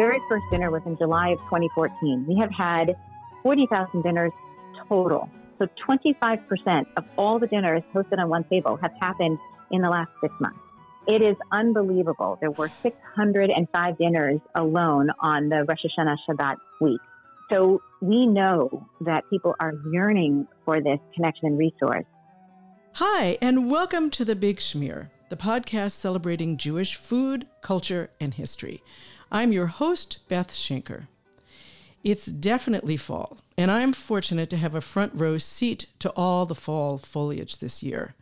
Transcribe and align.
very 0.00 0.18
first 0.30 0.46
dinner 0.50 0.70
was 0.70 0.80
in 0.86 0.96
July 0.96 1.28
of 1.28 1.38
2014. 1.40 2.24
We 2.26 2.34
have 2.40 2.50
had 2.50 2.96
40,000 3.42 4.00
dinners 4.02 4.32
total. 4.88 5.28
So 5.58 5.66
25% 5.86 6.86
of 6.96 7.04
all 7.18 7.38
the 7.38 7.46
dinners 7.46 7.82
hosted 7.94 8.18
on 8.18 8.30
one 8.30 8.44
table 8.44 8.78
have 8.80 8.92
happened 8.98 9.38
in 9.70 9.82
the 9.82 9.90
last 9.90 10.10
six 10.22 10.32
months. 10.40 10.58
It 11.06 11.20
is 11.20 11.36
unbelievable. 11.52 12.38
There 12.40 12.50
were 12.50 12.70
605 12.82 13.98
dinners 13.98 14.40
alone 14.54 15.10
on 15.20 15.50
the 15.50 15.66
Rosh 15.68 15.84
Hashanah 15.84 16.16
Shabbat 16.26 16.56
week. 16.80 17.00
So 17.50 17.82
we 18.00 18.24
know 18.24 18.88
that 19.02 19.24
people 19.28 19.54
are 19.60 19.74
yearning 19.92 20.48
for 20.64 20.80
this 20.80 20.98
connection 21.14 21.48
and 21.48 21.58
resource. 21.58 22.06
Hi, 22.94 23.36
and 23.42 23.70
welcome 23.70 24.08
to 24.12 24.24
The 24.24 24.34
Big 24.34 24.60
Schmear, 24.60 25.10
the 25.28 25.36
podcast 25.36 25.92
celebrating 25.92 26.56
Jewish 26.56 26.94
food, 26.94 27.46
culture, 27.60 28.08
and 28.18 28.32
history. 28.32 28.82
I'm 29.32 29.52
your 29.52 29.66
host, 29.66 30.18
Beth 30.28 30.50
Schenker. 30.50 31.06
It's 32.02 32.26
definitely 32.26 32.96
fall, 32.96 33.38
and 33.56 33.70
I'm 33.70 33.92
fortunate 33.92 34.50
to 34.50 34.56
have 34.56 34.74
a 34.74 34.80
front 34.80 35.12
row 35.14 35.38
seat 35.38 35.86
to 36.00 36.10
all 36.10 36.46
the 36.46 36.54
fall 36.56 36.98
foliage 36.98 37.58
this 37.58 37.80
year. 37.80 38.14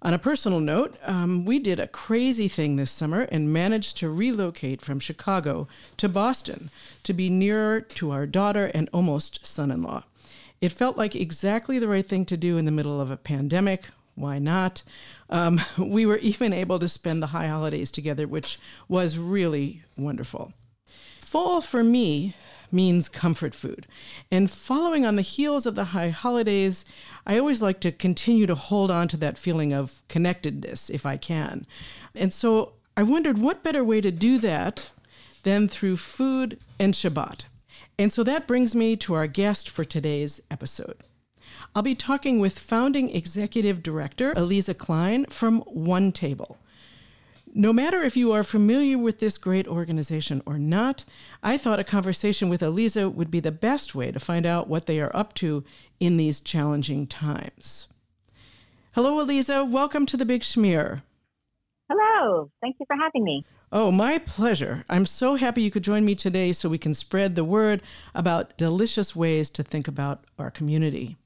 On 0.00 0.12
a 0.12 0.18
personal 0.18 0.58
note, 0.58 0.96
um, 1.04 1.44
we 1.44 1.60
did 1.60 1.78
a 1.78 1.86
crazy 1.86 2.48
thing 2.48 2.74
this 2.74 2.90
summer 2.90 3.28
and 3.30 3.52
managed 3.52 3.96
to 3.98 4.10
relocate 4.10 4.80
from 4.80 4.98
Chicago 4.98 5.68
to 5.96 6.08
Boston 6.08 6.70
to 7.04 7.12
be 7.12 7.30
nearer 7.30 7.80
to 7.80 8.10
our 8.10 8.26
daughter 8.26 8.66
and 8.74 8.90
almost 8.92 9.46
son 9.46 9.70
in 9.70 9.82
law. 9.82 10.02
It 10.60 10.72
felt 10.72 10.98
like 10.98 11.14
exactly 11.14 11.78
the 11.78 11.86
right 11.86 12.06
thing 12.06 12.24
to 12.26 12.36
do 12.36 12.56
in 12.56 12.64
the 12.64 12.72
middle 12.72 13.00
of 13.00 13.12
a 13.12 13.16
pandemic. 13.16 13.90
Why 14.14 14.38
not? 14.38 14.82
Um, 15.30 15.60
we 15.78 16.06
were 16.06 16.18
even 16.18 16.52
able 16.52 16.78
to 16.78 16.88
spend 16.88 17.22
the 17.22 17.28
high 17.28 17.48
holidays 17.48 17.90
together, 17.90 18.26
which 18.26 18.58
was 18.88 19.18
really 19.18 19.82
wonderful. 19.96 20.52
Fall 21.20 21.60
for 21.60 21.82
me 21.82 22.34
means 22.70 23.08
comfort 23.08 23.54
food. 23.54 23.86
And 24.30 24.50
following 24.50 25.04
on 25.04 25.16
the 25.16 25.22
heels 25.22 25.66
of 25.66 25.74
the 25.74 25.86
high 25.86 26.08
holidays, 26.08 26.84
I 27.26 27.38
always 27.38 27.60
like 27.60 27.80
to 27.80 27.92
continue 27.92 28.46
to 28.46 28.54
hold 28.54 28.90
on 28.90 29.08
to 29.08 29.16
that 29.18 29.38
feeling 29.38 29.72
of 29.72 30.02
connectedness 30.08 30.88
if 30.88 31.04
I 31.04 31.16
can. 31.16 31.66
And 32.14 32.32
so 32.32 32.72
I 32.96 33.02
wondered 33.02 33.38
what 33.38 33.62
better 33.62 33.84
way 33.84 34.00
to 34.00 34.10
do 34.10 34.38
that 34.38 34.90
than 35.42 35.68
through 35.68 35.98
food 35.98 36.58
and 36.78 36.94
Shabbat. 36.94 37.44
And 37.98 38.12
so 38.12 38.22
that 38.24 38.46
brings 38.46 38.74
me 38.74 38.96
to 38.96 39.14
our 39.14 39.26
guest 39.26 39.68
for 39.68 39.84
today's 39.84 40.40
episode. 40.50 40.96
I'll 41.74 41.82
be 41.82 41.94
talking 41.94 42.40
with 42.40 42.58
founding 42.58 43.14
executive 43.14 43.82
director 43.82 44.34
Aliza 44.34 44.76
Kline 44.76 45.26
from 45.26 45.60
One 45.60 46.12
Table. 46.12 46.58
No 47.54 47.72
matter 47.72 48.02
if 48.02 48.16
you 48.16 48.32
are 48.32 48.44
familiar 48.44 48.96
with 48.96 49.18
this 49.18 49.36
great 49.36 49.68
organization 49.68 50.42
or 50.46 50.58
not, 50.58 51.04
I 51.42 51.58
thought 51.58 51.78
a 51.78 51.84
conversation 51.84 52.48
with 52.48 52.62
Aliza 52.62 53.12
would 53.12 53.30
be 53.30 53.40
the 53.40 53.52
best 53.52 53.94
way 53.94 54.10
to 54.10 54.18
find 54.18 54.46
out 54.46 54.68
what 54.68 54.86
they 54.86 55.00
are 55.00 55.14
up 55.14 55.34
to 55.34 55.62
in 56.00 56.16
these 56.16 56.40
challenging 56.40 57.06
times. 57.06 57.88
Hello, 58.94 59.22
Aliza. 59.22 59.68
Welcome 59.68 60.06
to 60.06 60.16
the 60.16 60.24
Big 60.24 60.40
Schmear. 60.40 61.02
Hello. 61.90 62.50
Thank 62.62 62.76
you 62.80 62.86
for 62.86 62.96
having 62.96 63.22
me. 63.22 63.44
Oh, 63.70 63.90
my 63.90 64.18
pleasure. 64.18 64.84
I'm 64.88 65.04
so 65.04 65.34
happy 65.34 65.62
you 65.62 65.70
could 65.70 65.84
join 65.84 66.04
me 66.04 66.14
today 66.14 66.52
so 66.52 66.68
we 66.68 66.78
can 66.78 66.94
spread 66.94 67.36
the 67.36 67.44
word 67.44 67.82
about 68.14 68.56
delicious 68.56 69.16
ways 69.16 69.50
to 69.50 69.62
think 69.62 69.88
about 69.88 70.24
our 70.38 70.50
community. 70.50 71.16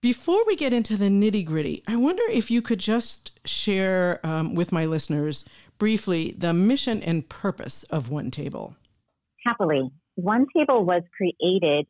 Before 0.00 0.44
we 0.46 0.54
get 0.54 0.72
into 0.72 0.96
the 0.96 1.06
nitty 1.06 1.44
gritty, 1.44 1.82
I 1.88 1.96
wonder 1.96 2.22
if 2.30 2.52
you 2.52 2.62
could 2.62 2.78
just 2.78 3.32
share 3.44 4.24
um, 4.24 4.54
with 4.54 4.70
my 4.70 4.84
listeners 4.84 5.44
briefly 5.76 6.36
the 6.38 6.54
mission 6.54 7.02
and 7.02 7.28
purpose 7.28 7.82
of 7.84 8.08
One 8.08 8.30
Table. 8.30 8.76
Happily. 9.44 9.90
One 10.14 10.46
Table 10.56 10.84
was 10.84 11.02
created 11.16 11.88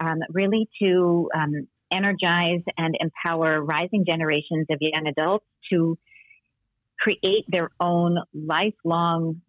um, 0.00 0.20
really 0.30 0.70
to 0.80 1.28
um, 1.34 1.68
energize 1.92 2.62
and 2.78 2.96
empower 2.98 3.62
rising 3.62 4.06
generations 4.10 4.66
of 4.70 4.78
young 4.80 5.06
adults 5.06 5.44
to 5.70 5.98
create 6.98 7.44
their 7.48 7.68
own 7.78 8.16
lifelong 8.32 9.42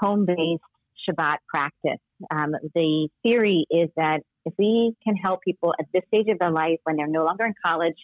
home 0.00 0.26
based 0.26 0.62
Shabbat 1.08 1.36
practice. 1.46 2.00
Um, 2.28 2.54
the 2.74 3.08
theory 3.22 3.66
is 3.70 3.88
that 3.96 4.22
if 4.44 4.54
we 4.58 4.94
can 5.04 5.16
help 5.16 5.42
people 5.42 5.74
at 5.78 5.86
this 5.92 6.02
stage 6.08 6.26
of 6.28 6.38
their 6.38 6.50
life 6.50 6.78
when 6.84 6.96
they're 6.96 7.06
no 7.06 7.24
longer 7.24 7.44
in 7.44 7.54
college, 7.64 7.96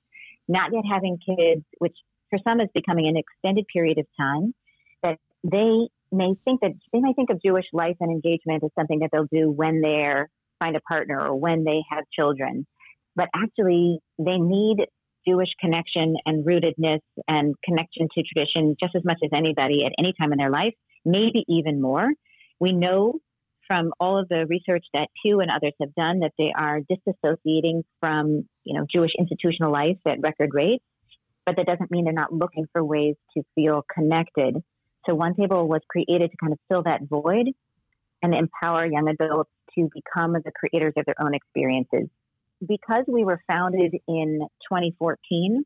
not 0.47 0.72
yet 0.72 0.84
having 0.91 1.19
kids, 1.19 1.65
which 1.78 1.97
for 2.31 2.38
some 2.47 2.60
is 2.60 2.69
becoming 2.75 3.09
an 3.09 3.16
extended 3.16 3.66
period 3.72 3.99
of 3.99 4.06
time, 4.19 4.54
that 5.03 5.19
they 5.44 5.88
may 6.10 6.34
think 6.44 6.60
that 6.60 6.72
they 6.93 7.00
may 7.00 7.12
think 7.12 7.31
of 7.31 7.43
Jewish 7.43 7.66
life 7.72 7.97
and 8.00 8.10
engagement 8.10 8.65
as 8.65 8.71
something 8.78 9.00
that 9.00 9.10
they'll 9.12 9.28
do 9.31 9.50
when 9.50 9.81
they're 9.81 10.31
find 10.60 10.77
a 10.77 10.81
partner 10.81 11.21
or 11.21 11.37
when 11.37 11.65
they 11.65 11.82
have 11.91 12.04
children. 12.12 12.66
But 13.15 13.28
actually 13.34 14.00
they 14.19 14.38
need 14.38 14.87
Jewish 15.27 15.50
connection 15.60 16.16
and 16.25 16.44
rootedness 16.44 17.00
and 17.27 17.54
connection 17.65 18.09
to 18.15 18.22
tradition 18.22 18.77
just 18.81 18.94
as 18.97 19.04
much 19.04 19.19
as 19.22 19.31
anybody 19.34 19.84
at 19.84 19.93
any 19.98 20.12
time 20.19 20.32
in 20.32 20.38
their 20.38 20.50
life, 20.50 20.75
maybe 21.04 21.44
even 21.48 21.81
more. 21.81 22.09
We 22.60 22.72
know 22.72 23.21
from 23.68 23.92
all 24.00 24.18
of 24.18 24.28
the 24.28 24.46
research 24.46 24.84
that 24.94 25.08
Pew 25.22 25.40
and 25.40 25.50
others 25.50 25.74
have 25.80 25.94
done 25.94 26.20
that 26.20 26.32
they 26.38 26.52
are 26.58 26.80
disassociating 26.80 27.84
from, 28.00 28.48
you 28.64 28.74
know, 28.76 28.86
Jewish 28.92 29.12
institutional 29.16 29.70
life 29.70 29.98
at 30.06 30.20
record 30.20 30.50
rates, 30.54 30.82
but 31.46 31.56
that 31.56 31.66
doesn't 31.66 31.90
mean 31.90 32.04
they're 32.04 32.12
not 32.12 32.32
looking 32.32 32.66
for 32.72 32.82
ways 32.82 33.14
to 33.36 33.44
feel 33.54 33.84
connected. 33.94 34.56
So 35.06 35.14
One 35.14 35.34
Table 35.34 35.68
was 35.68 35.82
created 35.88 36.30
to 36.30 36.36
kind 36.38 36.52
of 36.52 36.58
fill 36.68 36.82
that 36.82 37.02
void 37.08 37.48
and 38.22 38.34
empower 38.34 38.84
young 38.86 39.08
adults 39.08 39.50
to 39.76 39.88
become 39.94 40.32
the 40.32 40.52
creators 40.54 40.94
of 40.96 41.04
their 41.04 41.14
own 41.20 41.34
experiences. 41.34 42.08
Because 42.66 43.04
we 43.06 43.24
were 43.24 43.40
founded 43.50 43.94
in 44.08 44.40
2014, 44.68 45.64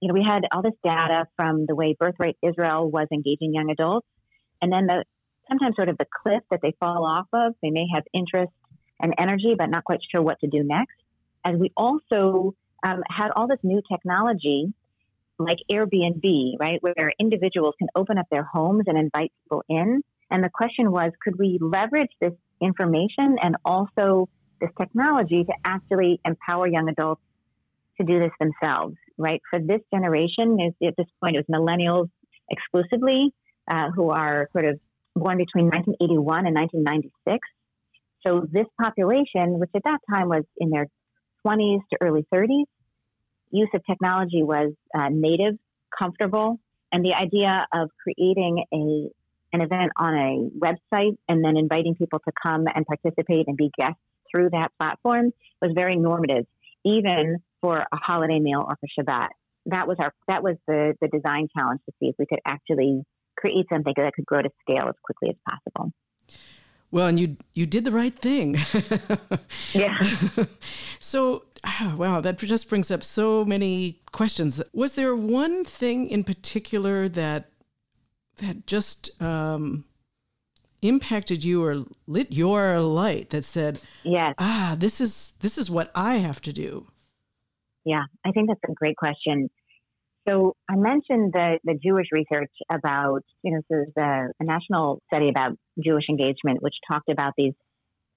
you 0.00 0.08
know, 0.08 0.14
we 0.14 0.22
had 0.22 0.42
all 0.52 0.60
this 0.60 0.74
data 0.84 1.26
from 1.36 1.64
the 1.66 1.74
way 1.74 1.96
Birthright 1.98 2.36
Israel 2.42 2.90
was 2.90 3.08
engaging 3.10 3.54
young 3.54 3.70
adults, 3.70 4.06
and 4.60 4.70
then 4.70 4.86
the 4.86 5.04
sometimes 5.48 5.76
sort 5.76 5.88
of 5.88 5.98
the 5.98 6.06
cliff 6.22 6.42
that 6.50 6.60
they 6.62 6.74
fall 6.80 7.04
off 7.04 7.26
of. 7.32 7.54
They 7.62 7.70
may 7.70 7.86
have 7.94 8.04
interest 8.12 8.52
and 9.00 9.14
energy, 9.18 9.54
but 9.56 9.66
not 9.70 9.84
quite 9.84 10.00
sure 10.10 10.22
what 10.22 10.40
to 10.40 10.46
do 10.46 10.62
next. 10.62 10.94
And 11.44 11.60
we 11.60 11.72
also 11.76 12.54
um, 12.86 13.02
had 13.08 13.30
all 13.30 13.46
this 13.46 13.58
new 13.62 13.82
technology 13.90 14.72
like 15.38 15.58
Airbnb, 15.70 16.54
right, 16.60 16.80
where 16.82 17.12
individuals 17.18 17.74
can 17.78 17.88
open 17.94 18.18
up 18.18 18.26
their 18.30 18.44
homes 18.44 18.84
and 18.86 18.96
invite 18.96 19.32
people 19.42 19.64
in. 19.68 20.02
And 20.30 20.44
the 20.44 20.50
question 20.50 20.90
was, 20.90 21.12
could 21.22 21.38
we 21.38 21.58
leverage 21.60 22.10
this 22.20 22.32
information 22.60 23.36
and 23.42 23.56
also 23.64 24.28
this 24.60 24.70
technology 24.80 25.44
to 25.44 25.52
actually 25.64 26.20
empower 26.24 26.66
young 26.66 26.88
adults 26.88 27.22
to 27.98 28.06
do 28.06 28.18
this 28.20 28.30
themselves, 28.38 28.96
right? 29.18 29.40
For 29.50 29.58
this 29.58 29.80
generation, 29.92 30.58
at 30.82 30.96
this 30.96 31.06
point, 31.20 31.36
it 31.36 31.44
was 31.48 31.60
millennials 31.60 32.10
exclusively 32.48 33.32
uh, 33.70 33.90
who 33.90 34.10
are 34.10 34.48
sort 34.52 34.66
of 34.66 34.80
born 35.14 35.38
between 35.38 35.66
1981 35.66 36.46
and 36.46 36.54
1996. 36.54 37.38
So 38.26 38.46
this 38.50 38.66
population, 38.80 39.58
which 39.58 39.70
at 39.74 39.84
that 39.84 39.98
time 40.10 40.28
was 40.28 40.44
in 40.58 40.70
their 40.70 40.86
20s 41.46 41.80
to 41.92 41.98
early 42.00 42.26
30s, 42.32 42.64
use 43.50 43.68
of 43.74 43.82
technology 43.86 44.42
was 44.42 44.72
uh, 44.96 45.08
native, 45.10 45.58
comfortable, 45.96 46.58
and 46.92 47.04
the 47.04 47.14
idea 47.14 47.66
of 47.72 47.90
creating 48.02 48.64
a 48.72 49.10
an 49.52 49.60
event 49.60 49.92
on 49.96 50.14
a 50.14 50.50
website 50.58 51.16
and 51.28 51.44
then 51.44 51.56
inviting 51.56 51.94
people 51.94 52.18
to 52.18 52.32
come 52.44 52.64
and 52.74 52.84
participate 52.86 53.46
and 53.46 53.56
be 53.56 53.70
guests 53.78 54.00
through 54.28 54.50
that 54.50 54.72
platform 54.80 55.30
was 55.62 55.70
very 55.76 55.94
normative, 55.94 56.44
even 56.84 57.36
for 57.60 57.78
a 57.78 57.96
holiday 57.96 58.40
meal 58.40 58.64
or 58.66 58.76
for 58.80 58.88
Shabbat. 58.98 59.28
That 59.66 59.86
was 59.86 59.96
our 60.00 60.12
that 60.26 60.42
was 60.42 60.56
the 60.66 60.94
the 61.00 61.06
design 61.08 61.48
challenge 61.56 61.80
to 61.86 61.92
see 62.00 62.06
if 62.06 62.16
we 62.18 62.26
could 62.26 62.40
actually 62.44 63.04
create 63.36 63.66
something 63.70 63.94
that 63.96 64.12
could 64.14 64.26
grow 64.26 64.42
to 64.42 64.50
scale 64.62 64.88
as 64.88 64.94
quickly 65.02 65.30
as 65.30 65.36
possible. 65.48 65.92
Well, 66.90 67.08
and 67.08 67.18
you 67.18 67.36
you 67.54 67.66
did 67.66 67.84
the 67.84 67.90
right 67.90 68.16
thing. 68.16 68.56
yeah. 69.72 69.98
so, 71.00 71.42
ah, 71.64 71.94
wow, 71.98 72.20
that 72.20 72.38
just 72.38 72.68
brings 72.68 72.88
up 72.88 73.02
so 73.02 73.44
many 73.44 74.00
questions. 74.12 74.62
Was 74.72 74.94
there 74.94 75.16
one 75.16 75.64
thing 75.64 76.08
in 76.08 76.22
particular 76.22 77.08
that 77.08 77.50
that 78.36 78.68
just 78.68 79.20
um, 79.20 79.84
impacted 80.82 81.42
you 81.42 81.64
or 81.64 81.84
lit 82.06 82.30
your 82.30 82.78
light 82.80 83.30
that 83.30 83.44
said, 83.44 83.80
"Yes, 84.04 84.34
ah, 84.38 84.76
this 84.78 85.00
is 85.00 85.32
this 85.40 85.58
is 85.58 85.68
what 85.68 85.90
I 85.96 86.16
have 86.16 86.40
to 86.42 86.52
do"? 86.52 86.86
Yeah, 87.84 88.04
I 88.24 88.30
think 88.30 88.48
that's 88.48 88.60
a 88.70 88.72
great 88.72 88.96
question. 88.96 89.50
So 90.26 90.56
I 90.70 90.76
mentioned 90.76 91.32
the, 91.34 91.58
the 91.64 91.74
Jewish 91.74 92.06
research 92.10 92.50
about, 92.72 93.20
you 93.42 93.52
know, 93.52 93.60
there's 93.68 93.92
a, 93.98 94.28
a 94.40 94.44
national 94.44 95.02
study 95.12 95.28
about 95.28 95.52
Jewish 95.84 96.04
engagement, 96.08 96.62
which 96.62 96.74
talked 96.90 97.10
about 97.10 97.34
these, 97.36 97.52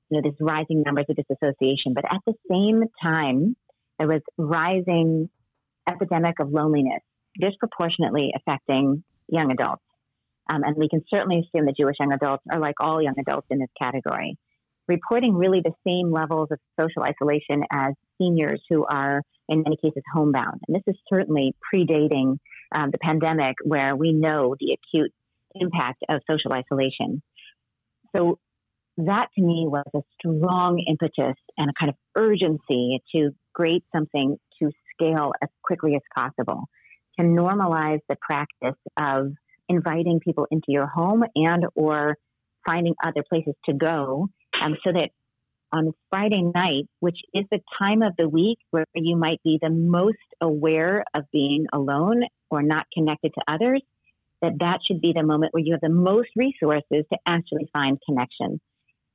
you 0.09 0.21
know, 0.21 0.30
these 0.30 0.39
rising 0.39 0.83
numbers 0.86 1.06
of 1.09 1.18
disassociation. 1.18 1.94
But 1.94 2.06
at 2.06 2.21
the 2.25 2.33
same 2.50 2.83
time, 3.04 3.57
there 4.00 4.07
was 4.07 4.21
rising 4.38 5.30
epidemic 5.89 6.39
of 6.39 6.50
loneliness, 6.51 7.01
disproportionately 7.39 8.31
affecting 8.36 9.04
young 9.27 9.51
adults. 9.51 9.83
um, 10.50 10.63
and 10.63 10.75
we 10.77 10.89
can 10.89 11.04
certainly 11.13 11.39
assume 11.39 11.65
that 11.65 11.75
Jewish 11.77 11.95
young 12.00 12.13
adults 12.13 12.44
are 12.51 12.59
like 12.59 12.75
all 12.80 13.01
young 13.01 13.15
adults 13.19 13.48
in 13.50 13.59
this 13.59 13.69
category, 13.81 14.38
reporting 14.88 15.36
really 15.36 15.62
the 15.63 15.74
same 15.86 16.12
levels 16.12 16.50
of 16.51 16.59
social 16.80 17.04
isolation 17.04 17.63
as 17.71 17.94
seniors 18.18 18.62
who 18.69 18.86
are, 18.86 19.22
in 19.50 19.64
many 19.64 19.78
cases, 19.78 20.04
homebound. 20.14 20.62
And 20.68 20.75
this 20.75 20.84
is 20.88 21.00
certainly 21.12 21.56
predating 21.74 22.38
um, 22.75 22.92
the 22.92 22.98
pandemic, 22.98 23.56
where 23.64 23.96
we 23.96 24.14
know 24.14 24.56
the 24.60 24.78
acute 24.78 25.12
impact 25.56 26.04
of 26.10 26.22
social 26.30 26.54
isolation. 26.54 27.22
So, 28.16 28.40
that 28.98 29.28
to 29.36 29.42
me 29.44 29.68
was 29.68 29.86
a 29.96 30.00
strong 30.19 30.84
impetus 30.88 31.36
and 31.56 31.69
a 31.69 31.74
kind 31.80 31.90
of 31.90 31.96
urgency 32.16 33.00
to 33.16 33.30
create 33.54 33.84
something 33.96 34.38
to 34.60 34.72
scale 34.94 35.34
as 35.42 35.50
quickly 35.64 35.96
as 35.96 36.02
possible, 36.16 36.64
to 37.19 37.25
normalize 37.25 38.00
the 38.10 38.16
practice 38.19 38.80
of 39.00 39.34
inviting 39.69 40.19
people 40.19 40.48
into 40.50 40.68
your 40.69 40.88
home 40.88 41.24
and 41.36 41.66
or 41.75 42.16
finding 42.68 42.96
other 43.06 43.24
places 43.30 43.54
to 43.66 43.74
go 43.74 44.30
um, 44.62 44.75
so 44.84 44.92
that 44.92 45.12
on 45.72 45.94
Friday 46.10 46.44
night, 46.44 46.86
which 47.00 47.18
is 47.34 47.46
the 47.52 47.60
time 47.78 48.02
of 48.02 48.14
the 48.18 48.28
week 48.28 48.60
where 48.72 48.86
you 48.96 49.18
might 49.18 49.42
be 49.44 49.60
the 49.62 49.69
most 49.69 50.18
aware 50.42 51.04
of 51.14 51.24
being 51.31 51.66
alone 51.74 52.24
or 52.50 52.62
not 52.62 52.86
connected 52.94 53.34
to 53.34 53.42
others, 53.48 53.81
that 54.42 54.54
that 54.60 54.80
should 54.88 55.02
be 55.02 55.14
the 55.14 55.24
moment 55.24 55.54
where 55.54 55.64
you 55.64 55.74
have 55.74 55.81
the 55.81 55.90
most 55.90 56.30
resources 56.36 57.06
to 57.12 57.18
actually 57.25 57.69
find 57.74 57.98
connection. 58.06 58.60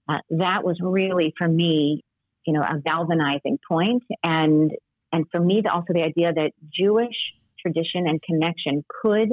Uh, 0.09 0.19
that 0.31 0.65
was 0.65 0.79
really 0.81 1.33
for 1.39 1.49
me, 1.49 2.03
you 2.47 2.53
know, 2.53 2.63
a 2.63 2.79
galvanizing 2.85 3.59
point, 3.69 4.03
and 4.25 4.73
and 5.13 5.27
for 5.31 5.41
me, 5.41 5.63
also 5.71 5.93
the 5.93 6.03
idea 6.03 6.33
that 6.33 6.53
Jewish 6.73 7.17
tradition 7.61 8.09
and 8.09 8.21
connection 8.23 8.85
could 8.89 9.29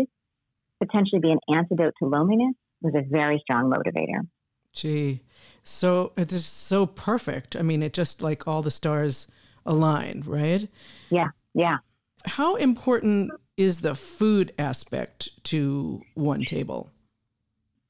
potentially 0.80 1.20
be 1.20 1.32
an 1.32 1.40
antidote 1.50 1.94
to 2.00 2.08
loneliness 2.08 2.56
was 2.82 2.94
a 2.96 3.02
very 3.02 3.42
strong 3.44 3.72
motivator. 3.72 4.28
Gee, 4.74 5.22
so 5.64 6.12
it 6.18 6.32
is 6.32 6.46
so 6.46 6.86
perfect. 6.86 7.56
I 7.56 7.62
mean, 7.62 7.84
it 7.84 7.94
just 7.94 8.22
like 8.22 8.48
all 8.48 8.62
the 8.62 8.72
stars 8.72 9.28
aligned, 9.66 10.26
right? 10.26 10.68
Yeah, 11.10 11.30
yeah. 11.54 11.78
How 12.26 12.56
important 12.56 13.32
is 13.58 13.82
the 13.82 13.96
food 13.96 14.54
aspect 14.58 15.44
to 15.46 16.02
one 16.16 16.44
table? 16.44 16.90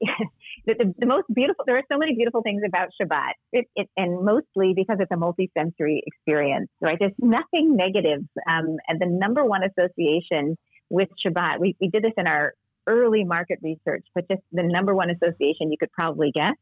the, 0.00 0.74
the, 0.74 0.94
the, 0.98 1.06
most 1.06 1.26
beautiful, 1.32 1.64
there 1.66 1.76
are 1.76 1.82
so 1.90 1.98
many 1.98 2.14
beautiful 2.14 2.42
things 2.42 2.62
about 2.66 2.88
Shabbat, 3.00 3.32
it, 3.52 3.66
it, 3.76 3.88
and 3.96 4.24
mostly 4.24 4.72
because 4.74 4.98
it's 4.98 5.10
a 5.10 5.16
multisensory 5.16 6.00
experience, 6.06 6.68
right? 6.80 6.96
There's 6.98 7.12
nothing 7.18 7.76
negative. 7.76 8.24
Um, 8.50 8.76
and 8.88 9.00
the 9.00 9.06
number 9.06 9.44
one 9.44 9.62
association 9.62 10.56
with 10.88 11.08
Shabbat, 11.24 11.60
we, 11.60 11.76
we 11.80 11.88
did 11.88 12.02
this 12.02 12.12
in 12.16 12.26
our 12.26 12.54
early 12.86 13.24
market 13.24 13.58
research, 13.62 14.04
but 14.14 14.26
just 14.28 14.42
the 14.52 14.62
number 14.62 14.94
one 14.94 15.10
association 15.10 15.70
you 15.70 15.76
could 15.78 15.92
probably 15.92 16.32
guess. 16.34 16.54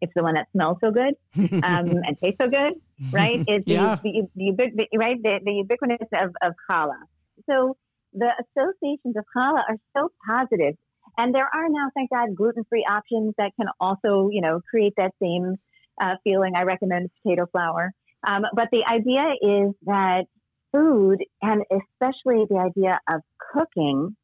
It's 0.00 0.12
the 0.14 0.22
one 0.22 0.34
that 0.34 0.48
smells 0.52 0.78
so 0.80 0.90
good 0.90 1.14
um, 1.36 1.90
and 2.04 2.16
tastes 2.22 2.38
so 2.40 2.48
good, 2.48 2.74
right? 3.12 3.44
It's 3.48 3.66
yeah. 3.66 3.98
the, 4.02 4.28
the, 4.34 4.52
the, 4.56 4.86
the, 4.90 4.98
right 4.98 5.22
the, 5.22 5.40
the 5.44 5.52
ubiquitous 5.52 6.08
of, 6.12 6.34
of 6.42 6.54
challah. 6.70 7.02
So 7.48 7.76
the 8.12 8.30
associations 8.40 9.16
of 9.16 9.24
challah 9.36 9.62
are 9.68 9.76
so 9.96 10.10
positive. 10.26 10.76
and 11.18 11.34
there 11.34 11.48
are 11.52 11.68
now, 11.68 11.90
thank 11.94 12.10
God, 12.10 12.34
gluten-free 12.34 12.86
options 12.88 13.34
that 13.38 13.52
can 13.56 13.68
also, 13.78 14.30
you 14.30 14.40
know, 14.40 14.60
create 14.68 14.94
that 14.96 15.12
same 15.22 15.56
uh, 16.00 16.16
feeling. 16.24 16.54
I 16.56 16.62
recommend 16.62 17.10
potato 17.22 17.46
flour, 17.52 17.92
um, 18.26 18.42
but 18.54 18.68
the 18.72 18.84
idea 18.84 19.32
is 19.40 19.74
that 19.86 20.24
food, 20.72 21.24
and 21.42 21.62
especially 21.70 22.44
the 22.48 22.58
idea 22.58 23.00
of 23.08 23.22
cooking, 23.52 24.16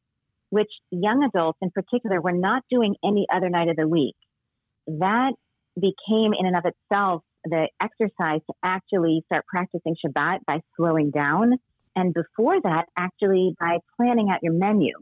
which 0.49 0.71
young 0.91 1.23
adults 1.23 1.59
in 1.61 1.71
particular 1.71 2.21
were 2.21 2.31
not 2.31 2.63
doing 2.69 2.95
any 3.03 3.27
other 3.33 3.49
night 3.49 3.69
of 3.69 3.75
the 3.75 3.87
week. 3.87 4.15
That 4.87 5.33
became, 5.79 6.33
in 6.37 6.45
and 6.45 6.55
of 6.55 6.65
itself, 6.65 7.23
the 7.43 7.69
exercise 7.81 8.41
to 8.47 8.53
actually 8.63 9.23
start 9.25 9.45
practicing 9.47 9.95
Shabbat 10.05 10.39
by 10.45 10.61
slowing 10.75 11.11
down. 11.11 11.53
And 11.95 12.13
before 12.13 12.59
that, 12.61 12.85
actually 12.97 13.55
by 13.59 13.77
planning 13.95 14.29
out 14.29 14.39
your 14.43 14.53
menu. 14.53 14.93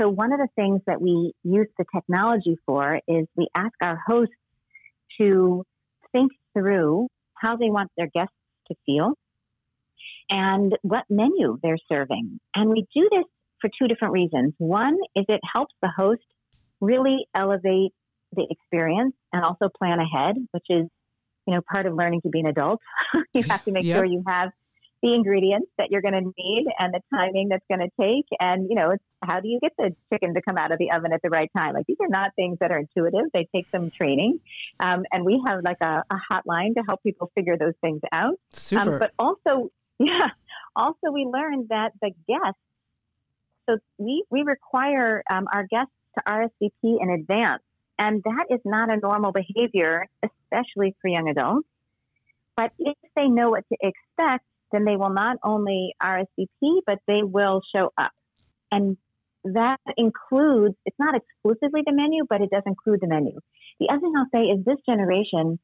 So, 0.00 0.08
one 0.08 0.32
of 0.32 0.38
the 0.38 0.48
things 0.56 0.80
that 0.86 1.00
we 1.00 1.32
use 1.44 1.68
the 1.78 1.84
technology 1.94 2.56
for 2.66 3.00
is 3.06 3.26
we 3.36 3.48
ask 3.54 3.72
our 3.80 3.98
hosts 4.06 4.34
to 5.20 5.64
think 6.12 6.32
through 6.52 7.08
how 7.34 7.56
they 7.56 7.70
want 7.70 7.90
their 7.96 8.08
guests 8.12 8.34
to 8.68 8.74
feel 8.86 9.12
and 10.30 10.76
what 10.82 11.04
menu 11.10 11.58
they're 11.62 11.78
serving. 11.92 12.40
And 12.54 12.70
we 12.70 12.86
do 12.94 13.08
this 13.10 13.24
for 13.60 13.70
two 13.78 13.88
different 13.88 14.14
reasons. 14.14 14.54
One 14.58 14.96
is 15.14 15.24
it 15.28 15.40
helps 15.54 15.74
the 15.80 15.90
host 15.96 16.22
really 16.80 17.26
elevate 17.34 17.92
the 18.34 18.46
experience 18.50 19.14
and 19.32 19.44
also 19.44 19.68
plan 19.68 19.98
ahead, 19.98 20.36
which 20.52 20.66
is, 20.68 20.86
you 21.46 21.54
know, 21.54 21.60
part 21.72 21.86
of 21.86 21.94
learning 21.94 22.22
to 22.22 22.28
be 22.28 22.40
an 22.40 22.46
adult. 22.46 22.80
you 23.32 23.42
have 23.42 23.64
to 23.64 23.72
make 23.72 23.84
yep. 23.84 23.98
sure 23.98 24.04
you 24.04 24.22
have 24.26 24.50
the 25.02 25.12
ingredients 25.12 25.70
that 25.76 25.90
you're 25.90 26.00
going 26.00 26.14
to 26.14 26.32
need 26.38 26.66
and 26.78 26.94
the 26.94 27.00
timing 27.14 27.48
that's 27.50 27.64
going 27.68 27.80
to 27.80 27.90
take. 28.00 28.24
And, 28.40 28.70
you 28.70 28.74
know, 28.74 28.92
it's 28.92 29.04
how 29.22 29.40
do 29.40 29.48
you 29.48 29.60
get 29.60 29.72
the 29.76 29.94
chicken 30.10 30.32
to 30.34 30.40
come 30.40 30.56
out 30.56 30.72
of 30.72 30.78
the 30.78 30.92
oven 30.92 31.12
at 31.12 31.20
the 31.22 31.28
right 31.28 31.50
time? 31.56 31.74
Like 31.74 31.86
these 31.86 31.98
are 32.00 32.08
not 32.08 32.30
things 32.36 32.56
that 32.60 32.70
are 32.70 32.78
intuitive. 32.78 33.26
They 33.34 33.46
take 33.54 33.66
some 33.70 33.90
training. 33.90 34.40
Um, 34.80 35.04
and 35.12 35.24
we 35.24 35.42
have 35.46 35.60
like 35.62 35.76
a, 35.82 36.02
a, 36.10 36.16
hotline 36.32 36.74
to 36.76 36.82
help 36.88 37.02
people 37.02 37.30
figure 37.34 37.58
those 37.58 37.74
things 37.82 38.00
out. 38.12 38.30
Um, 38.30 38.36
Super. 38.54 38.94
Um, 38.94 38.98
but 38.98 39.10
also, 39.18 39.70
yeah, 39.98 40.28
also 40.74 41.12
we 41.12 41.26
learned 41.26 41.68
that 41.68 41.92
the 42.00 42.12
guests 42.26 42.58
so 43.68 43.78
we, 43.98 44.24
we 44.30 44.42
require 44.42 45.22
um, 45.30 45.46
our 45.52 45.66
guests 45.66 45.92
to 46.16 46.22
RSVP 46.26 47.02
in 47.02 47.10
advance. 47.10 47.62
And 47.98 48.22
that 48.24 48.46
is 48.50 48.60
not 48.64 48.90
a 48.90 48.96
normal 48.96 49.32
behavior, 49.32 50.06
especially 50.22 50.96
for 51.00 51.08
young 51.08 51.28
adults. 51.28 51.68
But 52.56 52.72
if 52.78 52.96
they 53.16 53.26
know 53.26 53.50
what 53.50 53.64
to 53.68 53.76
expect, 53.80 54.44
then 54.72 54.84
they 54.84 54.96
will 54.96 55.10
not 55.10 55.38
only 55.42 55.94
RSVP, 56.02 56.80
but 56.86 56.98
they 57.06 57.22
will 57.22 57.60
show 57.74 57.92
up. 57.96 58.12
And 58.70 58.96
that 59.44 59.78
includes, 59.96 60.74
it's 60.84 60.98
not 60.98 61.14
exclusively 61.14 61.82
the 61.84 61.92
menu, 61.92 62.24
but 62.28 62.40
it 62.40 62.50
does 62.50 62.62
include 62.66 63.00
the 63.00 63.06
menu. 63.06 63.38
The 63.78 63.88
other 63.90 64.00
thing 64.00 64.14
I'll 64.16 64.28
say 64.32 64.46
is 64.46 64.64
this 64.64 64.78
generation 64.86 65.58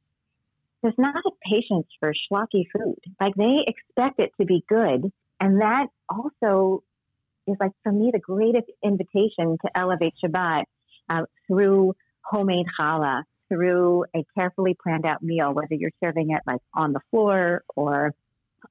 does 0.83 0.95
not 0.99 1.15
have 1.15 1.33
patience 1.43 1.87
for 1.99 2.13
schlocky 2.13 2.65
food. 2.73 2.99
Like 3.21 3.35
they 3.35 3.65
expect 3.67 4.21
it 4.21 4.33
to 4.41 4.47
be 4.47 4.65
good. 4.69 5.13
And 5.41 5.61
that 5.61 5.87
also 6.09 6.83
is 7.47 7.57
like 7.59 7.73
for 7.83 7.93
me 7.93 8.11
the 8.13 8.19
greatest 8.19 8.69
invitation 8.85 9.59
to 9.63 9.71
elevate 9.75 10.15
Shabbat 10.23 10.65
uh, 11.09 11.23
through 11.47 11.95
homemade 12.25 12.67
challah, 12.79 13.23
through 13.51 14.05
a 14.15 14.25
carefully 14.39 14.77
planned 14.81 15.05
out 15.05 15.23
meal, 15.23 15.53
whether 15.53 15.75
you're 15.75 15.91
serving 16.03 16.31
it 16.31 16.41
like 16.47 16.61
on 16.75 16.93
the 16.93 17.01
floor 17.11 17.63
or 17.75 18.15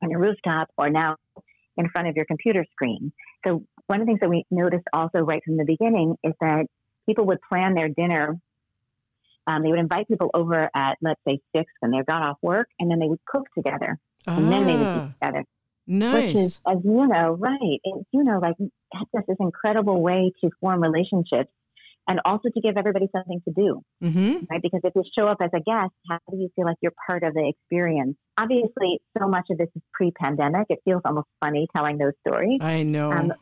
on 0.02 0.10
your 0.10 0.20
rooftop 0.20 0.70
or 0.78 0.90
now 0.90 1.18
in 1.78 1.90
front 1.90 2.08
of 2.08 2.16
your 2.16 2.26
computer 2.26 2.66
screen. 2.72 3.12
So 3.46 3.64
one 3.88 4.02
of 4.02 4.08
the 4.08 4.12
things 4.12 4.20
that 4.22 4.30
we 4.30 4.46
noticed 4.50 4.86
also 4.94 5.20
right 5.20 5.42
from 5.44 5.58
the 5.58 5.66
beginning 5.66 6.16
is 6.24 6.34
that 6.40 6.66
people 7.06 7.26
would 7.26 7.40
plan 7.48 7.74
their 7.76 7.90
dinner. 7.90 8.40
Um, 9.48 9.64
they 9.64 9.70
would 9.70 9.80
invite 9.80 10.08
people 10.08 10.30
over 10.34 10.70
at 10.74 10.98
let's 11.02 11.20
say 11.28 11.40
six 11.56 11.72
when 11.80 11.92
they 11.92 11.98
got 12.08 12.22
off 12.22 12.38
work, 12.42 12.70
and 12.80 12.90
then 12.90 13.00
they 13.00 13.08
would 13.08 13.24
cook 13.26 13.48
together, 13.56 13.98
ah. 14.28 14.38
and 14.38 14.52
then 14.52 14.66
they 14.66 14.74
would 14.74 14.82
eat 14.82 14.86
ah. 14.86 15.12
together. 15.22 15.46
Nice. 15.88 16.14
Which 16.14 16.36
is, 16.36 16.60
as 16.68 16.78
you 16.84 17.08
know, 17.08 17.32
right. 17.32 17.80
It's, 17.84 18.06
you 18.12 18.24
know, 18.24 18.38
like 18.40 18.56
that's 18.94 19.06
just 19.16 19.28
this 19.28 19.38
incredible 19.40 20.02
way 20.02 20.32
to 20.42 20.52
form 20.62 20.84
relationships 20.84 21.50
and 22.10 22.20
also 22.26 22.50
to 22.50 22.60
give 22.60 22.76
everybody 22.76 23.08
something 23.16 23.40
to 23.48 23.54
do, 23.54 23.82
mm-hmm. 24.04 24.46
right? 24.50 24.62
Because 24.62 24.82
if 24.84 24.94
you 24.96 25.04
show 25.18 25.28
up 25.28 25.38
as 25.42 25.52
a 25.54 25.60
guest, 25.60 25.94
how 26.10 26.18
do 26.32 26.38
you 26.38 26.50
feel 26.56 26.66
like 26.66 26.78
you're 26.82 26.94
part 27.08 27.24
of 27.24 27.36
the 27.36 27.48
experience? 27.48 28.18
Obviously, 28.36 29.00
so 29.18 29.28
much 29.28 29.46
of 29.52 29.60
this 29.60 29.70
is 29.76 29.84
pre-pandemic. 29.94 30.66
It 30.70 30.80
feels 30.84 31.04
almost 31.06 31.28
funny 31.40 31.68
telling 31.76 32.00
those 32.00 32.14
stories. 32.28 32.60
I 32.62 32.82
know. 32.82 33.12
Um, 33.12 33.34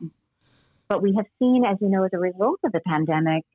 but 0.89 1.01
we 1.01 1.13
have 1.15 1.25
seen, 1.39 1.63
as 1.65 1.77
you 1.79 1.87
know, 1.87 2.03
as 2.03 2.11
a 2.13 2.19
result 2.19 2.59
of 2.65 2.73
the 2.73 2.81
pandemic, 2.85 3.45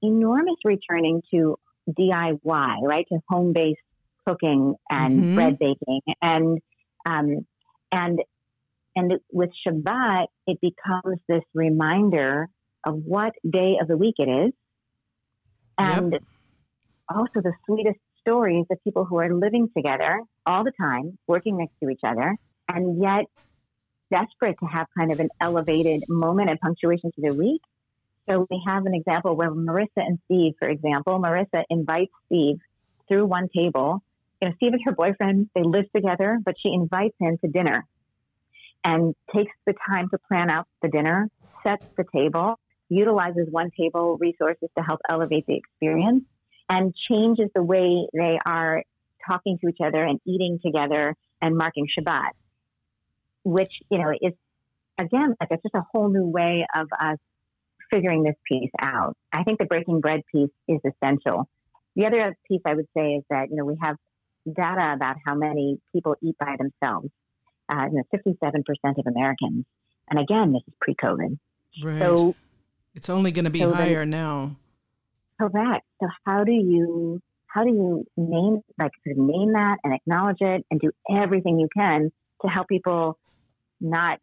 enormous 0.00 0.56
returning 0.64 1.22
to 1.32 1.56
DIY, 1.90 2.82
right? 2.82 3.06
To 3.08 3.18
home-based 3.28 3.80
cooking 4.28 4.76
and 4.88 5.20
mm-hmm. 5.20 5.34
bread 5.34 5.58
baking 5.58 6.00
and 6.22 6.60
um, 7.04 7.46
and 7.90 8.20
and 8.94 9.12
with 9.32 9.50
Shabbat, 9.66 10.26
it 10.46 10.58
becomes 10.60 11.18
this 11.28 11.42
reminder 11.52 12.48
of 12.86 12.94
what 13.04 13.34
day 13.48 13.76
of 13.80 13.88
the 13.88 13.96
week 13.96 14.14
it 14.18 14.28
is, 14.28 14.52
and 15.76 16.12
yep. 16.12 16.22
also 17.08 17.42
the 17.42 17.52
sweetest 17.66 17.98
stories 18.20 18.64
of 18.70 18.82
people 18.82 19.04
who 19.04 19.18
are 19.18 19.32
living 19.34 19.68
together 19.76 20.20
all 20.46 20.64
the 20.64 20.72
time, 20.80 21.18
working 21.26 21.58
next 21.58 21.74
to 21.82 21.90
each 21.90 22.00
other, 22.04 22.36
and 22.68 23.02
yet 23.02 23.26
desperate 24.10 24.56
to 24.60 24.66
have 24.66 24.86
kind 24.96 25.12
of 25.12 25.20
an 25.20 25.28
elevated 25.40 26.02
moment 26.08 26.48
and 26.48 26.60
punctuation 26.60 27.10
to 27.12 27.20
their 27.20 27.34
week. 27.34 27.60
So 28.28 28.46
we 28.50 28.62
have 28.66 28.86
an 28.86 28.94
example 28.94 29.36
where 29.36 29.50
Marissa 29.50 29.88
and 29.96 30.18
Steve, 30.24 30.54
for 30.58 30.68
example, 30.68 31.20
Marissa 31.20 31.64
invites 31.70 32.12
Steve 32.26 32.58
through 33.08 33.26
one 33.26 33.48
table. 33.54 34.02
You 34.40 34.48
know, 34.48 34.54
Steve 34.56 34.74
is 34.74 34.80
her 34.84 34.92
boyfriend, 34.92 35.48
they 35.54 35.62
live 35.62 35.90
together, 35.94 36.38
but 36.44 36.54
she 36.60 36.72
invites 36.72 37.14
him 37.20 37.38
to 37.38 37.48
dinner 37.48 37.84
and 38.84 39.14
takes 39.34 39.52
the 39.66 39.74
time 39.88 40.08
to 40.10 40.18
plan 40.28 40.50
out 40.50 40.66
the 40.82 40.88
dinner, 40.88 41.28
sets 41.62 41.84
the 41.96 42.04
table, 42.12 42.58
utilizes 42.88 43.48
one 43.50 43.70
table 43.78 44.16
resources 44.20 44.68
to 44.76 44.84
help 44.84 45.00
elevate 45.10 45.46
the 45.46 45.56
experience 45.56 46.24
and 46.68 46.94
changes 47.08 47.48
the 47.54 47.62
way 47.62 48.06
they 48.12 48.38
are 48.44 48.82
talking 49.28 49.58
to 49.60 49.68
each 49.68 49.78
other 49.84 50.02
and 50.02 50.20
eating 50.26 50.58
together 50.64 51.14
and 51.40 51.56
marking 51.56 51.86
Shabbat, 51.86 52.30
which, 53.44 53.72
you 53.90 53.98
know, 53.98 54.10
is 54.20 54.32
again, 54.98 55.34
like 55.40 55.48
it's 55.50 55.62
just 55.62 55.74
a 55.74 55.84
whole 55.92 56.08
new 56.08 56.24
way 56.24 56.66
of 56.74 56.88
us 56.98 57.18
figuring 57.92 58.22
this 58.22 58.34
piece 58.50 58.70
out. 58.80 59.16
I 59.32 59.44
think 59.44 59.58
the 59.58 59.64
breaking 59.64 60.00
bread 60.00 60.22
piece 60.32 60.50
is 60.68 60.80
essential. 60.84 61.48
The 61.94 62.06
other 62.06 62.36
piece 62.48 62.60
I 62.66 62.74
would 62.74 62.88
say 62.96 63.14
is 63.14 63.24
that, 63.30 63.50
you 63.50 63.56
know, 63.56 63.64
we 63.64 63.76
have 63.82 63.96
data 64.46 64.92
about 64.92 65.16
how 65.24 65.34
many 65.34 65.78
people 65.92 66.14
eat 66.22 66.36
by 66.38 66.56
themselves. 66.58 67.08
Uh, 67.68 67.86
you 67.90 67.96
know, 67.96 68.04
57% 68.14 68.98
of 68.98 69.06
Americans. 69.08 69.64
And 70.08 70.20
again, 70.20 70.52
this 70.52 70.62
is 70.68 70.74
pre-COVID. 70.80 71.38
Right. 71.82 72.00
So 72.00 72.36
it's 72.96 73.10
only 73.10 73.30
going 73.30 73.44
to 73.44 73.50
be 73.50 73.60
so 73.60 73.72
higher 73.72 74.00
then, 74.00 74.10
now. 74.10 74.56
Correct. 75.38 75.84
So 76.00 76.08
how 76.24 76.44
do 76.44 76.52
you 76.52 77.20
how 77.46 77.62
do 77.62 77.70
you 77.70 78.04
name 78.16 78.62
like 78.78 78.90
sort 79.06 79.18
of 79.18 79.24
name 79.24 79.52
that 79.52 79.76
and 79.84 79.94
acknowledge 79.94 80.38
it 80.40 80.64
and 80.70 80.80
do 80.80 80.90
everything 81.10 81.58
you 81.58 81.68
can 81.76 82.10
to 82.42 82.48
help 82.48 82.68
people 82.68 83.18
not 83.80 84.18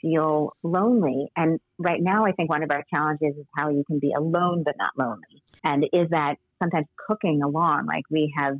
feel 0.00 0.52
lonely? 0.62 1.32
And 1.36 1.58
right 1.78 2.00
now, 2.00 2.26
I 2.26 2.32
think 2.32 2.50
one 2.50 2.62
of 2.62 2.70
our 2.70 2.84
challenges 2.94 3.34
is 3.38 3.46
how 3.56 3.70
you 3.70 3.82
can 3.86 3.98
be 3.98 4.12
alone 4.16 4.62
but 4.62 4.74
not 4.78 4.90
lonely. 4.96 5.42
And 5.64 5.84
is 5.84 6.10
that 6.10 6.36
sometimes 6.62 6.86
cooking 7.08 7.42
along? 7.42 7.86
Like 7.86 8.04
we 8.10 8.32
have 8.36 8.58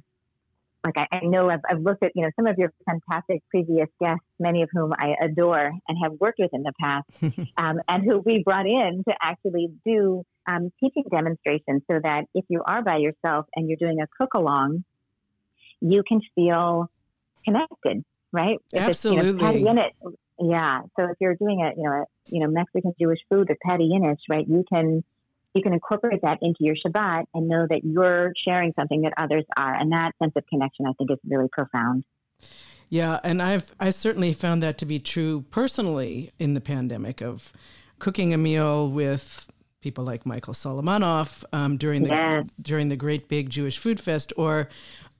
like 0.84 0.96
I, 0.96 1.18
I 1.18 1.20
know 1.24 1.48
I've, 1.48 1.60
I've, 1.68 1.80
looked 1.80 2.02
at 2.02 2.12
you 2.14 2.22
know 2.22 2.30
some 2.36 2.46
of 2.46 2.58
your 2.58 2.72
fantastic 2.86 3.42
previous 3.50 3.88
guests, 4.00 4.24
many 4.38 4.62
of 4.62 4.68
whom 4.72 4.92
I 4.96 5.14
adore 5.22 5.72
and 5.88 5.98
have 6.02 6.12
worked 6.20 6.38
with 6.38 6.50
in 6.52 6.62
the 6.62 6.72
past, 6.80 7.06
um, 7.56 7.80
and 7.88 8.02
who 8.04 8.18
we 8.18 8.42
brought 8.44 8.66
in 8.66 9.02
to 9.08 9.14
actually 9.22 9.68
do 9.84 10.24
um, 10.48 10.72
teaching 10.80 11.04
demonstrations, 11.10 11.82
so 11.90 12.00
that 12.02 12.24
if 12.34 12.44
you 12.48 12.62
are 12.66 12.82
by 12.82 12.96
yourself 12.96 13.46
and 13.54 13.68
you're 13.68 13.78
doing 13.78 14.00
a 14.00 14.06
cook 14.18 14.34
along, 14.34 14.84
you 15.80 16.02
can 16.06 16.20
feel 16.34 16.90
connected, 17.44 18.04
right? 18.32 18.58
If 18.72 18.82
Absolutely. 18.82 19.44
It's, 19.44 19.54
you 19.54 19.64
know, 19.64 19.70
in 19.70 19.78
it, 19.78 19.92
yeah. 20.40 20.80
So 20.98 21.04
if 21.04 21.16
you're 21.20 21.36
doing 21.36 21.62
a 21.62 21.76
you 21.76 21.84
know 21.84 21.92
a, 21.92 22.04
you 22.26 22.40
know 22.40 22.48
Mexican 22.48 22.92
Jewish 23.00 23.20
food 23.30 23.48
with 23.48 23.58
Pati 23.64 23.88
Jinich, 23.88 24.18
right? 24.28 24.46
You 24.48 24.64
can 24.68 25.04
you 25.54 25.62
can 25.62 25.72
incorporate 25.72 26.22
that 26.22 26.38
into 26.42 26.58
your 26.60 26.74
Shabbat 26.74 27.24
and 27.34 27.48
know 27.48 27.66
that 27.68 27.84
you're 27.84 28.32
sharing 28.44 28.72
something 28.78 29.02
that 29.02 29.12
others 29.16 29.44
are. 29.56 29.74
And 29.74 29.92
that 29.92 30.12
sense 30.22 30.32
of 30.36 30.46
connection, 30.46 30.86
I 30.86 30.92
think, 30.94 31.10
is 31.10 31.18
really 31.28 31.48
profound. 31.50 32.04
Yeah, 32.88 33.20
and 33.24 33.40
I've 33.40 33.74
I 33.80 33.88
certainly 33.90 34.34
found 34.34 34.62
that 34.62 34.76
to 34.78 34.86
be 34.86 34.98
true 34.98 35.46
personally 35.50 36.30
in 36.38 36.52
the 36.52 36.60
pandemic 36.60 37.22
of 37.22 37.52
cooking 37.98 38.34
a 38.34 38.36
meal 38.36 38.90
with 38.90 39.46
people 39.80 40.04
like 40.04 40.26
Michael 40.26 40.52
Solomonov 40.52 41.42
um, 41.54 41.78
during 41.78 42.02
the 42.02 42.10
yeah. 42.10 42.42
during 42.60 42.90
the 42.90 42.96
Great 42.96 43.28
Big 43.28 43.48
Jewish 43.48 43.78
Food 43.78 43.98
Fest, 43.98 44.32
or 44.36 44.68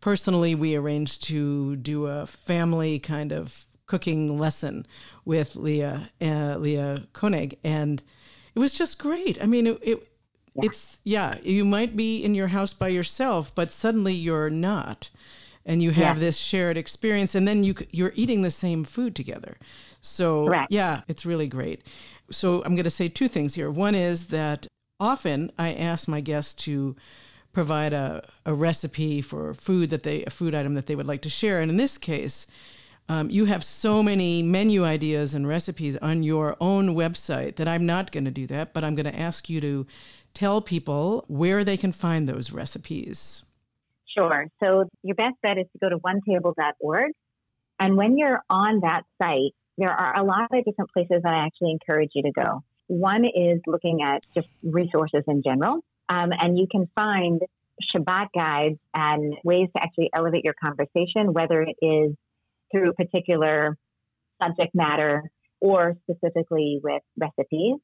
personally, 0.01 0.55
we 0.55 0.77
arranged 0.77 1.25
to 1.25 1.77
do 1.77 2.07
a 2.07 2.27
family 2.27 2.99
kind 2.99 3.33
of 3.33 3.65
cooking 3.87 4.39
lesson 4.39 4.87
with 5.25 5.57
Leah 5.57 6.11
uh, 6.21 6.57
Leah 6.59 7.07
Koenig, 7.15 7.59
and 7.65 8.03
it 8.55 8.59
was 8.59 8.75
just 8.75 8.99
great. 8.99 9.43
I 9.43 9.47
mean, 9.47 9.67
it, 9.67 9.79
it 9.83 10.12
yeah. 10.55 10.63
It's 10.65 10.99
yeah, 11.05 11.39
you 11.43 11.65
might 11.65 11.97
be 11.97 12.23
in 12.23 12.35
your 12.35 12.49
house 12.49 12.73
by 12.73 12.89
yourself, 12.89 13.55
but 13.55 13.73
suddenly 13.73 14.15
you're 14.15 14.51
not. 14.51 15.11
And 15.65 15.81
you 15.81 15.93
have 15.93 16.17
yeah. 16.17 16.25
this 16.25 16.39
shared 16.39 16.77
experience 16.77 17.35
and 17.35 17.47
then 17.47 17.63
you 17.63 17.75
you're 17.91 18.13
eating 18.17 18.43
the 18.43 18.51
same 18.51 18.85
food 18.85 19.15
together. 19.15 19.57
So 20.01 20.47
Correct. 20.47 20.73
yeah, 20.73 21.03
it's 21.09 21.25
really 21.25 21.47
great. 21.47 21.83
So 22.31 22.63
I'm 22.65 22.75
going 22.75 22.85
to 22.85 22.91
say 22.91 23.09
two 23.09 23.29
things 23.29 23.55
here. 23.55 23.71
One 23.71 23.95
is 23.95 24.27
that 24.29 24.67
often 24.99 25.53
I 25.59 25.73
ask 25.73 26.09
my 26.09 26.21
guests 26.21 26.55
to 26.65 26.97
provide 27.53 27.93
a, 27.93 28.27
a 28.47 28.55
recipe 28.55 29.21
for 29.21 29.55
food 29.55 29.91
that 29.91 30.03
they 30.03 30.25
a 30.25 30.31
food 30.31 30.55
item 30.55 30.75
that 30.75 30.87
they 30.87 30.97
would 30.97 31.07
like 31.07 31.23
to 31.23 31.29
share. 31.29 31.61
And 31.61 31.71
in 31.71 31.77
this 31.77 31.97
case, 31.99 32.47
um, 33.09 33.31
you 33.31 33.45
have 33.47 33.65
so 33.65 34.03
many 34.03 34.43
menu 34.43 34.85
ideas 34.85 35.35
and 35.35 35.47
recipes 35.47 35.97
on 35.99 36.23
your 36.23 36.57
own 36.61 36.95
website 36.95 37.57
that 37.57 37.69
I'm 37.69 37.85
not 37.85 38.13
going 38.13 38.25
to 38.25 38.31
do 38.31 38.47
that, 38.47 38.73
but 38.73 38.85
I'm 38.85 38.95
going 38.95 39.11
to 39.13 39.19
ask 39.19 39.51
you 39.51 39.61
to 39.61 39.87
tell 40.35 40.61
people 40.61 41.25
where 41.29 41.65
they 41.65 41.77
can 41.77 41.93
find 41.93 42.29
those 42.29 42.53
recipes. 42.53 43.45
Sure. 44.17 44.47
So 44.63 44.85
your 45.03 45.15
best 45.15 45.37
bet 45.43 45.59
is 45.59 45.67
to 45.73 45.79
go 45.79 45.89
to 45.89 45.99
onetable.org. 45.99 47.13
And 47.81 47.97
when 47.97 48.19
you're 48.19 48.41
on 48.51 48.81
that 48.81 49.03
site, 49.21 49.55
there 49.79 49.91
are 49.91 50.17
a 50.17 50.23
lot 50.23 50.49
of 50.53 50.65
different 50.65 50.91
places 50.93 51.23
that 51.23 51.33
I 51.33 51.47
actually 51.47 51.73
encourage 51.73 52.11
you 52.15 52.23
to 52.23 52.33
go. 52.33 52.63
One 52.89 53.25
is 53.25 53.61
looking 53.67 54.03
at 54.03 54.23
just 54.35 54.49
resources 54.63 55.25
in 55.27 55.43
general. 55.43 55.81
Um, 56.09 56.31
and 56.39 56.59
you 56.59 56.67
can 56.71 56.89
find 56.95 57.41
Shabbat 57.95 58.29
guides 58.35 58.79
and 58.95 59.35
ways 59.45 59.69
to 59.75 59.83
actually 59.83 60.11
elevate 60.15 60.45
your 60.45 60.55
conversation, 60.63 61.33
whether 61.33 61.63
it 61.63 61.77
is 61.81 62.15
through 62.71 62.93
particular 62.93 63.77
subject 64.43 64.75
matter 64.75 65.31
or 65.61 65.97
specifically 66.05 66.81
with 66.83 67.03
recipes 67.17 67.79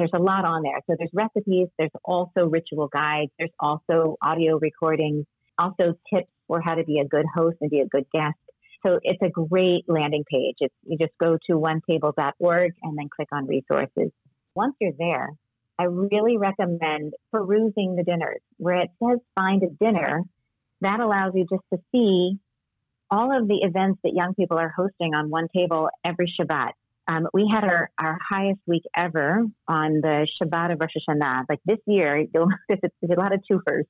there's 0.00 0.10
a 0.14 0.18
lot 0.18 0.46
on 0.46 0.62
there. 0.62 0.80
So 0.86 0.96
there's 0.98 1.10
recipes, 1.12 1.68
there's 1.78 1.90
also 2.04 2.46
ritual 2.46 2.88
guides, 2.88 3.30
there's 3.38 3.52
also 3.60 4.16
audio 4.22 4.58
recordings, 4.58 5.26
also 5.58 5.94
tips 6.12 6.30
for 6.48 6.62
how 6.64 6.74
to 6.74 6.84
be 6.84 7.00
a 7.00 7.04
good 7.04 7.26
host 7.32 7.58
and 7.60 7.70
be 7.70 7.80
a 7.80 7.86
good 7.86 8.06
guest. 8.10 8.38
So 8.84 8.98
it's 9.02 9.20
a 9.22 9.28
great 9.28 9.84
landing 9.88 10.24
page. 10.24 10.56
It's, 10.60 10.74
you 10.86 10.96
just 10.96 11.12
go 11.20 11.36
to 11.48 11.52
onetable.org 11.52 12.72
and 12.82 12.98
then 12.98 13.10
click 13.14 13.28
on 13.30 13.46
resources. 13.46 14.10
Once 14.54 14.74
you're 14.80 14.92
there, 14.98 15.28
I 15.78 15.84
really 15.84 16.38
recommend 16.38 17.12
perusing 17.30 17.94
the 17.94 18.02
dinners 18.02 18.40
where 18.56 18.80
it 18.80 18.90
says 19.02 19.18
find 19.38 19.62
a 19.62 19.84
dinner. 19.84 20.22
That 20.80 21.00
allows 21.00 21.32
you 21.34 21.44
just 21.50 21.64
to 21.74 21.78
see 21.92 22.38
all 23.10 23.36
of 23.36 23.48
the 23.48 23.58
events 23.62 24.00
that 24.02 24.14
young 24.14 24.34
people 24.34 24.58
are 24.58 24.72
hosting 24.74 25.14
on 25.14 25.28
one 25.28 25.48
table 25.54 25.90
every 26.06 26.32
Shabbat. 26.40 26.70
Um, 27.08 27.26
we 27.32 27.50
had 27.52 27.64
our, 27.64 27.90
our 27.98 28.18
highest 28.30 28.60
week 28.66 28.82
ever 28.96 29.44
on 29.66 30.00
the 30.00 30.26
Shabbat 30.40 30.72
of 30.72 30.80
Rosh 30.80 30.92
Hashanah. 31.08 31.44
Like 31.48 31.60
this 31.64 31.78
year, 31.86 32.18
you'll 32.34 32.48
notice 32.68 32.90
a 33.02 33.20
lot 33.20 33.32
of 33.32 33.40
twofers. 33.50 33.84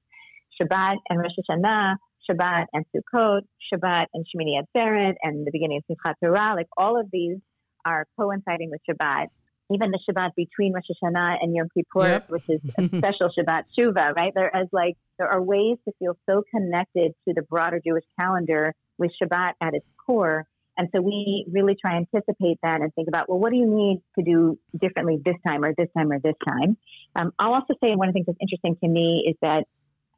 Shabbat 0.60 0.96
and 1.08 1.18
Rosh 1.18 1.32
Hashanah, 1.38 1.96
Shabbat 2.28 2.66
and 2.72 2.84
Sukkot, 2.94 3.42
Shabbat 3.72 4.06
and 4.14 4.24
Shemini 4.26 4.60
Atzeret, 4.60 5.14
and 5.22 5.46
the 5.46 5.50
beginning 5.52 5.80
of 5.88 5.96
Simchat 5.96 6.14
Torah. 6.22 6.54
Like 6.54 6.68
all 6.76 7.00
of 7.00 7.06
these 7.12 7.38
are 7.84 8.06
coinciding 8.18 8.70
with 8.70 8.80
Shabbat. 8.88 9.26
Even 9.72 9.92
the 9.92 10.00
Shabbat 10.08 10.30
between 10.36 10.72
Rosh 10.72 10.84
Hashanah 10.90 11.36
and 11.40 11.54
Yom 11.54 11.68
Kippur, 11.72 12.08
yep. 12.08 12.30
which 12.30 12.42
is 12.48 12.60
a 12.76 12.88
special 12.98 13.30
Shabbat 13.38 13.64
Shuva, 13.78 14.14
right? 14.14 14.32
There 14.34 14.50
is 14.62 14.68
like 14.72 14.96
there 15.18 15.28
are 15.28 15.40
ways 15.40 15.78
to 15.86 15.94
feel 15.98 16.16
so 16.28 16.42
connected 16.50 17.12
to 17.28 17.34
the 17.34 17.42
broader 17.42 17.80
Jewish 17.84 18.04
calendar 18.18 18.74
with 18.98 19.12
Shabbat 19.22 19.52
at 19.60 19.74
its 19.74 19.86
core 20.04 20.46
and 20.80 20.88
so 20.96 21.02
we 21.02 21.44
really 21.52 21.76
try 21.78 21.96
and 21.96 22.06
anticipate 22.10 22.56
that 22.62 22.80
and 22.80 22.90
think 22.94 23.06
about, 23.06 23.28
well, 23.28 23.38
what 23.38 23.52
do 23.52 23.58
you 23.58 23.66
need 23.66 24.00
to 24.18 24.24
do 24.24 24.58
differently 24.80 25.20
this 25.22 25.34
time 25.46 25.62
or 25.62 25.74
this 25.76 25.88
time 25.94 26.10
or 26.10 26.18
this 26.18 26.32
time? 26.48 26.78
Um, 27.14 27.34
I'll 27.38 27.52
also 27.52 27.74
say 27.84 27.94
one 27.94 28.08
of 28.08 28.14
the 28.14 28.16
things 28.16 28.26
that's 28.28 28.38
interesting 28.40 28.76
to 28.82 28.88
me 28.88 29.26
is 29.28 29.36
that 29.42 29.64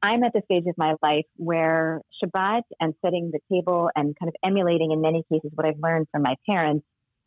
I'm 0.01 0.23
at 0.23 0.33
the 0.33 0.41
stage 0.45 0.63
of 0.69 0.79
my 0.79 0.95
life 1.03 1.25
where 1.35 2.01
Shabbat 2.23 2.63
and 2.79 2.95
setting 3.05 3.33
the 3.33 3.41
table 3.53 3.91
and 3.97 4.17
kind 4.17 4.29
of 4.29 4.37
emulating 4.45 4.93
in 4.93 5.01
many 5.01 5.25
cases 5.33 5.51
what 5.53 5.67
I've 5.67 5.81
learned 5.83 6.07
from 6.13 6.23
my 6.23 6.37
parents, 6.49 6.87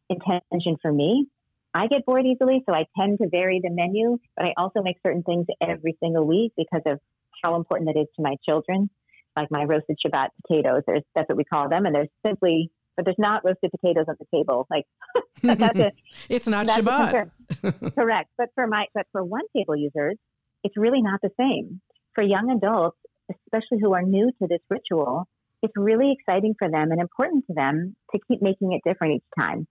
intention 0.10 0.78
for 0.82 0.94
me. 0.94 1.28
I 1.74 1.88
get 1.88 2.06
bored 2.06 2.26
easily, 2.26 2.64
so 2.66 2.74
I 2.74 2.86
tend 2.98 3.18
to 3.22 3.28
vary 3.28 3.60
the 3.62 3.70
menu, 3.70 4.18
but 4.38 4.46
I 4.46 4.54
also 4.56 4.82
make 4.82 4.96
certain 5.06 5.24
things 5.24 5.46
every 5.60 5.98
single 6.02 6.26
week 6.26 6.54
because 6.56 6.84
of 6.86 7.02
how 7.44 7.58
important 7.58 7.90
that 7.94 8.00
is 8.00 8.08
to 8.16 8.22
my 8.22 8.38
children, 8.48 8.90
like 9.36 9.52
my 9.52 9.66
roasted 9.66 9.98
Shabbat 10.06 10.30
potatoes. 10.42 10.84
There's, 10.88 11.04
that's 11.16 11.28
what 11.28 11.38
we 11.38 11.44
call 11.44 11.68
them, 11.68 11.86
and 11.86 11.94
there's 11.94 12.08
simply 12.26 12.72
but 12.96 13.06
there's 13.06 13.20
not 13.20 13.44
roasted 13.44 13.72
potatoes 13.72 14.06
on 14.08 14.16
the 14.20 14.26
table. 14.34 14.68
Like 14.70 14.86
that's 15.60 15.80
a, 15.80 15.92
it's 16.30 16.48
not 16.48 16.68
Shabbat. 16.68 17.32
Correct. 17.96 18.30
But 18.38 18.50
for 18.56 18.68
my 18.68 18.86
but 18.94 19.06
for 19.12 19.24
one 19.24 19.44
table 19.56 19.76
users, 19.76 20.18
it's 20.64 20.78
really 20.78 21.02
not 21.02 21.20
the 21.22 21.32
same. 21.40 21.82
For 22.14 22.24
young 22.24 22.50
adults, 22.52 22.98
especially 23.30 23.80
who 23.82 23.94
are 23.94 24.02
new 24.02 24.32
to 24.42 24.48
this 24.48 24.62
ritual, 24.70 25.28
it's 25.62 25.74
really 25.76 26.14
exciting 26.18 26.56
for 26.58 26.70
them 26.70 26.92
and 26.92 27.02
important 27.02 27.46
to 27.48 27.54
them 27.54 27.96
to 28.12 28.20
keep 28.28 28.42
making 28.42 28.74
it 28.74 28.82
different 28.88 29.16
each 29.16 29.24
time. 29.40 29.68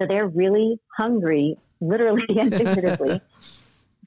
So 0.00 0.06
they're 0.06 0.28
really 0.28 0.78
hungry, 0.96 1.56
literally 1.80 2.22
and 2.40 2.54
figuratively, 2.54 3.20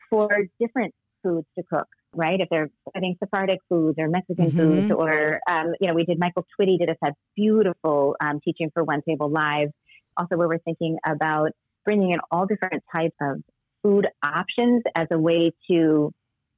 for 0.09 0.29
different 0.59 0.93
foods 1.23 1.47
to 1.57 1.63
cook 1.71 1.87
right? 2.13 2.39
If 2.39 2.49
they're 2.49 2.69
studying 2.89 3.15
Sephardic 3.19 3.59
foods 3.69 3.97
or 3.99 4.07
Mexican 4.07 4.51
mm-hmm. 4.51 4.57
foods, 4.57 4.91
or 4.91 5.39
um, 5.49 5.73
you 5.79 5.87
know, 5.87 5.93
we 5.93 6.05
did 6.05 6.19
Michael 6.19 6.45
Twitty 6.59 6.77
did 6.79 6.89
a 6.89 6.95
set 7.03 7.13
beautiful 7.35 8.15
um, 8.21 8.39
teaching 8.43 8.69
for 8.73 8.83
One 8.83 9.01
Table 9.07 9.29
Live. 9.29 9.69
Also, 10.17 10.35
where 10.35 10.47
we're 10.47 10.59
thinking 10.59 10.97
about 11.05 11.51
bringing 11.85 12.11
in 12.11 12.19
all 12.31 12.45
different 12.45 12.83
types 12.93 13.15
of 13.21 13.41
food 13.83 14.07
options 14.23 14.83
as 14.95 15.07
a 15.11 15.17
way 15.17 15.51
to 15.69 16.11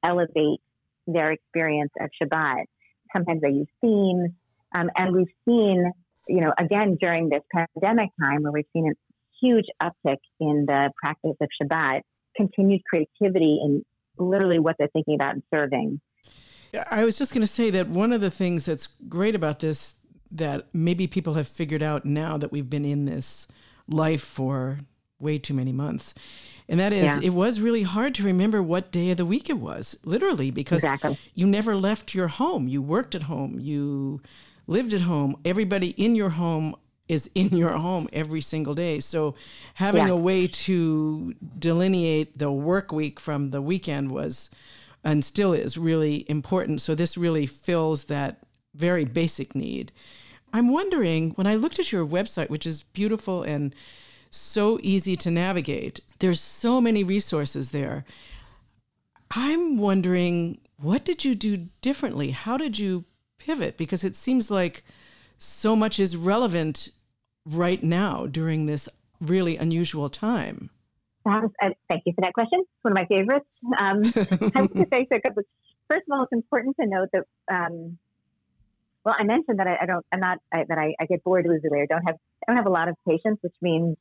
elevate 0.04 0.60
their 1.06 1.30
experience 1.30 1.92
of 2.00 2.10
Shabbat. 2.20 2.64
Sometimes 3.12 3.40
they 3.42 3.50
use 3.50 3.68
themes, 3.80 4.30
um, 4.74 4.90
and 4.96 5.14
we've 5.14 5.26
seen, 5.44 5.92
you 6.28 6.40
know, 6.40 6.52
again 6.58 6.96
during 7.00 7.28
this 7.28 7.42
pandemic 7.54 8.10
time 8.20 8.42
where 8.42 8.52
we've 8.52 8.64
seen 8.72 8.90
a 8.90 8.94
huge 9.40 9.66
uptick 9.82 10.18
in 10.40 10.64
the 10.66 10.90
practice 11.00 11.36
of 11.40 11.48
Shabbat 11.60 12.00
continued 12.36 12.82
creativity 12.88 13.60
in 13.62 13.84
literally 14.18 14.58
what 14.58 14.76
they're 14.78 14.88
thinking 14.88 15.14
about 15.14 15.34
and 15.34 15.42
serving. 15.52 16.00
I 16.90 17.04
was 17.04 17.18
just 17.18 17.34
going 17.34 17.42
to 17.42 17.46
say 17.46 17.70
that 17.70 17.88
one 17.88 18.12
of 18.12 18.20
the 18.20 18.30
things 18.30 18.64
that's 18.64 18.88
great 19.08 19.34
about 19.34 19.60
this 19.60 19.94
that 20.30 20.66
maybe 20.72 21.06
people 21.06 21.34
have 21.34 21.46
figured 21.46 21.82
out 21.82 22.04
now 22.04 22.38
that 22.38 22.50
we've 22.50 22.70
been 22.70 22.84
in 22.86 23.04
this 23.04 23.46
life 23.86 24.22
for 24.22 24.80
way 25.20 25.38
too 25.38 25.54
many 25.54 25.72
months. 25.72 26.14
And 26.68 26.80
that 26.80 26.92
is, 26.92 27.04
yeah. 27.04 27.20
it 27.22 27.30
was 27.30 27.60
really 27.60 27.82
hard 27.82 28.14
to 28.16 28.24
remember 28.24 28.62
what 28.62 28.90
day 28.90 29.10
of 29.10 29.18
the 29.18 29.26
week 29.26 29.50
it 29.50 29.58
was, 29.58 29.98
literally, 30.04 30.50
because 30.50 30.78
exactly. 30.78 31.18
you 31.34 31.46
never 31.46 31.76
left 31.76 32.14
your 32.14 32.28
home. 32.28 32.66
You 32.66 32.80
worked 32.80 33.14
at 33.14 33.24
home, 33.24 33.58
you 33.60 34.22
lived 34.66 34.94
at 34.94 35.02
home. 35.02 35.36
Everybody 35.44 35.90
in 35.90 36.14
your 36.14 36.30
home 36.30 36.74
is 37.12 37.30
in 37.34 37.56
your 37.56 37.72
home 37.72 38.08
every 38.12 38.40
single 38.40 38.74
day. 38.74 39.00
So 39.00 39.34
having 39.74 40.06
yeah. 40.06 40.12
a 40.12 40.16
way 40.16 40.46
to 40.46 41.34
delineate 41.58 42.38
the 42.38 42.50
work 42.50 42.92
week 42.92 43.20
from 43.20 43.50
the 43.50 43.62
weekend 43.62 44.10
was 44.10 44.50
and 45.04 45.24
still 45.24 45.52
is 45.52 45.76
really 45.76 46.24
important. 46.28 46.80
So 46.80 46.94
this 46.94 47.16
really 47.16 47.46
fills 47.46 48.04
that 48.04 48.38
very 48.74 49.04
basic 49.04 49.54
need. 49.54 49.92
I'm 50.52 50.72
wondering 50.72 51.30
when 51.30 51.46
I 51.46 51.54
looked 51.54 51.78
at 51.78 51.92
your 51.92 52.06
website, 52.06 52.50
which 52.50 52.66
is 52.66 52.82
beautiful 52.82 53.42
and 53.42 53.74
so 54.30 54.78
easy 54.82 55.16
to 55.16 55.30
navigate, 55.30 56.00
there's 56.20 56.40
so 56.40 56.80
many 56.80 57.04
resources 57.04 57.70
there. 57.70 58.04
I'm 59.30 59.76
wondering 59.76 60.58
what 60.76 61.04
did 61.04 61.24
you 61.24 61.34
do 61.34 61.68
differently? 61.80 62.30
How 62.30 62.56
did 62.56 62.78
you 62.78 63.04
pivot? 63.38 63.76
Because 63.76 64.02
it 64.02 64.16
seems 64.16 64.50
like 64.50 64.84
so 65.38 65.76
much 65.76 66.00
is 66.00 66.16
relevant 66.16 66.88
right 67.46 67.82
now 67.82 68.26
during 68.26 68.66
this 68.66 68.88
really 69.20 69.56
unusual 69.56 70.08
time. 70.08 70.70
Uh, 71.24 71.42
thank 71.88 72.02
you 72.04 72.12
for 72.14 72.22
that 72.22 72.34
question. 72.34 72.60
It's 72.60 72.82
one 72.82 72.92
of 72.92 72.98
my 72.98 73.06
favorites. 73.06 73.46
Um, 73.78 74.02
I 74.56 74.62
would 74.62 74.88
say 74.90 75.06
so. 75.10 75.18
First 75.88 76.02
of 76.10 76.12
all, 76.12 76.24
it's 76.24 76.32
important 76.32 76.76
to 76.80 76.86
note 76.86 77.08
that. 77.12 77.24
Um, 77.50 77.98
well, 79.04 79.16
I 79.18 79.24
mentioned 79.24 79.58
that 79.58 79.66
I, 79.66 79.78
I 79.82 79.86
don't. 79.86 80.04
I'm 80.12 80.20
not. 80.20 80.38
I, 80.52 80.64
that 80.68 80.78
I, 80.78 80.94
I, 81.00 81.06
get 81.06 81.24
bored 81.24 81.44
easily. 81.44 81.80
I 81.80 81.86
don't 81.86 82.02
have. 82.06 82.16
I 82.16 82.50
don't 82.50 82.56
have 82.56 82.66
a 82.66 82.70
lot 82.70 82.88
of 82.88 82.96
patience, 83.06 83.38
which 83.42 83.54
means 83.60 83.96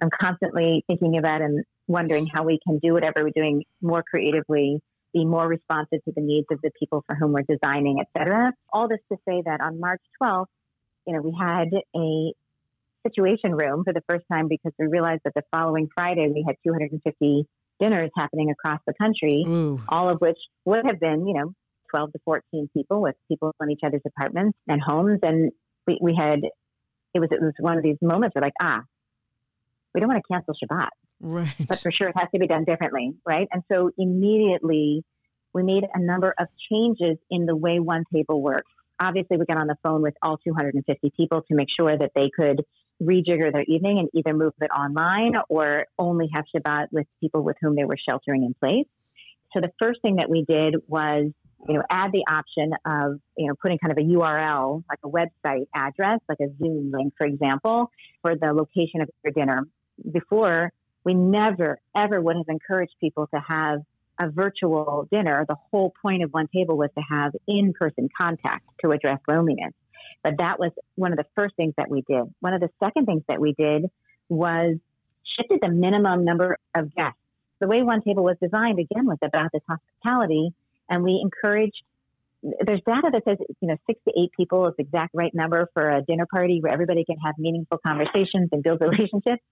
I'm 0.00 0.10
constantly 0.10 0.84
thinking 0.86 1.16
about 1.16 1.42
and 1.42 1.64
wondering 1.86 2.26
how 2.26 2.44
we 2.44 2.58
can 2.66 2.78
do 2.78 2.92
whatever 2.92 3.24
we're 3.24 3.30
doing 3.30 3.64
more 3.80 4.02
creatively, 4.02 4.80
be 5.12 5.24
more 5.24 5.46
responsive 5.46 6.04
to 6.04 6.12
the 6.14 6.22
needs 6.22 6.46
of 6.50 6.60
the 6.62 6.70
people 6.78 7.04
for 7.06 7.14
whom 7.14 7.32
we're 7.32 7.42
designing, 7.42 8.00
etc. 8.00 8.52
All 8.72 8.88
this 8.88 9.00
to 9.12 9.18
say 9.28 9.42
that 9.44 9.60
on 9.60 9.78
March 9.78 10.02
12th, 10.22 10.46
you 11.06 11.14
know, 11.14 11.20
we 11.20 11.36
had 11.38 11.68
a 11.96 12.32
situation 13.06 13.54
room 13.54 13.84
for 13.84 13.92
the 13.92 14.02
first 14.08 14.24
time 14.30 14.48
because 14.48 14.72
we 14.78 14.86
realized 14.86 15.22
that 15.24 15.34
the 15.34 15.42
following 15.52 15.88
Friday 15.94 16.28
we 16.32 16.44
had 16.46 16.56
250 16.66 17.46
dinners 17.80 18.10
happening 18.16 18.50
across 18.50 18.80
the 18.86 18.94
country, 18.94 19.44
Ooh. 19.46 19.82
all 19.88 20.08
of 20.08 20.20
which 20.20 20.38
would 20.64 20.84
have 20.86 21.00
been, 21.00 21.26
you 21.26 21.34
know, 21.34 21.52
12 21.90 22.12
to 22.12 22.18
14 22.24 22.68
people 22.74 23.02
with 23.02 23.14
people 23.28 23.54
in 23.60 23.70
each 23.70 23.80
other's 23.84 24.02
apartments 24.06 24.58
and 24.68 24.80
homes. 24.80 25.20
And 25.22 25.52
we, 25.86 25.98
we 26.00 26.14
had, 26.18 26.40
it 27.14 27.20
was, 27.20 27.28
it 27.30 27.40
was 27.40 27.52
one 27.58 27.76
of 27.76 27.82
these 27.82 27.96
moments 28.00 28.34
where 28.34 28.42
like, 28.42 28.52
ah, 28.60 28.82
we 29.94 30.00
don't 30.00 30.08
want 30.08 30.22
to 30.22 30.32
cancel 30.32 30.54
Shabbat. 30.54 30.88
Right. 31.20 31.54
But 31.68 31.78
for 31.80 31.92
sure 31.92 32.08
it 32.08 32.16
has 32.18 32.28
to 32.34 32.40
be 32.40 32.46
done 32.46 32.64
differently. 32.64 33.14
Right. 33.24 33.48
And 33.52 33.62
so 33.70 33.90
immediately 33.96 35.04
we 35.52 35.62
made 35.62 35.84
a 35.94 36.00
number 36.00 36.34
of 36.36 36.48
changes 36.70 37.16
in 37.30 37.46
the 37.46 37.54
way 37.54 37.78
one 37.78 38.04
table 38.12 38.42
works. 38.42 38.70
Obviously, 39.00 39.36
we 39.36 39.44
got 39.44 39.56
on 39.56 39.66
the 39.66 39.76
phone 39.82 40.02
with 40.02 40.14
all 40.22 40.36
250 40.36 41.12
people 41.16 41.42
to 41.48 41.54
make 41.54 41.68
sure 41.76 41.96
that 41.96 42.10
they 42.14 42.30
could 42.36 42.62
rejigger 43.04 43.52
their 43.52 43.64
evening 43.64 43.98
and 43.98 44.08
either 44.14 44.36
move 44.36 44.52
it 44.60 44.70
online 44.70 45.34
or 45.48 45.86
only 45.98 46.28
have 46.34 46.44
Shabbat 46.54 46.88
with 46.92 47.06
people 47.20 47.42
with 47.42 47.56
whom 47.60 47.76
they 47.76 47.84
were 47.84 47.96
sheltering 48.08 48.44
in 48.44 48.54
place. 48.54 48.86
So 49.52 49.60
the 49.60 49.72
first 49.80 50.02
thing 50.02 50.16
that 50.16 50.28
we 50.28 50.44
did 50.44 50.76
was, 50.88 51.30
you 51.68 51.74
know, 51.74 51.82
add 51.90 52.12
the 52.12 52.24
option 52.28 52.72
of, 52.84 53.20
you 53.38 53.46
know, 53.46 53.54
putting 53.60 53.78
kind 53.78 53.92
of 53.92 53.98
a 53.98 54.02
URL, 54.02 54.82
like 54.88 54.98
a 55.04 55.08
website 55.08 55.66
address, 55.74 56.20
like 56.28 56.38
a 56.40 56.48
Zoom 56.58 56.90
link, 56.92 57.14
for 57.16 57.26
example, 57.26 57.90
for 58.20 58.34
the 58.36 58.52
location 58.52 59.00
of 59.00 59.08
your 59.22 59.32
dinner. 59.32 59.62
Before, 60.10 60.72
we 61.04 61.14
never, 61.14 61.78
ever 61.96 62.20
would 62.20 62.36
have 62.36 62.48
encouraged 62.48 62.94
people 63.00 63.28
to 63.28 63.40
have 63.46 63.80
a 64.20 64.30
virtual 64.30 65.08
dinner. 65.10 65.44
The 65.48 65.56
whole 65.70 65.92
point 66.02 66.22
of 66.22 66.30
one 66.30 66.48
table 66.52 66.76
was 66.76 66.90
to 66.96 67.02
have 67.08 67.32
in 67.46 67.72
person 67.72 68.08
contact 68.20 68.64
to 68.82 68.90
address 68.90 69.20
loneliness. 69.28 69.72
But 70.24 70.38
that 70.38 70.58
was 70.58 70.72
one 70.96 71.12
of 71.12 71.18
the 71.18 71.26
first 71.36 71.54
things 71.54 71.74
that 71.76 71.90
we 71.90 72.02
did. 72.08 72.24
One 72.40 72.54
of 72.54 72.60
the 72.60 72.70
second 72.82 73.04
things 73.04 73.22
that 73.28 73.38
we 73.38 73.52
did 73.52 73.90
was 74.30 74.78
shifted 75.36 75.60
the 75.62 75.68
minimum 75.68 76.24
number 76.24 76.58
of 76.74 76.94
guests. 76.94 77.18
The 77.60 77.68
way 77.68 77.82
One 77.82 78.02
Table 78.02 78.24
was 78.24 78.36
designed, 78.42 78.78
again, 78.78 79.06
was 79.06 79.18
about 79.22 79.50
this 79.52 79.62
hospitality, 79.68 80.52
and 80.88 81.04
we 81.04 81.20
encouraged. 81.22 81.82
There's 82.42 82.80
data 82.86 83.10
that 83.12 83.24
says 83.24 83.38
you 83.60 83.68
know 83.68 83.76
six 83.86 84.00
to 84.06 84.12
eight 84.18 84.30
people 84.36 84.66
is 84.66 84.74
the 84.76 84.82
exact 84.82 85.14
right 85.14 85.34
number 85.34 85.68
for 85.72 85.90
a 85.90 86.02
dinner 86.02 86.26
party 86.30 86.60
where 86.60 86.72
everybody 86.72 87.04
can 87.04 87.16
have 87.24 87.36
meaningful 87.38 87.78
conversations 87.78 88.48
and 88.52 88.62
build 88.62 88.80
relationships. 88.82 89.42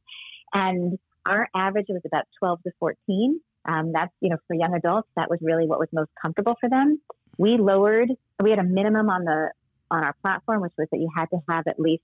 And 0.53 0.99
our 1.25 1.49
average 1.55 1.87
was 1.89 2.03
about 2.05 2.25
12 2.39 2.63
to 2.65 2.71
14. 2.81 3.41
Um, 3.65 3.93
that's 3.93 4.13
you 4.21 4.31
know 4.31 4.37
for 4.47 4.55
young 4.55 4.75
adults, 4.75 5.09
that 5.17 5.31
was 5.31 5.39
really 5.41 5.67
what 5.67 5.79
was 5.79 5.89
most 5.93 6.11
comfortable 6.21 6.57
for 6.61 6.69
them. 6.69 7.01
We 7.39 7.57
lowered. 7.57 8.11
We 8.43 8.51
had 8.51 8.59
a 8.59 8.65
minimum 8.65 9.09
on 9.09 9.25
the 9.25 9.53
on 9.93 10.03
our 10.03 10.15
platform, 10.23 10.63
which 10.63 10.73
was 10.79 10.89
that 10.91 10.99
you 10.99 11.09
had 11.15 11.27
to 11.27 11.39
have 11.49 11.67
at 11.69 11.79
least 11.79 12.03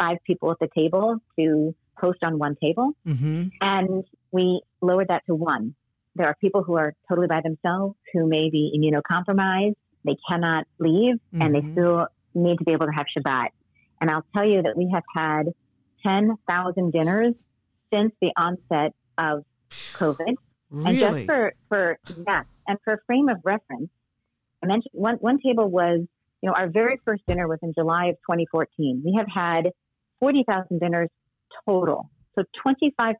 five 0.00 0.18
people 0.24 0.50
at 0.52 0.58
the 0.60 0.68
table 0.74 1.18
to 1.38 1.74
host 1.96 2.18
on 2.22 2.38
one 2.38 2.56
table. 2.62 2.92
Mm-hmm. 3.06 3.48
And 3.60 4.04
we 4.32 4.62
lowered 4.80 5.08
that 5.08 5.22
to 5.26 5.34
one. 5.34 5.74
There 6.14 6.26
are 6.26 6.36
people 6.40 6.62
who 6.62 6.76
are 6.76 6.94
totally 7.08 7.26
by 7.26 7.40
themselves 7.42 7.96
who 8.12 8.26
may 8.26 8.50
be 8.50 8.72
immunocompromised. 8.78 9.74
They 10.04 10.16
cannot 10.30 10.66
leave 10.78 11.16
mm-hmm. 11.16 11.42
and 11.42 11.54
they 11.54 11.60
mm-hmm. 11.60 11.72
still 11.72 12.06
need 12.34 12.58
to 12.58 12.64
be 12.64 12.72
able 12.72 12.86
to 12.86 12.92
have 12.92 13.06
Shabbat. 13.16 13.48
And 14.00 14.10
I'll 14.10 14.24
tell 14.34 14.46
you 14.46 14.62
that 14.62 14.76
we 14.76 14.90
have 14.92 15.04
had 15.14 15.52
10,000 16.04 16.92
dinners 16.92 17.34
since 17.92 18.12
the 18.20 18.30
onset 18.36 18.94
of 19.18 19.44
COVID. 19.70 20.34
Really? 20.70 20.90
And 20.90 20.98
just 20.98 21.26
for, 21.26 21.52
for, 21.68 21.98
yes, 22.08 22.44
and 22.66 22.78
for 22.84 22.94
a 22.94 22.98
frame 23.06 23.28
of 23.28 23.38
reference, 23.44 23.90
I 24.62 24.66
mentioned 24.66 24.92
one, 24.92 25.16
one 25.16 25.38
table 25.40 25.68
was 25.68 26.06
you 26.44 26.50
know, 26.50 26.56
our 26.58 26.68
very 26.68 27.00
first 27.06 27.22
dinner 27.26 27.48
was 27.48 27.58
in 27.62 27.72
July 27.72 28.08
of 28.08 28.16
2014. 28.16 29.02
We 29.02 29.14
have 29.16 29.26
had 29.34 29.70
40,000 30.20 30.78
dinners 30.78 31.08
total. 31.66 32.10
So 32.34 32.44
25% 32.66 33.14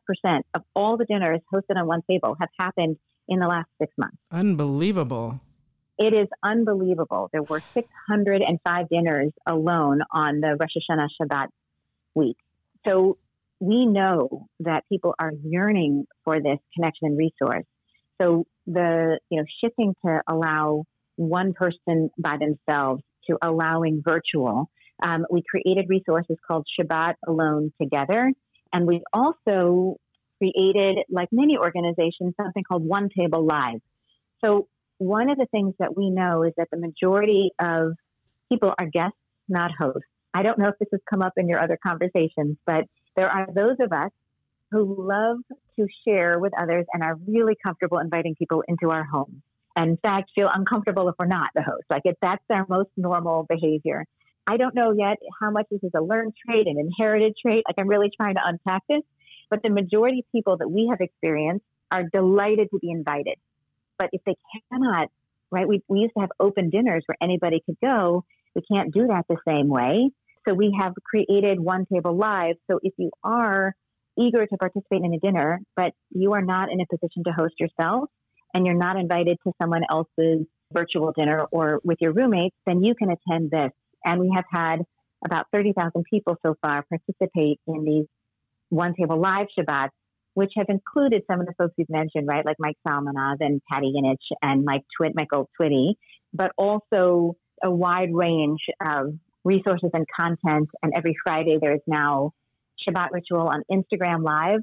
of 0.53 0.61
all 0.75 0.95
the 0.95 1.05
dinners 1.05 1.39
hosted 1.51 1.75
on 1.75 1.87
one 1.87 2.01
table 2.07 2.37
have 2.39 2.49
happened 2.59 2.97
in 3.27 3.39
the 3.39 3.47
last 3.47 3.67
six 3.81 3.91
months. 3.97 4.17
Unbelievable. 4.31 5.41
It 5.97 6.13
is 6.13 6.27
unbelievable. 6.43 7.31
There 7.31 7.41
were 7.41 7.63
605 7.73 8.89
dinners 8.89 9.31
alone 9.47 10.01
on 10.11 10.39
the 10.39 10.55
Rosh 10.59 10.75
Hashanah 10.77 11.07
Shabbat 11.19 11.47
week. 12.13 12.37
So 12.85 13.17
we 13.59 13.87
know 13.87 14.49
that 14.59 14.83
people 14.87 15.15
are 15.17 15.31
yearning 15.43 16.05
for 16.23 16.39
this 16.39 16.59
connection 16.75 17.07
and 17.07 17.17
resource. 17.17 17.65
So 18.21 18.45
the 18.67 19.19
you 19.31 19.39
know 19.39 19.45
shifting 19.63 19.95
to 20.05 20.21
allow 20.27 20.83
one 21.15 21.53
person 21.53 22.11
by 22.19 22.37
themselves 22.37 23.01
to 23.27 23.37
allowing 23.41 24.01
virtual. 24.05 24.69
Um, 25.03 25.25
we 25.29 25.43
created 25.49 25.85
resources 25.89 26.37
called 26.47 26.65
Shabbat 26.79 27.15
Alone 27.27 27.71
Together. 27.81 28.31
And 28.71 28.87
we 28.87 29.01
also 29.13 29.97
created, 30.37 30.97
like 31.09 31.29
many 31.31 31.57
organizations, 31.57 32.33
something 32.41 32.63
called 32.63 32.83
One 32.85 33.09
Table 33.17 33.45
Live. 33.45 33.81
So, 34.43 34.67
one 34.97 35.29
of 35.29 35.37
the 35.37 35.47
things 35.51 35.73
that 35.79 35.95
we 35.95 36.09
know 36.09 36.43
is 36.43 36.53
that 36.57 36.69
the 36.71 36.77
majority 36.77 37.51
of 37.59 37.93
people 38.49 38.73
are 38.79 38.85
guests, 38.85 39.17
not 39.49 39.71
hosts. 39.77 40.07
I 40.33 40.43
don't 40.43 40.57
know 40.57 40.69
if 40.69 40.79
this 40.79 40.87
has 40.91 41.01
come 41.09 41.21
up 41.21 41.33
in 41.37 41.49
your 41.49 41.61
other 41.61 41.77
conversations, 41.85 42.57
but 42.65 42.85
there 43.15 43.29
are 43.29 43.47
those 43.53 43.77
of 43.79 43.91
us 43.91 44.11
who 44.71 45.05
love 45.07 45.37
to 45.77 45.87
share 46.05 46.39
with 46.39 46.53
others 46.59 46.85
and 46.93 47.03
are 47.03 47.15
really 47.27 47.55
comfortable 47.65 47.99
inviting 47.99 48.35
people 48.35 48.63
into 48.67 48.89
our 48.89 49.03
homes 49.03 49.41
and 49.75 49.91
in 49.91 49.97
fact 49.97 50.31
feel 50.35 50.49
uncomfortable 50.53 51.07
if 51.09 51.15
we're 51.19 51.25
not 51.25 51.49
the 51.55 51.61
host. 51.61 51.83
Like 51.89 52.03
if 52.05 52.15
that's 52.21 52.43
their 52.49 52.65
most 52.69 52.89
normal 52.97 53.45
behavior. 53.47 54.05
I 54.47 54.57
don't 54.57 54.75
know 54.75 54.93
yet 54.93 55.17
how 55.41 55.49
much 55.49 55.65
this 55.71 55.81
is 55.81 55.91
a 55.95 56.01
learned 56.01 56.33
trait, 56.45 56.67
an 56.67 56.77
inherited 56.79 57.35
trait. 57.41 57.63
Like 57.67 57.75
I'm 57.79 57.87
really 57.87 58.11
trying 58.15 58.35
to 58.35 58.41
unpack 58.45 58.83
this, 58.87 59.01
but 59.49 59.63
the 59.63 59.69
majority 59.69 60.19
of 60.19 60.31
people 60.31 60.57
that 60.57 60.69
we 60.69 60.87
have 60.91 61.01
experienced 61.01 61.65
are 61.91 62.03
delighted 62.03 62.69
to 62.71 62.79
be 62.79 62.91
invited. 62.91 63.37
But 63.97 64.09
if 64.11 64.21
they 64.25 64.35
cannot, 64.71 65.09
right, 65.51 65.67
we, 65.67 65.81
we 65.87 65.99
used 65.99 66.13
to 66.15 66.21
have 66.21 66.29
open 66.39 66.69
dinners 66.69 67.03
where 67.07 67.17
anybody 67.21 67.61
could 67.65 67.77
go. 67.81 68.23
We 68.53 68.61
can't 68.71 68.93
do 68.93 69.07
that 69.07 69.25
the 69.27 69.37
same 69.47 69.67
way. 69.67 70.11
So 70.47 70.53
we 70.53 70.77
have 70.79 70.93
created 71.03 71.59
One 71.59 71.85
Table 71.91 72.15
Live. 72.15 72.55
So 72.69 72.79
if 72.83 72.93
you 72.97 73.09
are 73.23 73.73
eager 74.17 74.45
to 74.45 74.57
participate 74.57 75.01
in 75.01 75.13
a 75.13 75.19
dinner, 75.19 75.59
but 75.75 75.93
you 76.11 76.33
are 76.33 76.41
not 76.41 76.71
in 76.71 76.79
a 76.81 76.85
position 76.85 77.23
to 77.25 77.31
host 77.31 77.55
yourself, 77.59 78.09
and 78.55 78.65
you're 78.65 78.73
not 78.73 78.97
invited 78.97 79.37
to 79.45 79.51
someone 79.61 79.81
else's 79.89 80.47
virtual 80.73 81.11
dinner 81.11 81.45
or 81.51 81.81
with 81.83 81.97
your 81.99 82.13
roommates, 82.13 82.55
then 82.65 82.81
you 82.83 82.95
can 82.95 83.09
attend 83.11 83.51
this. 83.51 83.71
And 84.03 84.21
we 84.21 84.31
have 84.33 84.45
had 84.49 84.77
about 85.25 85.47
30,000 85.51 86.03
people 86.09 86.37
so 86.43 86.55
far 86.61 86.83
participate 86.89 87.59
in 87.67 87.83
these 87.83 88.05
one 88.69 88.95
table 88.95 89.19
live 89.19 89.47
Shabbats 89.57 89.89
which 90.35 90.51
have 90.57 90.67
included 90.67 91.23
some 91.31 91.39
of 91.39 91.47
the 91.47 91.53
folks 91.57 91.73
we've 91.77 91.89
mentioned, 91.89 92.27
right, 92.27 92.45
like 92.45 92.57
Mike 92.59 92.75
Solomonov 92.85 93.37
and 93.39 93.61
Pati 93.71 93.93
Jinich 93.95 94.17
and 94.41 94.65
Mike 94.65 94.83
Twit, 94.97 95.13
Michael 95.15 95.49
Twitty, 95.59 95.93
but 96.33 96.51
also 96.57 97.37
a 97.63 97.71
wide 97.71 98.13
range 98.13 98.59
of 98.85 99.13
resources 99.45 99.91
and 99.93 100.05
content. 100.19 100.69
And 100.83 100.91
every 100.93 101.15
Friday, 101.25 101.57
there 101.61 101.73
is 101.73 101.79
now 101.87 102.33
Shabbat 102.85 103.11
Ritual 103.13 103.47
on 103.47 103.63
Instagram 103.71 104.23
Live 104.23 104.59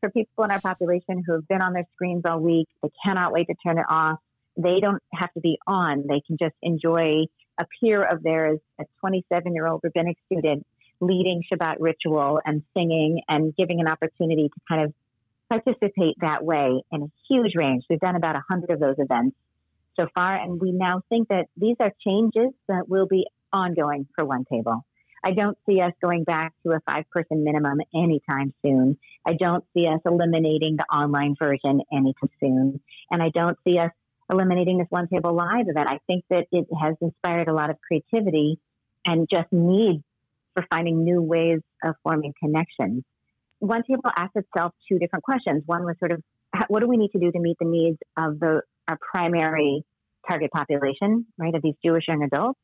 for 0.00 0.10
people 0.10 0.44
in 0.44 0.50
our 0.50 0.60
population 0.60 1.22
who 1.24 1.34
have 1.34 1.46
been 1.48 1.62
on 1.62 1.72
their 1.72 1.86
screens 1.92 2.22
all 2.28 2.40
week. 2.40 2.68
They 2.82 2.90
cannot 3.04 3.32
wait 3.32 3.46
to 3.48 3.54
turn 3.64 3.78
it 3.78 3.86
off. 3.88 4.18
They 4.56 4.80
don't 4.80 5.02
have 5.12 5.32
to 5.34 5.40
be 5.40 5.58
on. 5.66 6.06
They 6.08 6.20
can 6.26 6.36
just 6.38 6.54
enjoy 6.62 7.24
a 7.58 7.66
peer 7.80 8.02
of 8.02 8.22
theirs, 8.22 8.58
a 8.80 8.84
27 9.00 9.54
year 9.54 9.66
old 9.66 9.80
rabbinic 9.82 10.16
student, 10.26 10.66
leading 11.00 11.42
Shabbat 11.50 11.76
ritual 11.78 12.40
and 12.44 12.62
singing 12.74 13.22
and 13.28 13.54
giving 13.56 13.80
an 13.80 13.88
opportunity 13.88 14.48
to 14.48 14.60
kind 14.68 14.84
of 14.84 14.94
participate 15.48 16.16
that 16.20 16.44
way 16.44 16.82
in 16.92 17.02
a 17.02 17.06
huge 17.28 17.54
range. 17.56 17.84
We've 17.90 18.00
done 18.00 18.16
about 18.16 18.34
100 18.34 18.70
of 18.70 18.80
those 18.80 18.96
events 18.98 19.36
so 19.98 20.06
far, 20.14 20.36
and 20.36 20.60
we 20.60 20.72
now 20.72 21.02
think 21.08 21.28
that 21.28 21.46
these 21.56 21.76
are 21.80 21.92
changes 22.06 22.50
that 22.68 22.88
will 22.88 23.06
be 23.06 23.26
ongoing 23.52 24.06
for 24.14 24.24
One 24.24 24.44
Table. 24.50 24.84
I 25.22 25.32
don't 25.32 25.58
see 25.66 25.80
us 25.80 25.92
going 26.00 26.24
back 26.24 26.54
to 26.62 26.72
a 26.72 26.80
five 26.90 27.04
person 27.10 27.44
minimum 27.44 27.78
anytime 27.94 28.54
soon. 28.62 28.98
I 29.26 29.34
don't 29.34 29.64
see 29.74 29.86
us 29.86 30.00
eliminating 30.06 30.76
the 30.76 30.84
online 30.84 31.34
version 31.38 31.82
anytime 31.92 32.30
soon. 32.40 32.80
And 33.10 33.22
I 33.22 33.28
don't 33.28 33.58
see 33.64 33.78
us 33.78 33.90
eliminating 34.32 34.78
this 34.78 34.86
One 34.88 35.08
Table 35.08 35.34
Live 35.34 35.68
event. 35.68 35.90
I 35.90 35.98
think 36.06 36.24
that 36.30 36.46
it 36.52 36.66
has 36.80 36.94
inspired 37.00 37.48
a 37.48 37.52
lot 37.52 37.68
of 37.70 37.76
creativity 37.86 38.58
and 39.04 39.28
just 39.30 39.52
need 39.52 40.02
for 40.54 40.64
finding 40.72 41.04
new 41.04 41.20
ways 41.20 41.60
of 41.84 41.94
forming 42.02 42.32
connections. 42.42 43.04
One 43.58 43.82
Table 43.82 44.10
asked 44.16 44.36
itself 44.36 44.72
two 44.88 44.98
different 44.98 45.24
questions. 45.24 45.62
One 45.66 45.84
was 45.84 45.96
sort 45.98 46.12
of, 46.12 46.22
what 46.68 46.80
do 46.80 46.88
we 46.88 46.96
need 46.96 47.12
to 47.12 47.18
do 47.18 47.30
to 47.30 47.38
meet 47.38 47.56
the 47.60 47.66
needs 47.66 47.98
of 48.16 48.40
the 48.40 48.62
our 48.88 48.98
primary 49.12 49.84
target 50.28 50.50
population, 50.50 51.26
right, 51.38 51.54
of 51.54 51.62
these 51.62 51.76
Jewish 51.84 52.04
young 52.08 52.22
adults? 52.22 52.58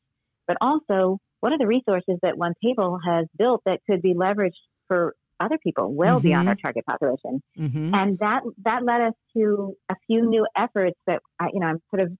But 0.47 0.57
also, 0.59 1.19
what 1.39 1.51
are 1.51 1.57
the 1.57 1.67
resources 1.67 2.17
that 2.21 2.37
One 2.37 2.53
Table 2.63 2.99
has 3.05 3.25
built 3.37 3.61
that 3.65 3.79
could 3.89 4.01
be 4.01 4.13
leveraged 4.13 4.53
for 4.87 5.15
other 5.39 5.57
people 5.61 5.93
well 5.93 6.17
mm-hmm. 6.17 6.27
beyond 6.27 6.49
our 6.49 6.55
target 6.55 6.85
population? 6.85 7.41
Mm-hmm. 7.57 7.93
And 7.93 8.19
that 8.19 8.41
that 8.65 8.83
led 8.83 9.01
us 9.01 9.13
to 9.35 9.75
a 9.89 9.95
few 10.07 10.27
new 10.27 10.47
efforts 10.55 10.97
that 11.05 11.21
I, 11.39 11.47
you 11.53 11.59
know 11.59 11.67
I'm 11.67 11.81
sort 11.89 12.01
of 12.01 12.11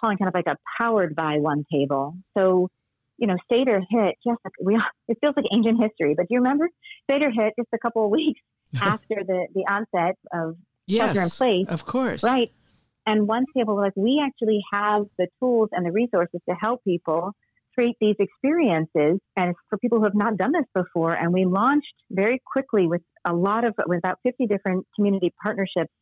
calling 0.00 0.18
kind 0.18 0.28
of 0.28 0.34
like 0.34 0.46
a 0.46 0.56
powered 0.80 1.14
by 1.14 1.38
One 1.38 1.64
Table. 1.72 2.16
So 2.36 2.68
you 3.18 3.28
know, 3.28 3.36
Seder 3.50 3.80
hit 3.88 4.16
just 4.26 4.40
we, 4.60 4.76
it 5.06 5.18
feels 5.20 5.34
like 5.36 5.46
ancient 5.52 5.80
history, 5.80 6.14
but 6.16 6.22
do 6.24 6.34
you 6.34 6.38
remember 6.38 6.68
Seder 7.08 7.30
hit 7.30 7.52
just 7.56 7.68
a 7.72 7.78
couple 7.78 8.04
of 8.04 8.10
weeks 8.10 8.40
after 8.80 9.16
the, 9.24 9.46
the 9.54 9.60
onset 9.70 10.16
of 10.32 10.56
yes, 10.86 11.06
shelter 11.06 11.22
in 11.22 11.30
place? 11.30 11.66
Of 11.68 11.86
course. 11.86 12.24
Right. 12.24 12.52
And 13.06 13.26
one 13.26 13.46
table, 13.56 13.76
was 13.76 13.92
like 13.96 13.96
we 13.96 14.22
actually 14.24 14.60
have 14.72 15.04
the 15.18 15.28
tools 15.40 15.68
and 15.72 15.86
the 15.86 15.92
resources 15.92 16.40
to 16.48 16.54
help 16.60 16.82
people 16.84 17.32
create 17.74 17.96
these 18.00 18.16
experiences 18.18 19.18
and 19.36 19.54
for 19.68 19.78
people 19.78 19.98
who 19.98 20.04
have 20.04 20.14
not 20.14 20.36
done 20.36 20.52
this 20.52 20.66
before. 20.74 21.14
And 21.14 21.32
we 21.32 21.44
launched 21.44 21.94
very 22.10 22.40
quickly 22.44 22.86
with 22.86 23.02
a 23.26 23.32
lot 23.32 23.64
of, 23.64 23.74
with 23.86 23.98
about 23.98 24.18
50 24.22 24.46
different 24.46 24.86
community 24.94 25.32
partnerships, 25.42 25.92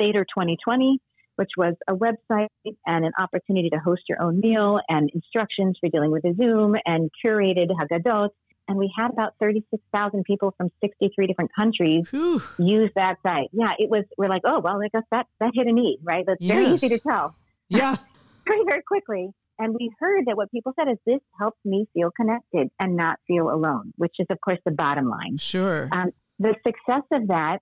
Seder 0.00 0.24
2020, 0.24 0.98
which 1.36 1.50
was 1.56 1.74
a 1.88 1.94
website 1.94 2.48
and 2.86 3.04
an 3.04 3.12
opportunity 3.18 3.70
to 3.70 3.78
host 3.78 4.02
your 4.08 4.20
own 4.20 4.40
meal 4.40 4.80
and 4.88 5.10
instructions 5.14 5.76
for 5.80 5.88
dealing 5.88 6.10
with 6.10 6.24
a 6.24 6.34
Zoom 6.34 6.74
and 6.84 7.10
curated 7.24 7.68
Haggadot. 7.70 8.30
And 8.66 8.76
we 8.76 8.92
had 8.94 9.10
about 9.10 9.32
36,000 9.40 10.24
people 10.24 10.52
from 10.58 10.68
63 10.82 11.26
different 11.26 11.50
countries 11.54 12.04
Whew. 12.10 12.42
use 12.58 12.90
that 12.96 13.16
site. 13.26 13.48
Yeah, 13.52 13.72
it 13.78 13.88
was, 13.88 14.04
we're 14.18 14.28
like, 14.28 14.42
oh, 14.44 14.60
well, 14.60 14.82
I 14.82 14.88
guess 14.92 15.04
that, 15.10 15.26
that 15.40 15.52
hit 15.54 15.66
a 15.66 15.72
need, 15.72 16.00
right? 16.02 16.24
That's 16.26 16.40
yes. 16.40 16.54
very 16.54 16.74
easy 16.74 16.88
to 16.90 16.98
tell. 16.98 17.34
Yeah. 17.70 17.96
very, 18.46 18.64
very 18.64 18.82
quickly. 18.82 19.30
And 19.58 19.74
we 19.74 19.90
heard 19.98 20.26
that 20.26 20.36
what 20.36 20.50
people 20.50 20.72
said 20.78 20.90
is 20.90 20.98
this 21.04 21.20
helps 21.38 21.58
me 21.64 21.86
feel 21.92 22.10
connected 22.10 22.70
and 22.78 22.96
not 22.96 23.18
feel 23.26 23.50
alone, 23.50 23.92
which 23.96 24.14
is, 24.18 24.26
of 24.30 24.40
course, 24.40 24.58
the 24.64 24.70
bottom 24.70 25.08
line. 25.08 25.38
Sure. 25.38 25.88
Um, 25.90 26.12
the 26.38 26.54
success 26.64 27.02
of 27.12 27.28
that 27.28 27.58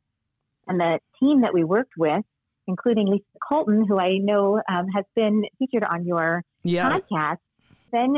and 0.68 0.78
the 0.78 0.98
team 1.20 1.40
that 1.40 1.54
we 1.54 1.64
worked 1.64 1.92
with 1.96 2.22
including 2.66 3.06
Lisa 3.06 3.24
Colton, 3.46 3.84
who 3.86 3.98
I 3.98 4.18
know 4.18 4.60
um, 4.68 4.86
has 4.94 5.04
been 5.14 5.44
featured 5.58 5.84
on 5.84 6.04
your 6.06 6.42
yeah. 6.62 6.90
podcast, 6.90 7.38
then 7.92 8.14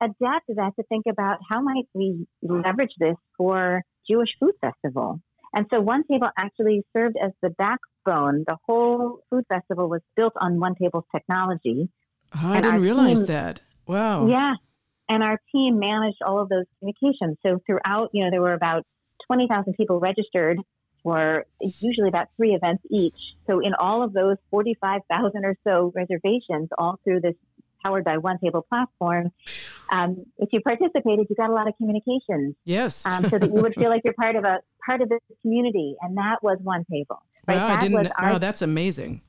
adapted 0.00 0.56
that 0.56 0.72
to 0.76 0.82
think 0.88 1.06
about 1.08 1.38
how 1.48 1.60
might 1.60 1.86
we 1.94 2.26
leverage 2.42 2.92
this 2.98 3.16
for 3.36 3.82
Jewish 4.08 4.30
Food 4.38 4.54
Festival. 4.60 5.20
And 5.54 5.66
so 5.72 5.80
One 5.80 6.04
Table 6.10 6.28
actually 6.38 6.84
served 6.94 7.16
as 7.22 7.32
the 7.42 7.50
backbone. 7.50 8.44
The 8.46 8.58
whole 8.66 9.20
food 9.30 9.44
festival 9.48 9.88
was 9.88 10.02
built 10.14 10.34
on 10.38 10.60
One 10.60 10.74
Table's 10.74 11.04
technology. 11.14 11.88
Oh, 12.34 12.48
I 12.48 12.60
didn't 12.60 12.82
realize 12.82 13.18
team, 13.18 13.26
that. 13.26 13.60
Wow. 13.86 14.26
Yeah. 14.26 14.54
And 15.08 15.22
our 15.22 15.40
team 15.52 15.78
managed 15.78 16.18
all 16.24 16.40
of 16.40 16.48
those 16.48 16.66
communications. 16.78 17.38
So 17.42 17.60
throughout, 17.66 18.10
you 18.12 18.24
know, 18.24 18.30
there 18.30 18.42
were 18.42 18.52
about 18.52 18.84
20,000 19.26 19.74
people 19.74 20.00
registered 20.00 20.58
for 21.02 21.46
usually 21.60 22.08
about 22.08 22.28
three 22.36 22.54
events 22.54 22.82
each. 22.90 23.16
So 23.46 23.60
in 23.60 23.74
all 23.74 24.02
of 24.02 24.12
those 24.12 24.36
45,000 24.50 25.44
or 25.44 25.56
so 25.64 25.92
reservations, 25.94 26.68
all 26.76 26.98
through 27.04 27.20
this 27.20 27.34
powered 27.84 28.04
by 28.04 28.18
One 28.18 28.38
Table 28.38 28.66
platform, 28.68 29.30
um, 29.90 30.26
if 30.38 30.50
you 30.52 30.60
participated, 30.60 31.26
you 31.30 31.36
got 31.36 31.50
a 31.50 31.54
lot 31.54 31.68
of 31.68 31.76
communications. 31.76 32.54
Yes. 32.64 33.06
um, 33.06 33.24
so 33.28 33.38
that 33.38 33.46
you 33.46 33.62
would 33.62 33.74
feel 33.74 33.88
like 33.88 34.02
you're 34.04 34.14
part 34.14 34.36
of 34.36 34.44
a 34.44 34.58
part 34.84 35.00
of 35.00 35.08
this 35.08 35.20
community, 35.42 35.96
and 36.02 36.16
that 36.18 36.42
was 36.42 36.58
One 36.62 36.84
Table. 36.90 37.22
Right? 37.46 37.56
Wow, 37.56 37.68
that 37.68 37.78
I 37.78 37.80
didn't. 37.80 38.12
Our, 38.18 38.32
wow, 38.32 38.38
that's 38.38 38.62
amazing. 38.62 39.22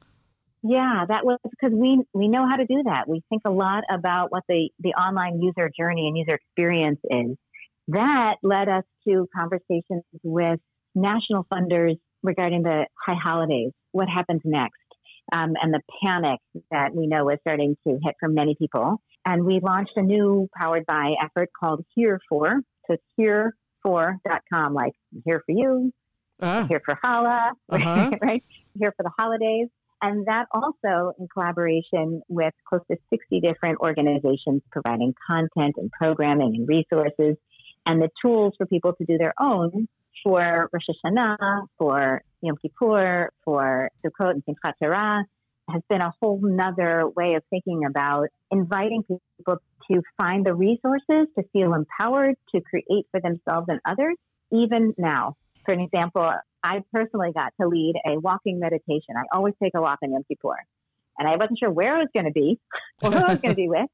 Yeah, 0.61 1.05
that 1.07 1.25
was 1.25 1.39
because 1.43 1.71
we 1.73 2.03
we 2.13 2.27
know 2.27 2.47
how 2.47 2.57
to 2.57 2.65
do 2.65 2.83
that. 2.85 3.07
We 3.07 3.21
think 3.29 3.43
a 3.45 3.51
lot 3.51 3.83
about 3.89 4.31
what 4.31 4.43
the 4.49 4.69
the 4.79 4.89
online 4.89 5.41
user 5.41 5.71
journey 5.77 6.07
and 6.07 6.17
user 6.17 6.35
experience 6.35 6.99
is. 7.09 7.37
That 7.89 8.35
led 8.43 8.67
us 8.69 8.83
to 9.07 9.27
conversations 9.35 10.03
with 10.21 10.59
national 10.95 11.45
funders 11.51 11.97
regarding 12.23 12.63
the 12.63 12.85
high 13.05 13.17
holidays. 13.21 13.71
What 13.93 14.09
happens 14.09 14.41
next? 14.43 14.75
Um, 15.31 15.53
and 15.61 15.73
the 15.73 15.81
panic 16.03 16.39
that 16.71 16.93
we 16.93 17.07
know 17.07 17.29
is 17.29 17.37
starting 17.41 17.75
to 17.87 17.97
hit 18.03 18.15
for 18.19 18.27
many 18.27 18.55
people. 18.55 19.01
And 19.25 19.45
we 19.45 19.59
launched 19.61 19.93
a 19.95 20.01
new 20.01 20.49
powered 20.59 20.85
by 20.85 21.13
effort 21.23 21.49
called 21.57 21.85
Here 21.95 22.19
For. 22.29 22.61
So 22.87 22.95
it's 22.95 23.03
here4.com, 23.85 24.73
like 24.73 24.93
here 25.25 25.41
for 25.45 25.51
you, 25.51 25.91
uh, 26.41 26.65
here 26.67 26.81
for 26.83 26.95
Challah, 27.03 27.51
uh-huh. 27.69 28.11
right? 28.21 28.43
Here 28.77 28.93
for 28.97 29.03
the 29.03 29.11
holidays. 29.17 29.67
And 30.01 30.25
that 30.27 30.47
also 30.51 31.13
in 31.19 31.27
collaboration 31.27 32.21
with 32.29 32.53
close 32.67 32.81
to 32.89 32.97
60 33.09 33.41
different 33.41 33.79
organizations 33.79 34.61
providing 34.71 35.13
content 35.27 35.75
and 35.77 35.91
programming 35.91 36.55
and 36.55 36.67
resources 36.67 37.35
and 37.85 38.01
the 38.01 38.09
tools 38.21 38.53
for 38.57 38.65
people 38.65 38.93
to 38.93 39.05
do 39.05 39.17
their 39.17 39.33
own 39.39 39.87
for 40.23 40.69
Rosh 40.71 40.83
Hashanah, 41.05 41.67
for 41.77 42.21
Yom 42.41 42.57
Kippur, 42.57 43.31
for 43.43 43.89
Sukkot 44.03 44.31
and 44.31 44.43
Simchat 44.45 44.73
Torah 44.81 45.25
has 45.71 45.81
been 45.89 46.01
a 46.01 46.13
whole 46.19 46.39
nother 46.41 47.07
way 47.07 47.35
of 47.35 47.43
thinking 47.49 47.85
about 47.85 48.29
inviting 48.51 49.03
people 49.03 49.57
to 49.91 50.01
find 50.17 50.45
the 50.45 50.53
resources 50.53 51.27
to 51.37 51.43
feel 51.53 51.73
empowered 51.73 52.35
to 52.53 52.61
create 52.61 53.05
for 53.11 53.19
themselves 53.21 53.67
and 53.69 53.79
others, 53.85 54.15
even 54.51 54.93
now. 54.97 55.35
For 55.69 55.73
an 55.73 55.81
example, 55.81 56.27
I 56.63 56.81
personally 56.91 57.29
got 57.31 57.53
to 57.61 57.67
lead 57.67 57.93
a 58.03 58.19
walking 58.19 58.59
meditation. 58.59 59.13
I 59.15 59.25
always 59.31 59.53
take 59.61 59.73
a 59.75 59.81
walk 59.81 59.99
on 60.03 60.11
Yom 60.11 60.23
Kippur. 60.27 60.55
And 61.19 61.27
I 61.27 61.35
wasn't 61.35 61.59
sure 61.59 61.69
where 61.69 61.95
I 61.95 61.99
was 61.99 62.07
going 62.11 62.25
to 62.25 62.31
be 62.31 62.59
or 63.03 63.11
who 63.11 63.17
I 63.17 63.33
was 63.33 63.37
going 63.37 63.51
to 63.51 63.55
be 63.55 63.69
with, 63.69 63.85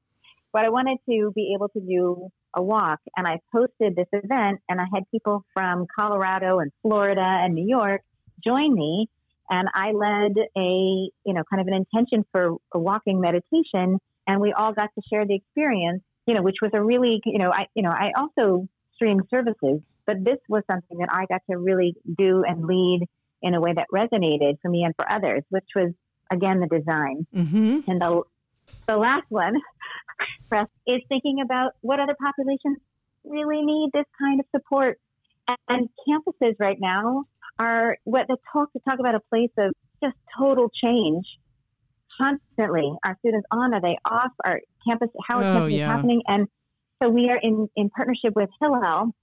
but 0.54 0.64
I 0.64 0.70
wanted 0.70 1.00
to 1.10 1.34
be 1.36 1.54
able 1.54 1.68
to 1.68 1.82
do 1.82 2.30
a 2.56 2.64
walk 2.64 3.02
and 3.18 3.28
I 3.28 3.42
posted 3.54 3.94
this 3.98 4.08
event 4.14 4.62
and 4.70 4.80
I 4.80 4.86
had 4.94 5.04
people 5.12 5.44
from 5.54 5.86
Colorado 6.00 6.60
and 6.60 6.72
Florida 6.82 7.20
and 7.20 7.54
New 7.54 7.68
York 7.68 8.04
join 8.42 8.74
me 8.74 9.10
and 9.50 9.68
I 9.74 9.92
led 9.92 10.32
a, 10.56 10.62
you 11.26 11.34
know, 11.34 11.44
kind 11.50 11.60
of 11.60 11.68
an 11.68 11.74
intention 11.74 12.24
for 12.32 12.56
a 12.74 12.80
walking 12.80 13.20
meditation 13.20 14.00
and 14.28 14.40
we 14.40 14.54
all 14.54 14.72
got 14.72 14.92
to 14.96 15.02
share 15.12 15.28
the 15.28 15.36
experience, 15.36 16.04
you 16.26 16.36
know, 16.36 16.42
which 16.42 16.62
was 16.62 16.72
a 16.74 16.82
really, 16.82 17.20
you 17.26 17.38
know, 17.38 17.52
I, 17.52 17.66
you 17.76 17.84
know, 17.84 17.92
I 17.92 18.14
also 18.18 18.66
stream 18.94 19.24
services, 19.30 19.82
but 20.06 20.24
this 20.24 20.38
was 20.48 20.64
something 20.70 20.98
that 21.00 21.10
I 21.12 21.26
got 21.28 21.42
to 21.50 21.58
really 21.58 21.96
do 22.18 22.44
and 22.48 22.66
lead 22.66 23.08
in 23.42 23.54
a 23.54 23.62
way 23.62 23.74
that 23.74 23.88
resonated 23.94 24.60
for 24.62 24.70
me 24.70 24.84
and 24.84 24.94
for 24.96 25.12
others, 25.12 25.44
which 25.50 25.68
was 25.76 25.92
again 26.32 26.60
the 26.60 26.68
design. 26.68 27.28
Mm-hmm. 27.36 27.90
And 27.90 28.02
the 28.02 28.24
the 28.88 28.98
last 28.98 29.26
one 29.30 29.56
is 30.88 31.02
thinking 31.10 31.42
about 31.44 31.74
what 31.82 32.00
other 32.00 32.16
populations 32.20 32.78
really 33.24 33.62
need 33.62 33.92
this 33.94 34.06
kind 34.20 34.40
of 34.40 34.46
support. 34.56 35.00
And 35.68 35.90
campuses 36.08 36.56
right 36.60 36.78
now 36.80 37.26
are 37.60 37.98
what 38.04 38.28
the 38.28 38.38
talk 38.52 38.74
to 38.74 38.80
talk 38.80 39.00
about 39.00 39.16
a 39.16 39.20
place 39.30 39.52
of 39.58 39.74
just 40.04 40.16
total 40.38 40.72
change 40.84 41.26
constantly. 42.20 42.92
Our 43.06 43.16
students 43.20 43.46
on, 43.52 43.74
are 43.74 43.82
they 43.82 43.98
off? 44.06 44.32
Our 44.44 44.62
campus, 44.88 45.10
how 45.28 45.40
is 45.40 45.46
oh, 45.46 45.54
campus 45.54 45.74
yeah. 45.74 45.88
happening? 45.88 46.22
And 46.28 46.48
so 47.02 47.10
we 47.10 47.30
are 47.30 47.38
in, 47.38 47.70
in 47.76 47.90
partnership 47.90 48.36
with 48.36 48.50
Hillel 48.60 49.14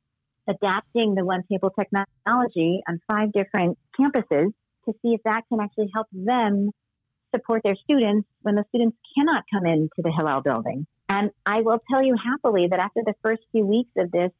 adapting 0.48 1.14
the 1.14 1.24
one 1.24 1.42
table 1.50 1.70
technology 1.70 2.80
on 2.88 3.00
five 3.10 3.32
different 3.32 3.78
campuses 3.98 4.52
to 4.86 4.92
see 5.02 5.14
if 5.14 5.22
that 5.24 5.42
can 5.48 5.60
actually 5.60 5.90
help 5.94 6.08
them 6.12 6.70
support 7.34 7.62
their 7.64 7.76
students 7.76 8.28
when 8.42 8.54
the 8.54 8.64
students 8.68 8.96
cannot 9.16 9.44
come 9.52 9.66
into 9.66 9.88
the 9.98 10.12
Hillel 10.16 10.42
building. 10.42 10.86
And 11.08 11.30
I 11.46 11.60
will 11.62 11.78
tell 11.90 12.02
you 12.02 12.16
happily 12.22 12.68
that 12.70 12.78
after 12.78 13.00
the 13.04 13.14
first 13.22 13.42
few 13.52 13.64
weeks 13.66 13.90
of 13.96 14.10
this 14.10 14.30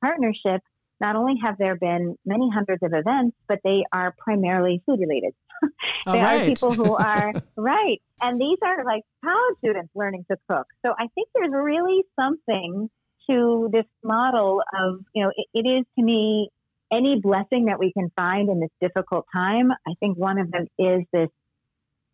partnership, 0.00 0.62
not 1.00 1.16
only 1.16 1.34
have 1.42 1.58
there 1.58 1.76
been 1.76 2.16
many 2.24 2.48
hundreds 2.52 2.82
of 2.82 2.92
events, 2.92 3.36
but 3.48 3.60
they 3.64 3.84
are 3.92 4.14
primarily 4.18 4.82
food 4.86 5.00
related. 5.00 5.34
there 6.06 6.22
right. 6.22 6.42
are 6.42 6.44
people 6.44 6.72
who 6.72 6.94
are 6.96 7.32
right. 7.56 8.00
And 8.20 8.40
these 8.40 8.58
are 8.62 8.84
like 8.84 9.02
college 9.24 9.58
students 9.58 9.90
learning 9.94 10.24
to 10.30 10.36
cook. 10.48 10.66
So 10.84 10.92
I 10.98 11.08
think 11.14 11.28
there's 11.34 11.52
really 11.52 12.02
something 12.18 12.88
to 13.28 13.68
this 13.72 13.86
model 14.02 14.62
of, 14.72 15.00
you 15.14 15.24
know, 15.24 15.32
it, 15.34 15.46
it 15.54 15.68
is 15.68 15.84
to 15.98 16.04
me 16.04 16.50
any 16.92 17.20
blessing 17.20 17.66
that 17.66 17.78
we 17.78 17.92
can 17.92 18.10
find 18.16 18.48
in 18.48 18.60
this 18.60 18.70
difficult 18.80 19.26
time. 19.34 19.70
I 19.72 19.94
think 20.00 20.16
one 20.16 20.38
of 20.38 20.50
them 20.50 20.66
is 20.78 21.02
this 21.12 21.28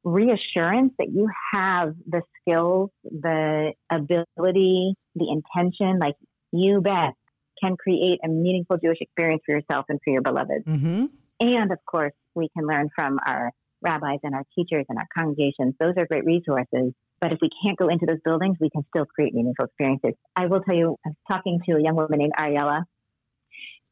reassurance 0.05 0.93
that 0.99 1.09
you 1.13 1.29
have 1.55 1.95
the 2.09 2.23
skills, 2.41 2.91
the 3.05 3.73
ability, 3.91 4.95
the 5.15 5.29
intention, 5.31 5.99
like 5.99 6.17
you 6.53 6.81
bet, 6.81 7.15
can 7.63 7.77
create 7.77 8.19
a 8.25 8.29
meaningful 8.29 8.79
Jewish 8.83 8.99
experience 9.01 9.43
for 9.47 9.55
yourself 9.55 9.87
and 9.89 10.01
for 10.03 10.13
your 10.13 10.23
beloved. 10.23 10.65
Mm-hmm. 10.67 11.07
And 11.41 11.73
of 11.73 11.79
course, 11.87 12.13
we 12.35 12.49
can 12.57 12.67
learn 12.67 12.89
from 12.95 13.19
our 13.25 13.53
rabbis 13.81 14.21
and 14.23 14.35
our 14.35 14.45
teachers 14.57 14.87
and 14.89 14.99
our 14.99 15.07
congregations. 15.17 15.75
Those 15.79 15.95
are 15.97 16.07
great 16.07 16.25
resources. 16.25 16.95
But 17.23 17.33
if 17.33 17.39
we 17.41 17.51
can't 17.65 17.79
go 17.79 17.89
into 17.89 18.05
those 18.05 18.19
buildings, 18.25 18.57
we 18.61 18.69
can 18.69 18.85
still 18.89 19.07
create 19.07 19.33
meaningful 19.33 19.67
experiences. 19.67 20.15
I 20.35 20.47
will 20.47 20.61
tell 20.61 20.75
you, 20.75 20.97
I 21.07 21.11
was 21.11 21.17
talking 21.31 21.61
to 21.67 21.77
a 21.77 21.81
young 21.81 21.95
woman 21.95 22.19
named 22.19 22.33
Ariella 22.37 22.83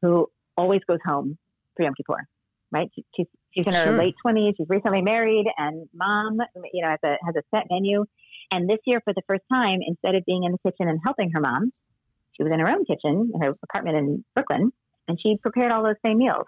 who 0.03 0.27
always 0.57 0.81
goes 0.89 0.99
home 1.07 1.39
for 1.77 1.85
Yom 1.85 1.95
Kippur, 1.97 2.27
right? 2.73 2.91
She's, 3.15 3.27
she's 3.53 3.67
in 3.69 3.73
her 3.73 3.85
sure. 3.85 3.97
late 3.97 4.17
20s. 4.27 4.55
She's 4.57 4.67
recently 4.69 5.03
married 5.03 5.47
and 5.57 5.89
mom, 5.95 6.39
you 6.73 6.83
know, 6.83 6.89
has 6.89 6.99
a, 7.05 7.17
has 7.25 7.37
a 7.37 7.43
set 7.55 7.67
menu. 7.71 8.05
And 8.51 8.69
this 8.69 8.79
year, 8.85 9.01
for 9.05 9.15
the 9.15 9.23
first 9.29 9.43
time, 9.49 9.79
instead 9.87 10.17
of 10.17 10.25
being 10.27 10.43
in 10.43 10.51
the 10.51 10.59
kitchen 10.69 10.89
and 10.89 10.99
helping 11.05 11.31
her 11.33 11.41
mom, 11.41 11.73
she 12.33 12.43
was 12.43 12.51
in 12.53 12.59
her 12.59 12.69
own 12.69 12.85
kitchen 12.85 13.31
in 13.33 13.41
her 13.41 13.55
apartment 13.63 13.97
in 13.97 14.25
Brooklyn, 14.35 14.73
and 15.07 15.21
she 15.23 15.37
prepared 15.41 15.71
all 15.71 15.85
those 15.85 15.95
same 16.05 16.19
meals. 16.19 16.47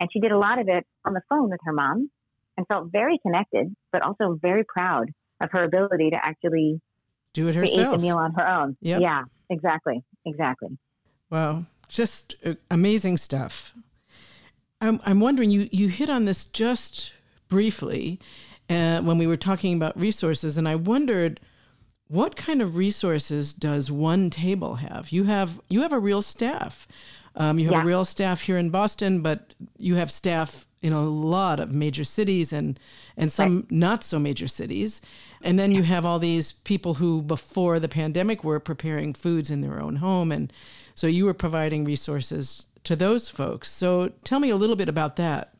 And 0.00 0.08
she 0.10 0.18
did 0.18 0.32
a 0.32 0.38
lot 0.38 0.58
of 0.58 0.68
it 0.68 0.86
on 1.04 1.12
the 1.12 1.20
phone 1.28 1.50
with 1.50 1.60
her 1.64 1.74
mom 1.74 2.10
and 2.56 2.66
felt 2.66 2.90
very 2.90 3.18
connected, 3.18 3.76
but 3.92 4.00
also 4.00 4.38
very 4.40 4.64
proud 4.64 5.10
of 5.42 5.50
her 5.52 5.64
ability 5.64 6.10
to 6.10 6.24
actually 6.24 6.80
do 7.32 7.48
it 7.48 7.54
herself. 7.54 7.96
The 7.96 8.02
meal 8.02 8.18
on 8.18 8.32
her 8.34 8.48
own. 8.48 8.76
Yep. 8.80 9.00
Yeah, 9.00 9.24
exactly. 9.50 10.02
Exactly. 10.24 10.78
Wow. 11.30 11.66
Just 11.88 12.36
uh, 12.44 12.54
amazing 12.70 13.16
stuff. 13.16 13.72
I'm, 14.80 15.00
I'm 15.04 15.20
wondering, 15.20 15.50
you, 15.50 15.68
you 15.70 15.88
hit 15.88 16.10
on 16.10 16.24
this 16.24 16.44
just 16.44 17.12
briefly 17.48 18.18
uh, 18.68 19.00
when 19.00 19.18
we 19.18 19.26
were 19.26 19.36
talking 19.36 19.74
about 19.74 19.98
resources, 19.98 20.56
and 20.56 20.68
I 20.68 20.74
wondered 20.74 21.40
what 22.08 22.36
kind 22.36 22.60
of 22.60 22.76
resources 22.76 23.52
does 23.52 23.90
one 23.90 24.28
table 24.28 24.76
have? 24.76 25.10
You 25.10 25.24
have 25.24 25.60
you 25.70 25.80
have 25.80 25.94
a 25.94 25.98
real 25.98 26.20
staff. 26.20 26.86
Um, 27.34 27.58
you 27.58 27.64
have 27.66 27.72
yeah. 27.74 27.82
a 27.82 27.86
real 27.86 28.04
staff 28.04 28.42
here 28.42 28.58
in 28.58 28.68
Boston, 28.68 29.22
but 29.22 29.54
you 29.78 29.94
have 29.94 30.10
staff 30.10 30.66
in 30.82 30.92
a 30.92 31.02
lot 31.02 31.60
of 31.60 31.72
major 31.72 32.04
cities 32.04 32.52
and 32.52 32.78
and 33.16 33.30
some 33.30 33.56
right. 33.56 33.70
not 33.70 34.04
so 34.04 34.18
major 34.18 34.48
cities. 34.48 35.00
And 35.42 35.58
then 35.58 35.72
you 35.72 35.84
have 35.84 36.04
all 36.04 36.18
these 36.18 36.52
people 36.52 36.94
who 36.94 37.22
before 37.22 37.78
the 37.78 37.88
pandemic 37.88 38.44
were 38.44 38.60
preparing 38.60 39.14
foods 39.14 39.50
in 39.50 39.60
their 39.60 39.80
own 39.80 39.96
home 39.96 40.30
and 40.32 40.52
so 40.94 41.06
you 41.06 41.24
were 41.24 41.34
providing 41.34 41.84
resources 41.84 42.66
to 42.84 42.96
those 42.96 43.28
folks. 43.28 43.70
So 43.70 44.12
tell 44.24 44.40
me 44.40 44.50
a 44.50 44.56
little 44.56 44.76
bit 44.76 44.88
about 44.88 45.16
that. 45.16 45.54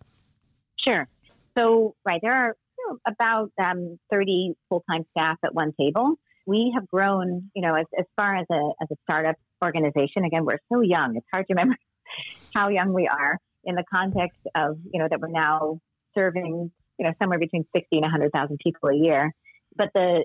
Sure. 0.86 1.08
So 1.56 1.94
right, 2.04 2.20
there 2.20 2.34
are 2.34 2.56
you 2.78 2.88
know, 2.88 2.98
about 3.06 3.52
um, 3.64 3.98
30 4.10 4.54
full-time 4.68 5.04
staff 5.10 5.38
at 5.44 5.54
one 5.54 5.72
table. 5.78 6.16
We 6.46 6.72
have 6.74 6.88
grown, 6.88 7.50
you 7.54 7.62
know, 7.62 7.74
as, 7.76 7.86
as 7.96 8.04
far 8.16 8.36
as 8.36 8.46
a, 8.50 8.70
as 8.82 8.88
a 8.90 8.96
startup 9.08 9.36
organization. 9.64 10.24
Again, 10.24 10.44
we're 10.44 10.58
so 10.72 10.80
young. 10.80 11.16
It's 11.16 11.26
hard 11.32 11.46
to 11.46 11.54
remember 11.54 11.76
how 12.54 12.68
young 12.68 12.92
we 12.92 13.06
are 13.06 13.38
in 13.64 13.74
the 13.74 13.84
context 13.92 14.38
of, 14.54 14.78
you 14.92 15.00
know, 15.00 15.08
that 15.08 15.20
we're 15.20 15.28
now 15.28 15.80
serving, 16.14 16.70
you 16.98 17.06
know, 17.06 17.12
somewhere 17.20 17.38
between 17.38 17.64
60 17.74 17.88
and 17.92 18.02
100,000 18.02 18.58
people 18.62 18.88
a 18.88 18.96
year. 18.96 19.32
But 19.76 19.90
the, 19.94 20.24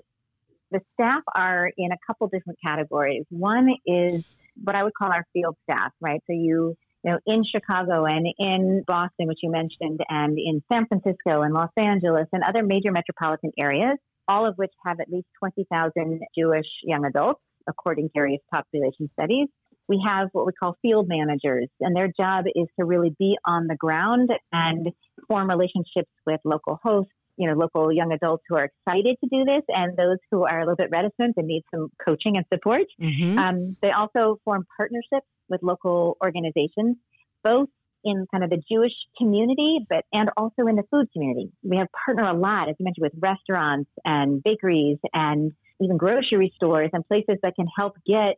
the 0.70 0.80
staff 0.94 1.22
are 1.34 1.70
in 1.76 1.92
a 1.92 1.96
couple 2.06 2.28
different 2.28 2.58
categories. 2.64 3.24
One 3.30 3.70
is 3.86 4.24
what 4.62 4.76
I 4.76 4.84
would 4.84 4.94
call 4.94 5.10
our 5.12 5.24
field 5.32 5.56
staff, 5.64 5.92
right? 6.00 6.20
So 6.26 6.32
you, 6.32 6.76
you 7.04 7.12
know, 7.12 7.18
in 7.26 7.44
Chicago 7.44 8.04
and 8.04 8.26
in 8.38 8.84
Boston, 8.86 9.28
which 9.28 9.38
you 9.42 9.50
mentioned, 9.50 10.00
and 10.08 10.36
in 10.38 10.62
San 10.70 10.86
Francisco 10.86 11.42
and 11.42 11.54
Los 11.54 11.70
Angeles 11.76 12.26
and 12.32 12.42
other 12.42 12.62
major 12.62 12.90
metropolitan 12.92 13.52
areas, 13.58 13.98
all 14.26 14.46
of 14.46 14.56
which 14.56 14.72
have 14.84 15.00
at 15.00 15.08
least 15.08 15.26
20,000 15.38 16.20
Jewish 16.36 16.66
young 16.82 17.06
adults, 17.06 17.40
according 17.66 18.08
to 18.08 18.12
various 18.14 18.42
population 18.52 19.08
studies 19.14 19.48
we 19.88 20.02
have 20.06 20.28
what 20.32 20.46
we 20.46 20.52
call 20.52 20.76
field 20.82 21.08
managers, 21.08 21.68
and 21.80 21.96
their 21.96 22.08
job 22.08 22.44
is 22.46 22.66
to 22.78 22.84
really 22.84 23.14
be 23.18 23.36
on 23.44 23.66
the 23.66 23.76
ground 23.76 24.30
and 24.52 24.88
form 25.26 25.48
relationships 25.48 26.10
with 26.26 26.40
local 26.44 26.78
hosts, 26.82 27.12
you 27.36 27.48
know, 27.48 27.54
local 27.54 27.92
young 27.92 28.12
adults 28.12 28.44
who 28.48 28.56
are 28.56 28.64
excited 28.64 29.16
to 29.22 29.28
do 29.30 29.44
this, 29.44 29.62
and 29.68 29.96
those 29.96 30.18
who 30.30 30.44
are 30.44 30.58
a 30.58 30.62
little 30.62 30.76
bit 30.76 30.90
reticent 30.90 31.34
and 31.36 31.46
need 31.46 31.62
some 31.72 31.90
coaching 32.04 32.36
and 32.36 32.44
support. 32.52 32.82
Mm-hmm. 33.00 33.38
Um, 33.38 33.76
they 33.80 33.90
also 33.90 34.38
form 34.44 34.66
partnerships 34.76 35.26
with 35.48 35.62
local 35.62 36.18
organizations, 36.22 36.96
both 37.42 37.68
in 38.04 38.26
kind 38.30 38.44
of 38.44 38.50
the 38.50 38.62
Jewish 38.70 38.92
community, 39.16 39.78
but 39.88 40.04
and 40.12 40.30
also 40.36 40.66
in 40.66 40.76
the 40.76 40.84
food 40.90 41.10
community. 41.12 41.50
We 41.62 41.78
have 41.78 41.88
partner 42.04 42.24
a 42.24 42.34
lot, 42.34 42.68
as 42.68 42.76
you 42.78 42.84
mentioned, 42.84 43.04
with 43.04 43.12
restaurants 43.18 43.90
and 44.04 44.42
bakeries 44.42 44.98
and 45.12 45.52
even 45.80 45.96
grocery 45.96 46.52
stores 46.56 46.90
and 46.92 47.06
places 47.06 47.36
that 47.42 47.54
can 47.56 47.66
help 47.76 47.96
get 48.06 48.36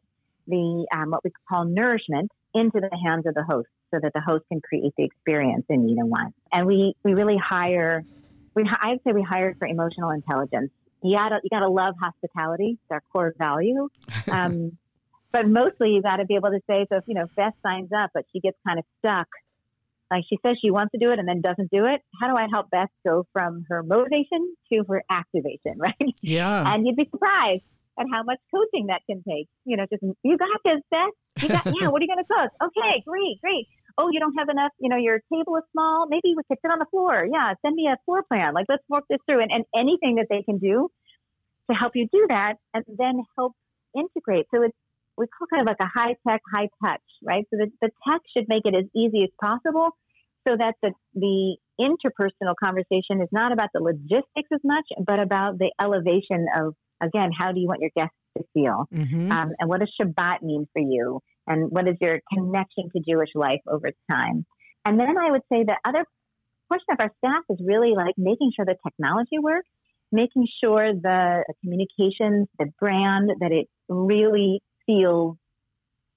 the 0.51 0.87
um, 0.95 1.11
what 1.11 1.25
we 1.25 1.31
call 1.49 1.65
nourishment 1.65 2.31
into 2.55 2.81
the 2.81 2.91
hands 3.05 3.27
of 3.27 3.35
the 3.35 3.45
host 3.45 3.69
so 3.93 3.99
that 4.03 4.13
the 4.15 4.21
host 4.21 4.45
can 4.51 4.61
create 4.61 4.93
the 4.97 5.05
experience 5.05 5.65
in 5.69 5.87
need 5.87 5.99
and 5.99 6.11
want. 6.11 6.35
And 6.53 6.67
we, 6.67 6.95
we 7.05 7.15
really 7.15 7.37
hire, 7.37 8.05
we, 8.55 8.65
I'd 8.81 9.01
say 9.05 9.13
we 9.13 9.23
hire 9.23 9.55
for 9.59 9.67
emotional 9.67 10.11
intelligence. 10.11 10.71
You 11.03 11.17
gotta, 11.17 11.41
you 11.43 11.51
gotta 11.51 11.69
love 11.69 11.95
hospitality. 12.01 12.79
It's 12.83 12.91
our 12.91 13.03
core 13.13 13.35
value. 13.39 13.89
Um, 14.31 14.77
but 15.33 15.47
mostly 15.47 15.91
you 15.91 16.03
gotta 16.03 16.25
be 16.25 16.35
able 16.35 16.51
to 16.51 16.61
say, 16.69 16.87
so 16.89 16.99
if, 16.99 17.05
you 17.07 17.15
know, 17.15 17.27
Beth 17.37 17.55
signs 17.63 17.91
up, 17.97 18.11
but 18.13 18.25
she 18.33 18.41
gets 18.41 18.57
kind 18.67 18.79
of 18.79 18.85
stuck, 18.99 19.29
like 20.11 20.25
she 20.29 20.39
says 20.45 20.57
she 20.61 20.71
wants 20.71 20.91
to 20.93 20.99
do 20.99 21.13
it 21.13 21.19
and 21.21 21.29
then 21.29 21.41
doesn't 21.41 21.71
do 21.71 21.87
it. 21.87 22.03
How 22.21 22.29
do 22.29 22.37
I 22.37 22.49
help 22.51 22.69
Beth 22.71 22.89
go 23.07 23.27
from 23.33 23.65
her 23.69 23.83
motivation 23.83 24.55
to 24.73 24.85
her 24.89 25.05
activation, 25.09 25.75
right? 25.79 26.15
Yeah. 26.21 26.75
And 26.75 26.87
you'd 26.87 26.97
be 26.97 27.09
surprised 27.11 27.63
and 28.01 28.09
how 28.11 28.23
much 28.25 28.41
coaching 28.51 28.87
that 28.87 29.03
can 29.07 29.23
take. 29.29 29.47
You 29.65 29.77
know, 29.77 29.85
just 29.93 30.03
you 30.25 30.37
got 30.39 30.49
this, 30.65 30.81
Beth. 30.91 31.15
You 31.43 31.49
got 31.49 31.67
yeah. 31.81 31.89
What 31.89 32.01
are 32.01 32.05
you 32.05 32.11
going 32.11 32.25
to 32.25 32.33
cook? 32.33 32.51
Okay, 32.65 33.05
great, 33.07 33.41
great. 33.41 33.69
Oh, 33.99 34.09
you 34.11 34.19
don't 34.19 34.35
have 34.39 34.49
enough. 34.49 34.73
You 34.81 34.89
know, 34.89 34.97
your 34.97 35.21
table 35.33 35.57
is 35.57 35.65
small. 35.73 36.07
Maybe 36.09 36.33
we 36.35 36.43
could 36.49 36.59
sit 36.65 36.73
on 36.73 36.81
the 36.81 36.87
floor. 36.91 37.23
Yeah, 37.31 37.53
send 37.63 37.77
me 37.77 37.87
a 37.93 37.97
floor 38.07 38.25
plan. 38.25 38.55
Like 38.55 38.67
let's 38.69 38.83
work 38.89 39.05
this 39.11 39.21
through, 39.29 39.43
and, 39.43 39.53
and 39.53 39.65
anything 39.77 40.17
that 40.17 40.27
they 40.31 40.43
can 40.43 40.59
do 40.59 40.89
to 41.71 41.77
help 41.77 41.93
you 41.95 42.09
do 42.11 42.27
that, 42.31 42.55
and 42.73 42.85
then 42.89 43.23
help 43.37 43.53
integrate. 43.95 44.47
So 44.53 44.63
it's 44.63 44.77
we 45.19 45.27
call 45.27 45.47
kind 45.53 45.61
of 45.61 45.69
like 45.69 45.83
a 45.85 45.91
high 45.93 46.17
tech, 46.27 46.41
high 46.53 46.69
touch, 46.83 47.05
right? 47.23 47.45
So 47.51 47.59
the, 47.59 47.71
the 47.83 47.91
tech 48.09 48.23
should 48.35 48.47
make 48.49 48.65
it 48.65 48.75
as 48.75 48.87
easy 48.97 49.23
as 49.25 49.31
possible 49.39 49.91
so 50.49 50.57
that 50.57 50.75
the, 50.83 50.93
the 51.15 51.57
interpersonal 51.79 52.55
conversation 52.63 53.21
is 53.21 53.29
not 53.31 53.53
about 53.53 53.69
the 53.75 53.81
logistics 53.81 54.49
as 54.51 54.61
much, 54.65 54.87
but 55.05 55.21
about 55.21 55.59
the 55.59 55.71
elevation 55.83 56.47
of 56.57 56.75
again, 57.01 57.31
how 57.37 57.53
do 57.53 57.61
you 57.61 57.67
want 57.67 57.81
your 57.81 57.91
guests 57.97 58.15
to 58.37 58.45
feel? 58.55 58.87
Mm-hmm. 58.95 59.33
Um, 59.33 59.53
and 59.59 59.69
what 59.69 59.81
does 59.81 59.93
Shabbat 60.01 60.43
mean 60.43 60.67
for 60.73 60.81
you? 60.81 61.21
And 61.47 61.71
what 61.71 61.89
is 61.89 61.97
your 62.01 62.21
connection 62.33 62.91
to 62.95 63.03
Jewish 63.07 63.31
life 63.35 63.61
over 63.67 63.91
time? 64.11 64.47
And 64.85 64.99
then 64.99 65.17
I 65.19 65.31
would 65.31 65.43
say 65.53 65.65
the 65.65 65.77
other 65.85 66.05
portion 66.69 66.87
of 66.93 66.99
our 67.01 67.11
staff 67.19 67.43
is 67.51 67.59
really 67.65 67.95
like 67.97 68.15
making 68.17 68.53
sure 68.55 68.65
the 68.65 68.77
technology 68.87 69.39
works, 69.39 69.69
making 70.13 70.47
sure 70.63 70.93
the 70.95 71.45
communications, 71.63 72.49
the 72.59 72.67
brand, 72.79 73.31
that 73.41 73.53
it 73.53 73.67
really 73.89 74.63
feels 74.87 75.37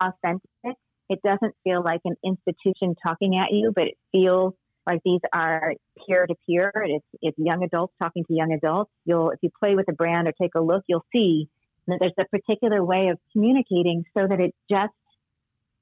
authentic. 0.01 0.77
It 1.09 1.19
doesn't 1.23 1.55
feel 1.63 1.83
like 1.83 2.01
an 2.05 2.15
institution 2.23 2.95
talking 3.05 3.37
at 3.37 3.51
you, 3.51 3.71
but 3.75 3.85
it 3.85 3.97
feels 4.11 4.53
like 4.85 4.99
these 5.05 5.21
are 5.33 5.73
peer 6.05 6.25
to 6.25 6.35
peer. 6.47 6.71
It's 6.75 7.05
it's 7.21 7.37
young 7.37 7.63
adults 7.63 7.93
talking 8.01 8.25
to 8.25 8.33
young 8.33 8.51
adults. 8.51 8.91
You'll 9.05 9.31
if 9.31 9.39
you 9.41 9.49
play 9.59 9.75
with 9.75 9.87
a 9.89 9.93
brand 9.93 10.27
or 10.27 10.33
take 10.39 10.55
a 10.55 10.61
look, 10.61 10.83
you'll 10.87 11.05
see 11.13 11.47
that 11.87 11.97
there's 11.99 12.13
a 12.19 12.25
particular 12.25 12.83
way 12.83 13.09
of 13.09 13.19
communicating 13.31 14.03
so 14.17 14.27
that 14.27 14.39
it 14.39 14.53
just 14.69 14.93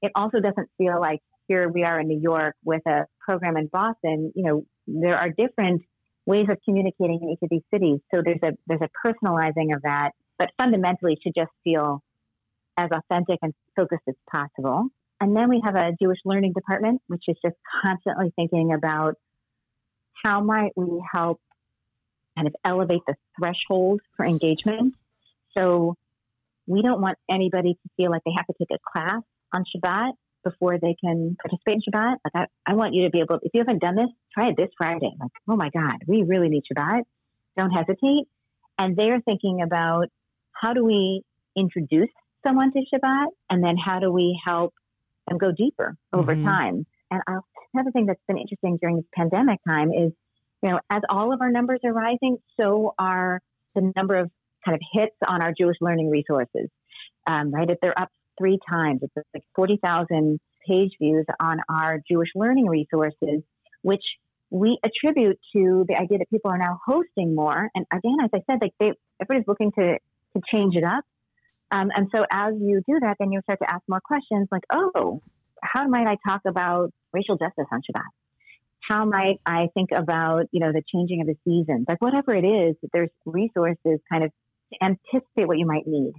it 0.02 0.12
also 0.14 0.40
doesn't 0.40 0.68
feel 0.78 1.00
like 1.00 1.20
here 1.48 1.68
we 1.68 1.84
are 1.84 2.00
in 2.00 2.08
New 2.08 2.20
York 2.20 2.54
with 2.64 2.82
a 2.86 3.06
program 3.20 3.56
in 3.56 3.66
Boston. 3.66 4.32
You 4.34 4.44
know, 4.44 4.66
there 4.86 5.16
are 5.16 5.30
different 5.30 5.82
ways 6.26 6.46
of 6.48 6.58
communicating 6.64 7.20
in 7.22 7.30
each 7.30 7.42
of 7.42 7.48
these 7.50 7.62
cities. 7.72 8.00
So 8.14 8.22
there's 8.24 8.40
a 8.42 8.56
there's 8.66 8.80
a 8.82 8.90
personalizing 9.06 9.74
of 9.74 9.82
that, 9.82 10.10
but 10.38 10.50
fundamentally 10.60 11.18
should 11.22 11.34
just 11.34 11.50
feel 11.64 12.02
as 12.76 12.88
authentic 12.90 13.38
and 13.42 13.52
focused 13.76 14.02
as 14.08 14.14
possible. 14.30 14.86
And 15.22 15.36
then 15.36 15.48
we 15.48 15.62
have 15.64 15.76
a 15.76 15.92
Jewish 16.02 16.18
learning 16.24 16.52
department, 16.52 17.00
which 17.06 17.22
is 17.28 17.36
just 17.44 17.54
constantly 17.80 18.32
thinking 18.34 18.72
about 18.72 19.14
how 20.24 20.40
might 20.40 20.72
we 20.74 21.00
help 21.12 21.40
kind 22.34 22.48
of 22.48 22.56
elevate 22.64 23.02
the 23.06 23.14
threshold 23.38 24.00
for 24.16 24.26
engagement. 24.26 24.96
So 25.56 25.96
we 26.66 26.82
don't 26.82 27.00
want 27.00 27.18
anybody 27.30 27.74
to 27.74 27.90
feel 27.96 28.10
like 28.10 28.22
they 28.24 28.32
have 28.36 28.46
to 28.48 28.54
take 28.58 28.72
a 28.72 28.80
class 28.84 29.22
on 29.52 29.64
Shabbat 29.64 30.14
before 30.42 30.80
they 30.80 30.96
can 31.00 31.36
participate 31.40 31.74
in 31.76 31.82
Shabbat. 31.82 32.16
Like 32.24 32.48
I, 32.66 32.72
I 32.72 32.74
want 32.74 32.92
you 32.92 33.04
to 33.04 33.10
be 33.10 33.20
able, 33.20 33.38
if 33.44 33.52
you 33.54 33.60
haven't 33.60 33.80
done 33.80 33.94
this, 33.94 34.10
try 34.34 34.48
it 34.48 34.56
this 34.56 34.70
Friday. 34.76 35.12
Like, 35.20 35.30
oh 35.48 35.54
my 35.54 35.70
God, 35.70 35.98
we 36.08 36.24
really 36.24 36.48
need 36.48 36.64
Shabbat. 36.64 37.04
Don't 37.56 37.70
hesitate. 37.70 38.26
And 38.76 38.96
they're 38.96 39.20
thinking 39.20 39.62
about 39.62 40.08
how 40.50 40.72
do 40.72 40.84
we 40.84 41.22
introduce 41.56 42.10
someone 42.44 42.72
to 42.72 42.80
Shabbat 42.92 43.26
and 43.50 43.62
then 43.62 43.76
how 43.76 44.00
do 44.00 44.10
we 44.10 44.36
help 44.44 44.74
them 45.28 45.38
go 45.38 45.52
deeper 45.52 45.96
over 46.12 46.34
mm-hmm. 46.34 46.44
time. 46.44 46.86
And 47.10 47.20
I'll, 47.26 47.44
another 47.74 47.90
thing 47.90 48.06
that's 48.06 48.20
been 48.26 48.38
interesting 48.38 48.78
during 48.80 48.96
this 48.96 49.06
pandemic 49.14 49.60
time 49.66 49.90
is, 49.90 50.12
you 50.62 50.70
know, 50.70 50.80
as 50.90 51.02
all 51.08 51.32
of 51.32 51.40
our 51.40 51.50
numbers 51.50 51.80
are 51.84 51.92
rising, 51.92 52.38
so 52.58 52.94
are 52.98 53.40
the 53.74 53.92
number 53.96 54.16
of 54.16 54.30
kind 54.64 54.74
of 54.74 54.80
hits 54.92 55.16
on 55.26 55.42
our 55.42 55.52
Jewish 55.58 55.76
learning 55.80 56.08
resources. 56.08 56.68
Um, 57.26 57.50
right, 57.52 57.68
if 57.68 57.78
they're 57.80 57.98
up 57.98 58.10
three 58.38 58.58
times, 58.68 59.00
it's 59.02 59.12
like 59.34 59.44
forty 59.54 59.78
thousand 59.84 60.40
page 60.66 60.92
views 61.00 61.26
on 61.40 61.58
our 61.68 62.00
Jewish 62.08 62.28
learning 62.34 62.66
resources, 62.66 63.42
which 63.82 64.04
we 64.50 64.78
attribute 64.84 65.38
to 65.54 65.84
the 65.88 65.96
idea 65.96 66.18
that 66.18 66.30
people 66.30 66.50
are 66.50 66.58
now 66.58 66.78
hosting 66.86 67.34
more. 67.34 67.70
And 67.74 67.86
again, 67.92 68.16
as 68.22 68.30
I 68.34 68.40
said, 68.50 68.58
like 68.60 68.72
they, 68.78 68.92
everybody's 69.20 69.48
looking 69.48 69.72
to 69.72 69.98
to 70.34 70.42
change 70.52 70.76
it 70.76 70.84
up. 70.84 71.04
Um, 71.72 71.88
and 71.94 72.08
so 72.14 72.24
as 72.30 72.54
you 72.60 72.82
do 72.86 73.00
that, 73.00 73.16
then 73.18 73.32
you 73.32 73.40
start 73.42 73.58
to 73.60 73.72
ask 73.72 73.82
more 73.88 74.00
questions 74.00 74.46
like, 74.52 74.64
oh, 74.72 75.22
how 75.62 75.88
might 75.88 76.06
I 76.06 76.16
talk 76.28 76.42
about 76.46 76.92
racial 77.12 77.36
justice 77.36 77.64
on 77.72 77.80
Shabbat? 77.80 78.02
How 78.80 79.04
might 79.06 79.40
I 79.46 79.68
think 79.74 79.90
about, 79.96 80.46
you 80.50 80.60
know, 80.60 80.72
the 80.72 80.82
changing 80.92 81.22
of 81.22 81.28
the 81.28 81.36
seasons? 81.44 81.86
Like 81.88 82.02
whatever 82.02 82.34
it 82.34 82.44
is, 82.44 82.76
there's 82.92 83.10
resources 83.24 84.00
kind 84.10 84.24
of 84.24 84.32
to 84.72 84.84
anticipate 84.84 85.46
what 85.46 85.58
you 85.58 85.66
might 85.66 85.86
need. 85.86 86.12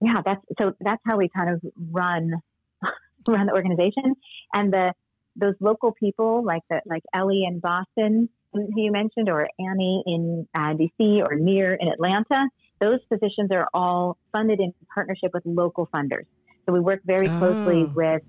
Yeah, 0.00 0.22
that's 0.24 0.40
so 0.60 0.72
that's 0.80 1.02
how 1.04 1.18
we 1.18 1.28
kind 1.28 1.50
of 1.50 1.60
run 1.90 2.34
run 3.28 3.46
the 3.46 3.52
organization. 3.52 4.14
And 4.54 4.72
the 4.72 4.92
those 5.34 5.54
local 5.60 5.92
people 5.92 6.44
like 6.44 6.62
the 6.70 6.80
like 6.86 7.02
Ellie 7.12 7.44
in 7.46 7.58
Boston, 7.58 8.28
who 8.52 8.68
you 8.76 8.92
mentioned, 8.92 9.28
or 9.28 9.48
Annie 9.58 10.02
in 10.06 10.48
uh, 10.54 10.74
DC, 10.74 11.22
or 11.28 11.34
Nir 11.34 11.74
in 11.74 11.88
Atlanta, 11.88 12.48
those 12.80 13.00
positions 13.10 13.50
are 13.50 13.68
all 13.74 14.16
funded 14.32 14.60
in 14.60 14.72
partnership 14.92 15.30
with 15.34 15.42
local 15.44 15.88
funders. 15.94 16.26
So 16.66 16.72
we 16.72 16.80
work 16.80 17.00
very 17.04 17.26
closely 17.26 17.84
oh. 17.84 17.92
with 17.94 18.22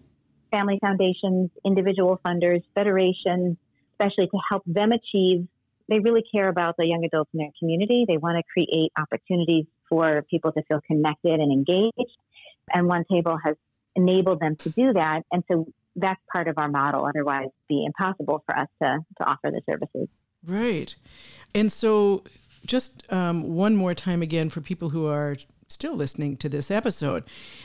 family 0.51 0.79
foundations, 0.81 1.51
individual 1.65 2.19
funders, 2.25 2.63
federations, 2.73 3.57
especially 3.93 4.27
to 4.27 4.37
help 4.49 4.63
them 4.65 4.91
achieve. 4.91 5.47
They 5.87 5.99
really 5.99 6.23
care 6.33 6.49
about 6.49 6.75
the 6.77 6.85
young 6.85 7.03
adults 7.03 7.31
in 7.33 7.39
their 7.39 7.51
community. 7.59 8.05
They 8.07 8.17
want 8.17 8.37
to 8.37 8.43
create 8.53 8.91
opportunities 8.97 9.65
for 9.89 10.23
people 10.29 10.51
to 10.51 10.61
feel 10.63 10.81
connected 10.85 11.39
and 11.39 11.51
engaged. 11.51 12.17
And 12.73 12.87
One 12.87 13.03
Table 13.11 13.37
has 13.43 13.55
enabled 13.95 14.39
them 14.39 14.55
to 14.57 14.69
do 14.69 14.93
that. 14.93 15.23
And 15.31 15.43
so 15.51 15.65
that's 15.95 16.21
part 16.31 16.47
of 16.47 16.57
our 16.57 16.69
model. 16.69 17.05
Otherwise, 17.05 17.45
it'd 17.45 17.67
be 17.67 17.85
impossible 17.85 18.43
for 18.45 18.57
us 18.57 18.67
to, 18.81 18.99
to 19.17 19.23
offer 19.25 19.51
the 19.51 19.61
services. 19.69 20.07
Right. 20.45 20.95
And 21.53 21.71
so 21.71 22.23
just 22.65 23.03
um, 23.11 23.43
one 23.55 23.75
more 23.75 23.93
time 23.93 24.21
again 24.21 24.49
for 24.49 24.61
people 24.61 24.89
who 24.89 25.07
are 25.07 25.35
still 25.67 25.95
listening 25.95 26.37
to 26.37 26.49
this 26.49 26.71
episode. 26.71 27.23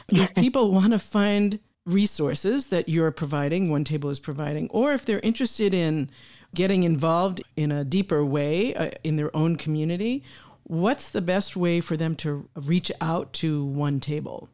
If 0.08 0.34
people 0.34 0.72
want 0.72 0.92
to 0.92 0.98
find 0.98 1.58
resources 1.86 2.66
that 2.66 2.88
you're 2.88 3.10
providing, 3.10 3.70
One 3.70 3.84
Table 3.84 4.10
is 4.10 4.18
providing, 4.18 4.68
or 4.70 4.92
if 4.92 5.04
they're 5.04 5.20
interested 5.20 5.74
in 5.74 6.10
getting 6.54 6.84
involved 6.84 7.42
in 7.56 7.72
a 7.72 7.84
deeper 7.84 8.24
way 8.24 8.74
uh, 8.74 8.90
in 9.02 9.16
their 9.16 9.34
own 9.36 9.56
community, 9.56 10.22
what's 10.62 11.10
the 11.10 11.20
best 11.20 11.56
way 11.56 11.80
for 11.80 11.96
them 11.96 12.14
to 12.16 12.48
reach 12.54 12.90
out 13.00 13.32
to 13.34 13.64
One 13.64 14.00
Table? 14.00 14.48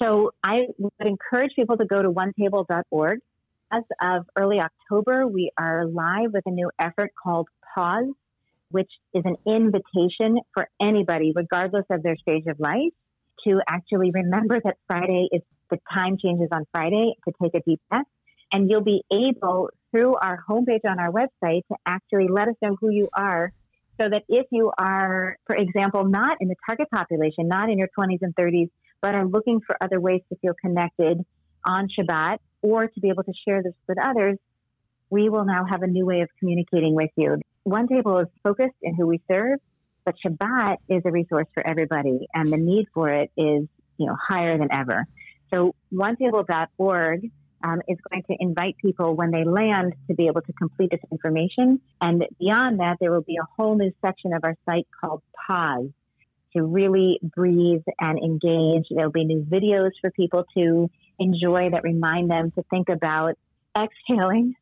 So 0.00 0.32
I 0.44 0.66
would 0.78 0.92
encourage 1.00 1.52
people 1.56 1.76
to 1.78 1.86
go 1.86 2.02
to 2.02 2.10
onetable.org. 2.10 3.20
As 3.72 3.82
of 4.00 4.26
early 4.36 4.60
October, 4.60 5.26
we 5.26 5.50
are 5.58 5.86
live 5.86 6.32
with 6.32 6.44
a 6.46 6.50
new 6.50 6.70
effort 6.78 7.12
called 7.20 7.48
Pause 7.74 8.12
which 8.70 8.90
is 9.14 9.22
an 9.24 9.36
invitation 9.46 10.38
for 10.54 10.68
anybody, 10.80 11.32
regardless 11.34 11.84
of 11.90 12.02
their 12.02 12.16
stage 12.16 12.44
of 12.46 12.58
life, 12.58 12.92
to 13.44 13.60
actually 13.68 14.10
remember 14.12 14.60
that 14.62 14.76
Friday 14.86 15.28
is 15.32 15.42
the 15.70 15.78
time 15.92 16.16
changes 16.18 16.48
on 16.52 16.66
Friday 16.72 17.14
to 17.26 17.34
take 17.42 17.54
a 17.54 17.60
deep 17.66 17.80
breath. 17.88 18.06
And 18.52 18.70
you'll 18.70 18.84
be 18.84 19.02
able, 19.12 19.70
through 19.90 20.14
our 20.16 20.42
homepage 20.48 20.84
on 20.88 21.00
our 21.00 21.10
website, 21.10 21.62
to 21.68 21.76
actually 21.84 22.28
let 22.28 22.48
us 22.48 22.54
know 22.62 22.76
who 22.80 22.90
you 22.90 23.08
are 23.12 23.52
so 24.00 24.08
that 24.08 24.22
if 24.28 24.46
you 24.50 24.70
are, 24.78 25.36
for 25.46 25.56
example, 25.56 26.04
not 26.04 26.36
in 26.40 26.48
the 26.48 26.54
target 26.68 26.88
population, 26.90 27.48
not 27.48 27.70
in 27.70 27.78
your 27.78 27.88
20s 27.98 28.18
and 28.20 28.34
30s, 28.36 28.70
but 29.00 29.14
are 29.14 29.26
looking 29.26 29.60
for 29.66 29.76
other 29.80 30.00
ways 30.00 30.20
to 30.28 30.36
feel 30.36 30.54
connected 30.60 31.24
on 31.66 31.88
Shabbat 31.88 32.38
or 32.62 32.86
to 32.86 33.00
be 33.00 33.08
able 33.08 33.24
to 33.24 33.32
share 33.46 33.62
this 33.62 33.72
with 33.88 33.98
others, 34.02 34.38
we 35.10 35.28
will 35.28 35.44
now 35.44 35.64
have 35.68 35.82
a 35.82 35.86
new 35.86 36.04
way 36.04 36.20
of 36.20 36.28
communicating 36.38 36.94
with 36.94 37.10
you. 37.16 37.40
One 37.66 37.88
Table 37.88 38.18
is 38.18 38.28
focused 38.44 38.76
in 38.80 38.94
who 38.94 39.08
we 39.08 39.20
serve, 39.28 39.58
but 40.04 40.14
Shabbat 40.24 40.76
is 40.88 41.02
a 41.04 41.10
resource 41.10 41.48
for 41.52 41.66
everybody, 41.66 42.28
and 42.32 42.46
the 42.52 42.58
need 42.58 42.86
for 42.94 43.10
it 43.10 43.32
is 43.36 43.66
you 43.98 44.06
know 44.06 44.16
higher 44.28 44.56
than 44.56 44.68
ever. 44.72 45.04
So 45.52 45.74
OneTable.org 45.92 47.28
um, 47.64 47.82
is 47.88 47.98
going 48.08 48.22
to 48.30 48.36
invite 48.38 48.76
people 48.80 49.16
when 49.16 49.32
they 49.32 49.42
land 49.42 49.94
to 50.06 50.14
be 50.14 50.28
able 50.28 50.42
to 50.42 50.52
complete 50.52 50.92
this 50.92 51.00
information, 51.10 51.80
and 52.00 52.24
beyond 52.38 52.78
that, 52.78 52.98
there 53.00 53.10
will 53.10 53.22
be 53.22 53.36
a 53.36 53.46
whole 53.56 53.76
new 53.76 53.90
section 54.00 54.32
of 54.32 54.44
our 54.44 54.54
site 54.64 54.86
called 55.00 55.22
Pause 55.48 55.88
to 56.54 56.62
really 56.62 57.18
breathe 57.20 57.82
and 57.98 58.16
engage. 58.16 58.86
There'll 58.90 59.10
be 59.10 59.24
new 59.24 59.42
videos 59.42 59.90
for 60.00 60.12
people 60.12 60.44
to 60.56 60.88
enjoy 61.18 61.70
that 61.70 61.82
remind 61.82 62.30
them 62.30 62.52
to 62.52 62.62
think 62.70 62.90
about 62.90 63.34
exhaling 63.76 64.54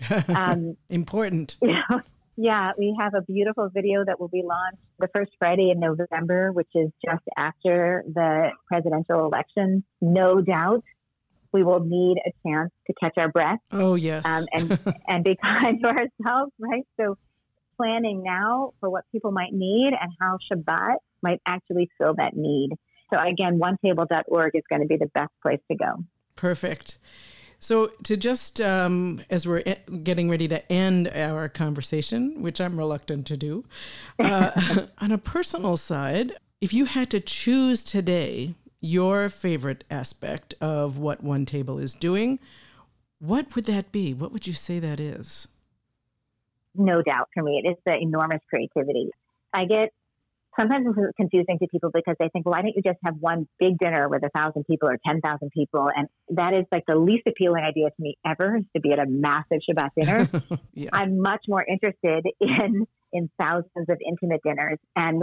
um, 0.28 0.76
Important. 0.88 1.56
You 1.62 1.74
know, 1.74 2.00
yeah, 2.36 2.72
we 2.76 2.94
have 3.00 3.14
a 3.14 3.22
beautiful 3.22 3.70
video 3.72 4.04
that 4.04 4.20
will 4.20 4.28
be 4.28 4.42
launched 4.42 4.78
the 4.98 5.08
first 5.14 5.32
Friday 5.38 5.70
in 5.70 5.80
November, 5.80 6.52
which 6.52 6.68
is 6.74 6.90
just 7.04 7.24
after 7.36 8.04
the 8.06 8.50
presidential 8.68 9.24
election. 9.24 9.84
No 10.00 10.40
doubt 10.40 10.84
we 11.52 11.64
will 11.64 11.80
need 11.80 12.18
a 12.26 12.32
chance 12.46 12.70
to 12.86 12.92
catch 13.02 13.14
our 13.16 13.30
breath. 13.30 13.58
Oh, 13.72 13.94
yes. 13.94 14.26
Um, 14.26 14.44
and, 14.52 14.78
and 15.08 15.24
be 15.24 15.36
kind 15.40 15.80
to 15.80 15.88
ourselves, 15.88 16.52
right? 16.58 16.86
So, 17.00 17.16
planning 17.76 18.22
now 18.22 18.72
for 18.80 18.88
what 18.88 19.04
people 19.12 19.32
might 19.32 19.52
need 19.52 19.92
and 19.98 20.10
how 20.18 20.38
Shabbat 20.50 20.96
might 21.22 21.40
actually 21.46 21.90
fill 21.98 22.14
that 22.14 22.34
need. 22.34 22.70
So, 23.12 23.18
again, 23.18 23.60
onetable.org 23.60 24.54
is 24.54 24.62
going 24.68 24.82
to 24.82 24.88
be 24.88 24.96
the 24.96 25.10
best 25.14 25.32
place 25.42 25.60
to 25.70 25.76
go. 25.76 26.04
Perfect. 26.36 26.98
So, 27.58 27.88
to 28.04 28.16
just 28.16 28.60
um, 28.60 29.22
as 29.30 29.46
we're 29.46 29.62
getting 30.02 30.28
ready 30.30 30.46
to 30.48 30.72
end 30.72 31.08
our 31.08 31.48
conversation, 31.48 32.42
which 32.42 32.60
I'm 32.60 32.76
reluctant 32.76 33.26
to 33.28 33.36
do, 33.36 33.64
uh, 34.18 34.86
on 34.98 35.10
a 35.10 35.18
personal 35.18 35.76
side, 35.76 36.32
if 36.60 36.72
you 36.72 36.84
had 36.84 37.10
to 37.10 37.20
choose 37.20 37.82
today 37.82 38.54
your 38.80 39.28
favorite 39.28 39.84
aspect 39.90 40.54
of 40.60 40.98
what 40.98 41.22
One 41.22 41.46
Table 41.46 41.78
is 41.78 41.94
doing, 41.94 42.38
what 43.18 43.54
would 43.54 43.64
that 43.64 43.90
be? 43.92 44.12
What 44.12 44.32
would 44.32 44.46
you 44.46 44.52
say 44.52 44.78
that 44.78 45.00
is? 45.00 45.48
No 46.74 47.00
doubt 47.02 47.28
for 47.32 47.42
me, 47.42 47.62
it 47.64 47.68
is 47.70 47.76
the 47.86 47.96
enormous 47.96 48.40
creativity. 48.48 49.10
I 49.52 49.64
get 49.64 49.92
sometimes 50.58 50.86
it's 50.88 51.16
confusing 51.16 51.58
to 51.58 51.66
people 51.68 51.90
because 51.92 52.16
they 52.18 52.28
think, 52.28 52.46
well, 52.46 52.52
why 52.52 52.62
don't 52.62 52.74
you 52.74 52.82
just 52.82 52.98
have 53.04 53.14
one 53.20 53.46
big 53.58 53.78
dinner 53.78 54.08
with 54.08 54.22
a 54.24 54.30
thousand 54.36 54.64
people 54.66 54.88
or 54.88 54.98
10,000 55.06 55.50
people? 55.50 55.88
And 55.94 56.08
that 56.30 56.54
is 56.54 56.64
like 56.72 56.84
the 56.86 56.96
least 56.96 57.26
appealing 57.26 57.62
idea 57.62 57.90
to 57.90 57.96
me 57.98 58.16
ever 58.26 58.56
is 58.56 58.64
to 58.74 58.80
be 58.80 58.92
at 58.92 58.98
a 58.98 59.06
massive 59.06 59.58
Shabbat 59.68 59.90
dinner. 59.96 60.28
yeah. 60.74 60.90
I'm 60.92 61.20
much 61.20 61.44
more 61.48 61.64
interested 61.64 62.26
in, 62.40 62.86
in 63.12 63.30
thousands 63.38 63.88
of 63.88 63.98
intimate 64.06 64.40
dinners. 64.42 64.78
And 64.94 65.22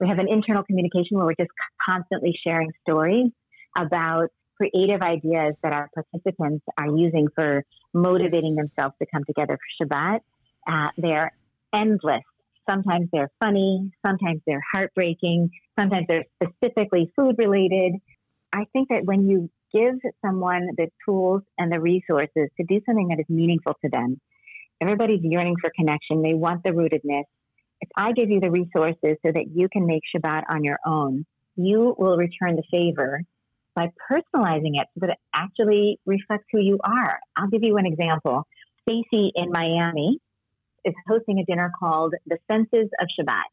we 0.00 0.08
have 0.08 0.18
an 0.18 0.28
internal 0.28 0.64
communication 0.64 1.16
where 1.16 1.26
we're 1.26 1.34
just 1.38 1.52
constantly 1.88 2.36
sharing 2.46 2.72
stories 2.82 3.30
about 3.76 4.28
creative 4.56 5.02
ideas 5.02 5.54
that 5.62 5.72
our 5.72 5.90
participants 5.94 6.64
are 6.78 6.86
using 6.86 7.28
for 7.34 7.64
motivating 7.92 8.54
themselves 8.54 8.94
to 9.00 9.06
come 9.12 9.24
together 9.24 9.58
for 9.58 9.86
Shabbat. 9.86 10.20
Uh, 10.66 10.88
they're 10.96 11.32
endless 11.72 12.22
Sometimes 12.68 13.08
they're 13.12 13.30
funny, 13.42 13.90
sometimes 14.06 14.40
they're 14.46 14.62
heartbreaking, 14.72 15.50
sometimes 15.78 16.06
they're 16.08 16.24
specifically 16.42 17.12
food 17.16 17.36
related. 17.38 17.94
I 18.52 18.64
think 18.72 18.88
that 18.88 19.04
when 19.04 19.28
you 19.28 19.50
give 19.72 19.96
someone 20.24 20.68
the 20.76 20.88
tools 21.04 21.42
and 21.58 21.70
the 21.70 21.80
resources 21.80 22.48
to 22.58 22.64
do 22.66 22.80
something 22.86 23.08
that 23.08 23.20
is 23.20 23.26
meaningful 23.28 23.74
to 23.84 23.90
them, 23.90 24.20
everybody's 24.80 25.20
yearning 25.22 25.56
for 25.60 25.70
connection. 25.76 26.22
They 26.22 26.34
want 26.34 26.62
the 26.62 26.70
rootedness. 26.70 27.24
If 27.80 27.88
I 27.96 28.12
give 28.12 28.30
you 28.30 28.40
the 28.40 28.50
resources 28.50 29.18
so 29.24 29.32
that 29.32 29.46
you 29.52 29.68
can 29.68 29.86
make 29.86 30.02
Shabbat 30.14 30.44
on 30.48 30.64
your 30.64 30.78
own, 30.86 31.26
you 31.56 31.94
will 31.98 32.16
return 32.16 32.56
the 32.56 32.62
favor 32.70 33.20
by 33.74 33.90
personalizing 34.10 34.80
it 34.80 34.86
so 34.94 35.00
that 35.00 35.10
it 35.10 35.18
actually 35.34 35.98
reflects 36.06 36.46
who 36.52 36.60
you 36.60 36.78
are. 36.82 37.18
I'll 37.36 37.48
give 37.48 37.62
you 37.62 37.76
an 37.76 37.86
example. 37.86 38.46
Stacy 38.88 39.32
in 39.34 39.50
Miami 39.50 40.18
is 40.84 40.94
hosting 41.06 41.38
a 41.38 41.44
dinner 41.44 41.72
called 41.78 42.14
The 42.26 42.38
Senses 42.50 42.90
of 43.00 43.08
Shabbat. 43.18 43.50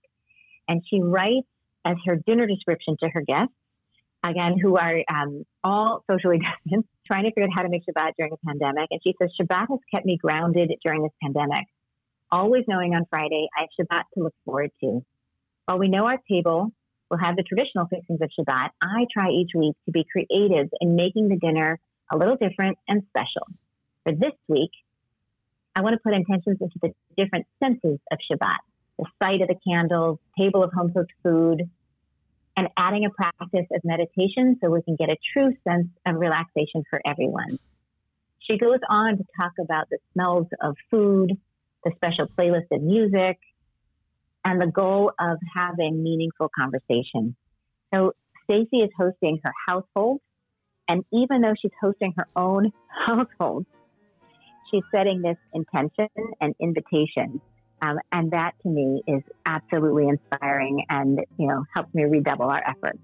And 0.68 0.82
she 0.90 1.02
writes 1.02 1.48
as 1.86 1.98
her 2.06 2.16
dinner 2.16 2.46
description 2.46 2.98
to 3.02 3.10
her 3.10 3.22
guests, 3.22 3.54
again, 4.24 4.58
who 4.62 4.78
are 4.78 5.04
um, 5.12 5.46
all 5.64 6.04
socially 6.10 6.40
distant, 6.64 6.88
trying 7.06 7.24
to 7.24 7.30
figure 7.30 7.44
out 7.44 7.50
how 7.56 7.64
to 7.64 7.70
make 7.70 7.84
Shabbat 7.86 8.14
during 8.18 8.34
a 8.34 8.46
pandemic. 8.46 8.88
And 8.92 9.02
she 9.04 9.16
says, 9.20 9.32
Shabbat 9.40 9.68
has 9.70 9.80
kept 9.94 10.06
me 10.06 10.18
grounded 10.18 10.72
during 10.86 11.04
this 11.04 11.12
pandemic, 11.22 11.66
always 12.32 12.64
knowing 12.68 12.94
on 12.94 13.06
Friday 13.10 13.48
I 13.58 13.62
have 13.62 13.70
Shabbat 13.80 14.04
to 14.16 14.24
look 14.24 14.36
forward 14.46 14.72
to. 14.82 15.04
While 15.66 15.80
we 15.80 15.90
know 15.90 16.06
our 16.06 16.20
table 16.30 16.72
will 17.10 17.18
have 17.18 17.36
the 17.36 17.44
traditional 17.44 17.88
fixings 17.88 18.20
of 18.22 18.30
Shabbat, 18.38 18.70
I 18.82 19.06
try 19.12 19.30
each 19.30 19.52
week 19.56 19.76
to 19.86 19.92
be 19.92 20.06
creative 20.12 20.70
in 20.80 20.96
making 20.96 21.28
the 21.28 21.38
dinner 21.38 21.80
a 22.12 22.18
little 22.18 22.36
different 22.36 22.78
and 22.88 23.04
special. 23.10 23.48
For 24.04 24.14
this 24.14 24.34
week, 24.48 24.72
I 25.76 25.82
want 25.82 25.94
to 25.94 26.00
put 26.04 26.14
intentions 26.14 26.58
into 26.60 26.80
the 26.82 26.94
different 27.18 27.46
senses 27.64 28.00
of 28.12 28.20
Shabbat 28.30 28.58
the 29.02 29.06
sight 29.22 29.42
of 29.42 29.48
the 29.48 29.56
candles, 29.68 30.20
table 30.38 30.64
of 30.64 30.72
home 30.74 30.94
cooked 30.94 31.12
food, 31.24 31.70
and 32.56 32.68
adding 32.78 33.06
a 33.06 33.10
practice 33.10 33.66
of 33.72 33.82
meditation 33.84 34.58
so 34.62 34.70
we 34.70 34.82
can 34.82 34.96
get 34.96 35.10
a 35.10 35.18
true 35.34 35.54
sense 35.68 35.88
of 36.06 36.16
relaxation 36.16 36.84
for 36.90 37.02
everyone. 37.06 37.58
She 38.40 38.58
goes 38.58 38.80
on 38.90 39.18
to 39.18 39.24
talk 39.40 39.54
about 39.60 39.90
the 39.90 39.98
smells 40.14 40.48
of 40.62 40.76
food, 40.90 41.38
the 41.84 41.92
special 41.96 42.28
playlist 42.28 42.68
of 42.72 42.82
music, 42.82 43.40
and 44.44 44.60
the 44.60 44.68
goal 44.68 45.12
of 45.20 45.38
having 45.56 46.04
meaningful 46.04 46.50
conversation. 46.56 47.36
So 47.94 48.14
Stacy 48.44 48.78
is 48.78 48.90
hosting 48.98 49.40
her 49.44 49.54
household, 49.68 50.20
and 50.88 51.06
even 51.14 51.42
though 51.42 51.54
she's 51.60 51.72
hosting 51.82 52.14
her 52.18 52.28
own 52.36 52.72
household, 53.08 53.66
she's 54.72 54.84
setting 54.92 55.22
this 55.22 55.38
intention 55.54 56.08
and 56.40 56.56
invitation. 56.60 57.40
Um, 57.84 57.98
and 58.12 58.32
that 58.32 58.52
to 58.64 58.70
me 58.70 59.04
is 59.08 59.22
absolutely 59.46 60.08
inspiring 60.08 60.86
and, 60.90 61.20
you 61.38 61.48
know, 61.48 61.64
helps 61.76 61.94
me 61.94 62.04
redouble 62.04 62.46
our 62.46 62.64
efforts. 62.68 63.00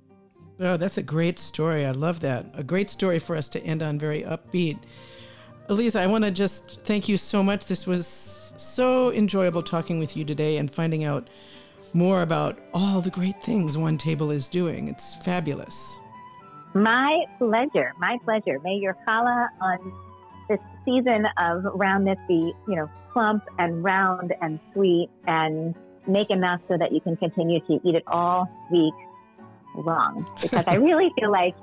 Oh, 0.59 0.77
that's 0.77 0.97
a 0.97 1.03
great 1.03 1.37
story. 1.39 1.85
I 1.85 1.91
love 1.91 2.19
that. 2.21 2.45
A 2.53 2.63
great 2.63 2.89
story 2.89 3.19
for 3.19 3.35
us 3.35 3.49
to 3.49 3.63
end 3.63 3.83
on 3.83 3.99
very 3.99 4.23
upbeat. 4.23 4.79
Aliza, 5.69 5.99
I 5.99 6.07
want 6.07 6.23
to 6.23 6.31
just 6.31 6.79
thank 6.83 7.09
you 7.09 7.17
so 7.17 7.43
much. 7.43 7.65
This 7.65 7.85
was 7.85 8.53
so 8.57 9.11
enjoyable 9.11 9.61
talking 9.61 9.99
with 9.99 10.15
you 10.15 10.25
today 10.25 10.57
and 10.57 10.71
finding 10.71 11.03
out 11.03 11.29
more 11.93 12.21
about 12.21 12.57
all 12.73 13.01
the 13.01 13.09
great 13.09 13.41
things 13.43 13.77
One 13.77 13.97
Table 13.97 14.31
is 14.31 14.47
doing. 14.47 14.87
It's 14.87 15.15
fabulous. 15.23 15.99
My 16.73 17.23
pleasure. 17.37 17.93
My 17.99 18.17
pleasure. 18.23 18.59
May 18.63 18.75
your 18.75 18.95
challah 19.07 19.47
on 19.61 20.06
this 20.49 20.59
season 20.85 21.25
of 21.37 21.63
roundness 21.73 22.17
be, 22.27 22.53
you 22.67 22.75
know, 22.75 22.89
plump 23.13 23.43
and 23.57 23.83
round 23.83 24.33
and 24.41 24.59
sweet 24.73 25.09
and 25.25 25.75
make 26.07 26.29
enough 26.29 26.61
so 26.67 26.77
that 26.77 26.91
you 26.91 27.01
can 27.01 27.17
continue 27.17 27.59
to 27.61 27.79
eat 27.83 27.95
it 27.95 28.03
all 28.07 28.47
week 28.71 28.93
long. 29.75 30.29
Because 30.41 30.63
I 30.67 30.75
really 30.87 31.11
feel 31.19 31.31
like 31.31 31.55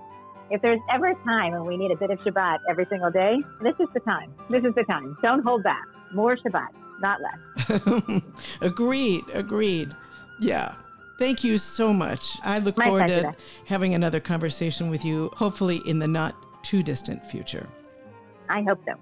if 0.50 0.60
there's 0.62 0.80
ever 0.90 1.06
a 1.08 1.14
time 1.24 1.52
when 1.52 1.64
we 1.64 1.76
need 1.76 1.90
a 1.90 1.96
bit 1.96 2.10
of 2.10 2.18
Shabbat 2.20 2.58
every 2.68 2.86
single 2.90 3.10
day, 3.10 3.36
this 3.62 3.74
is 3.80 3.88
the 3.94 4.00
time. 4.00 4.34
This 4.50 4.64
is 4.64 4.74
the 4.74 4.84
time. 4.84 5.16
Don't 5.22 5.42
hold 5.42 5.62
back. 5.62 5.84
More 6.12 6.36
Shabbat, 6.36 6.68
not 7.00 7.20
less. 7.20 8.20
agreed. 8.60 9.24
Agreed. 9.32 9.94
Yeah. 10.40 10.74
Thank 11.18 11.44
you 11.44 11.58
so 11.58 11.92
much. 11.92 12.36
I 12.42 12.58
look 12.58 12.76
My 12.76 12.86
forward 12.86 13.06
pleasure. 13.06 13.32
to 13.32 13.36
having 13.66 13.94
another 13.94 14.20
conversation 14.20 14.90
with 14.90 15.04
you, 15.04 15.30
hopefully 15.36 15.80
in 15.86 16.00
the 16.00 16.08
not 16.08 16.34
too 16.64 16.82
distant 16.82 17.24
future. 17.24 17.68
I 18.48 18.62
hope 18.62 18.80
so. 18.86 18.94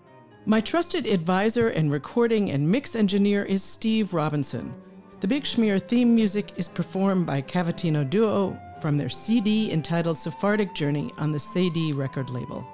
My 0.45 0.61
trusted 0.61 1.07
advisor 1.07 1.69
and 1.69 1.93
recording 1.93 2.51
and 2.51 2.69
mix 2.69 2.97
engineer 2.97 3.45
is 3.45 3.63
Steve 3.63 4.13
Robinson. 4.13 4.75
The 5.21 5.29
Big 5.29 5.45
Schmear 5.45 5.81
theme 5.81 6.15
music 6.15 6.53
is 6.57 6.69
performed 6.69 7.27
by 7.27 7.43
Cavatina 7.43 8.09
Duo 8.09 8.59
from 8.81 8.99
their 8.99 9.09
CD 9.09 9.71
entitled 9.71 10.19
Sephardic 10.19 10.75
Journey 10.75 11.13
on 11.17 11.31
the 11.31 11.39
Cedille 11.39 11.97
record 11.97 12.29
label. 12.29 12.67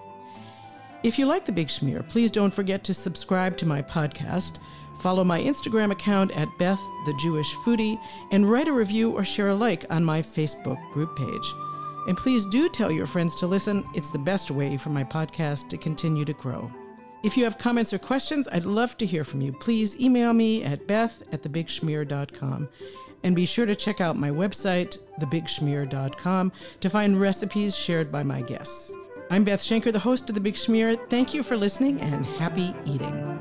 If 1.02 1.18
you 1.18 1.26
like 1.26 1.44
The 1.44 1.52
Big 1.52 1.68
Schmear, 1.68 2.08
please 2.08 2.30
don't 2.30 2.52
forget 2.52 2.82
to 2.84 2.94
subscribe 2.94 3.56
to 3.58 3.66
my 3.66 3.82
podcast, 3.82 4.56
follow 4.98 5.22
my 5.22 5.40
Instagram 5.40 5.92
account 5.92 6.36
at 6.36 6.48
Beth 6.58 6.80
the 7.04 7.14
Jewish 7.20 7.54
Foodie, 7.56 8.00
and 8.32 8.50
write 8.50 8.66
a 8.66 8.72
review 8.72 9.12
or 9.12 9.24
share 9.24 9.48
a 9.48 9.54
like 9.54 9.84
on 9.90 10.02
my 10.02 10.22
Facebook 10.22 10.80
group 10.90 11.14
page. 11.16 11.54
And 12.08 12.16
please 12.16 12.46
do 12.46 12.68
tell 12.68 12.90
your 12.90 13.06
friends 13.06 13.36
to 13.36 13.46
listen. 13.46 13.84
It's 13.94 14.10
the 14.10 14.18
best 14.18 14.50
way 14.50 14.76
for 14.76 14.88
my 14.88 15.04
podcast 15.04 15.68
to 15.68 15.76
continue 15.76 16.24
to 16.24 16.32
grow. 16.32 16.70
If 17.22 17.36
you 17.36 17.44
have 17.44 17.58
comments 17.58 17.92
or 17.92 17.98
questions, 17.98 18.48
I'd 18.50 18.64
love 18.64 18.96
to 18.98 19.06
hear 19.06 19.24
from 19.24 19.40
you. 19.40 19.52
Please 19.52 20.00
email 20.00 20.32
me 20.32 20.64
at 20.64 20.86
beth 20.86 21.22
at 21.32 21.42
thebigschmear.com. 21.42 22.68
And 23.24 23.36
be 23.36 23.46
sure 23.46 23.66
to 23.66 23.74
check 23.74 24.00
out 24.00 24.16
my 24.16 24.30
website, 24.30 24.98
thebigschmear.com, 25.20 26.52
to 26.80 26.90
find 26.90 27.20
recipes 27.20 27.76
shared 27.76 28.10
by 28.10 28.22
my 28.22 28.40
guests. 28.40 28.96
I'm 29.30 29.44
Beth 29.44 29.60
Schenker, 29.60 29.92
the 29.92 29.98
host 29.98 30.30
of 30.30 30.34
The 30.34 30.40
Big 30.40 30.54
Schmear. 30.54 30.98
Thank 31.10 31.34
you 31.34 31.42
for 31.42 31.56
listening 31.56 32.00
and 32.00 32.24
happy 32.24 32.74
eating. 32.86 33.38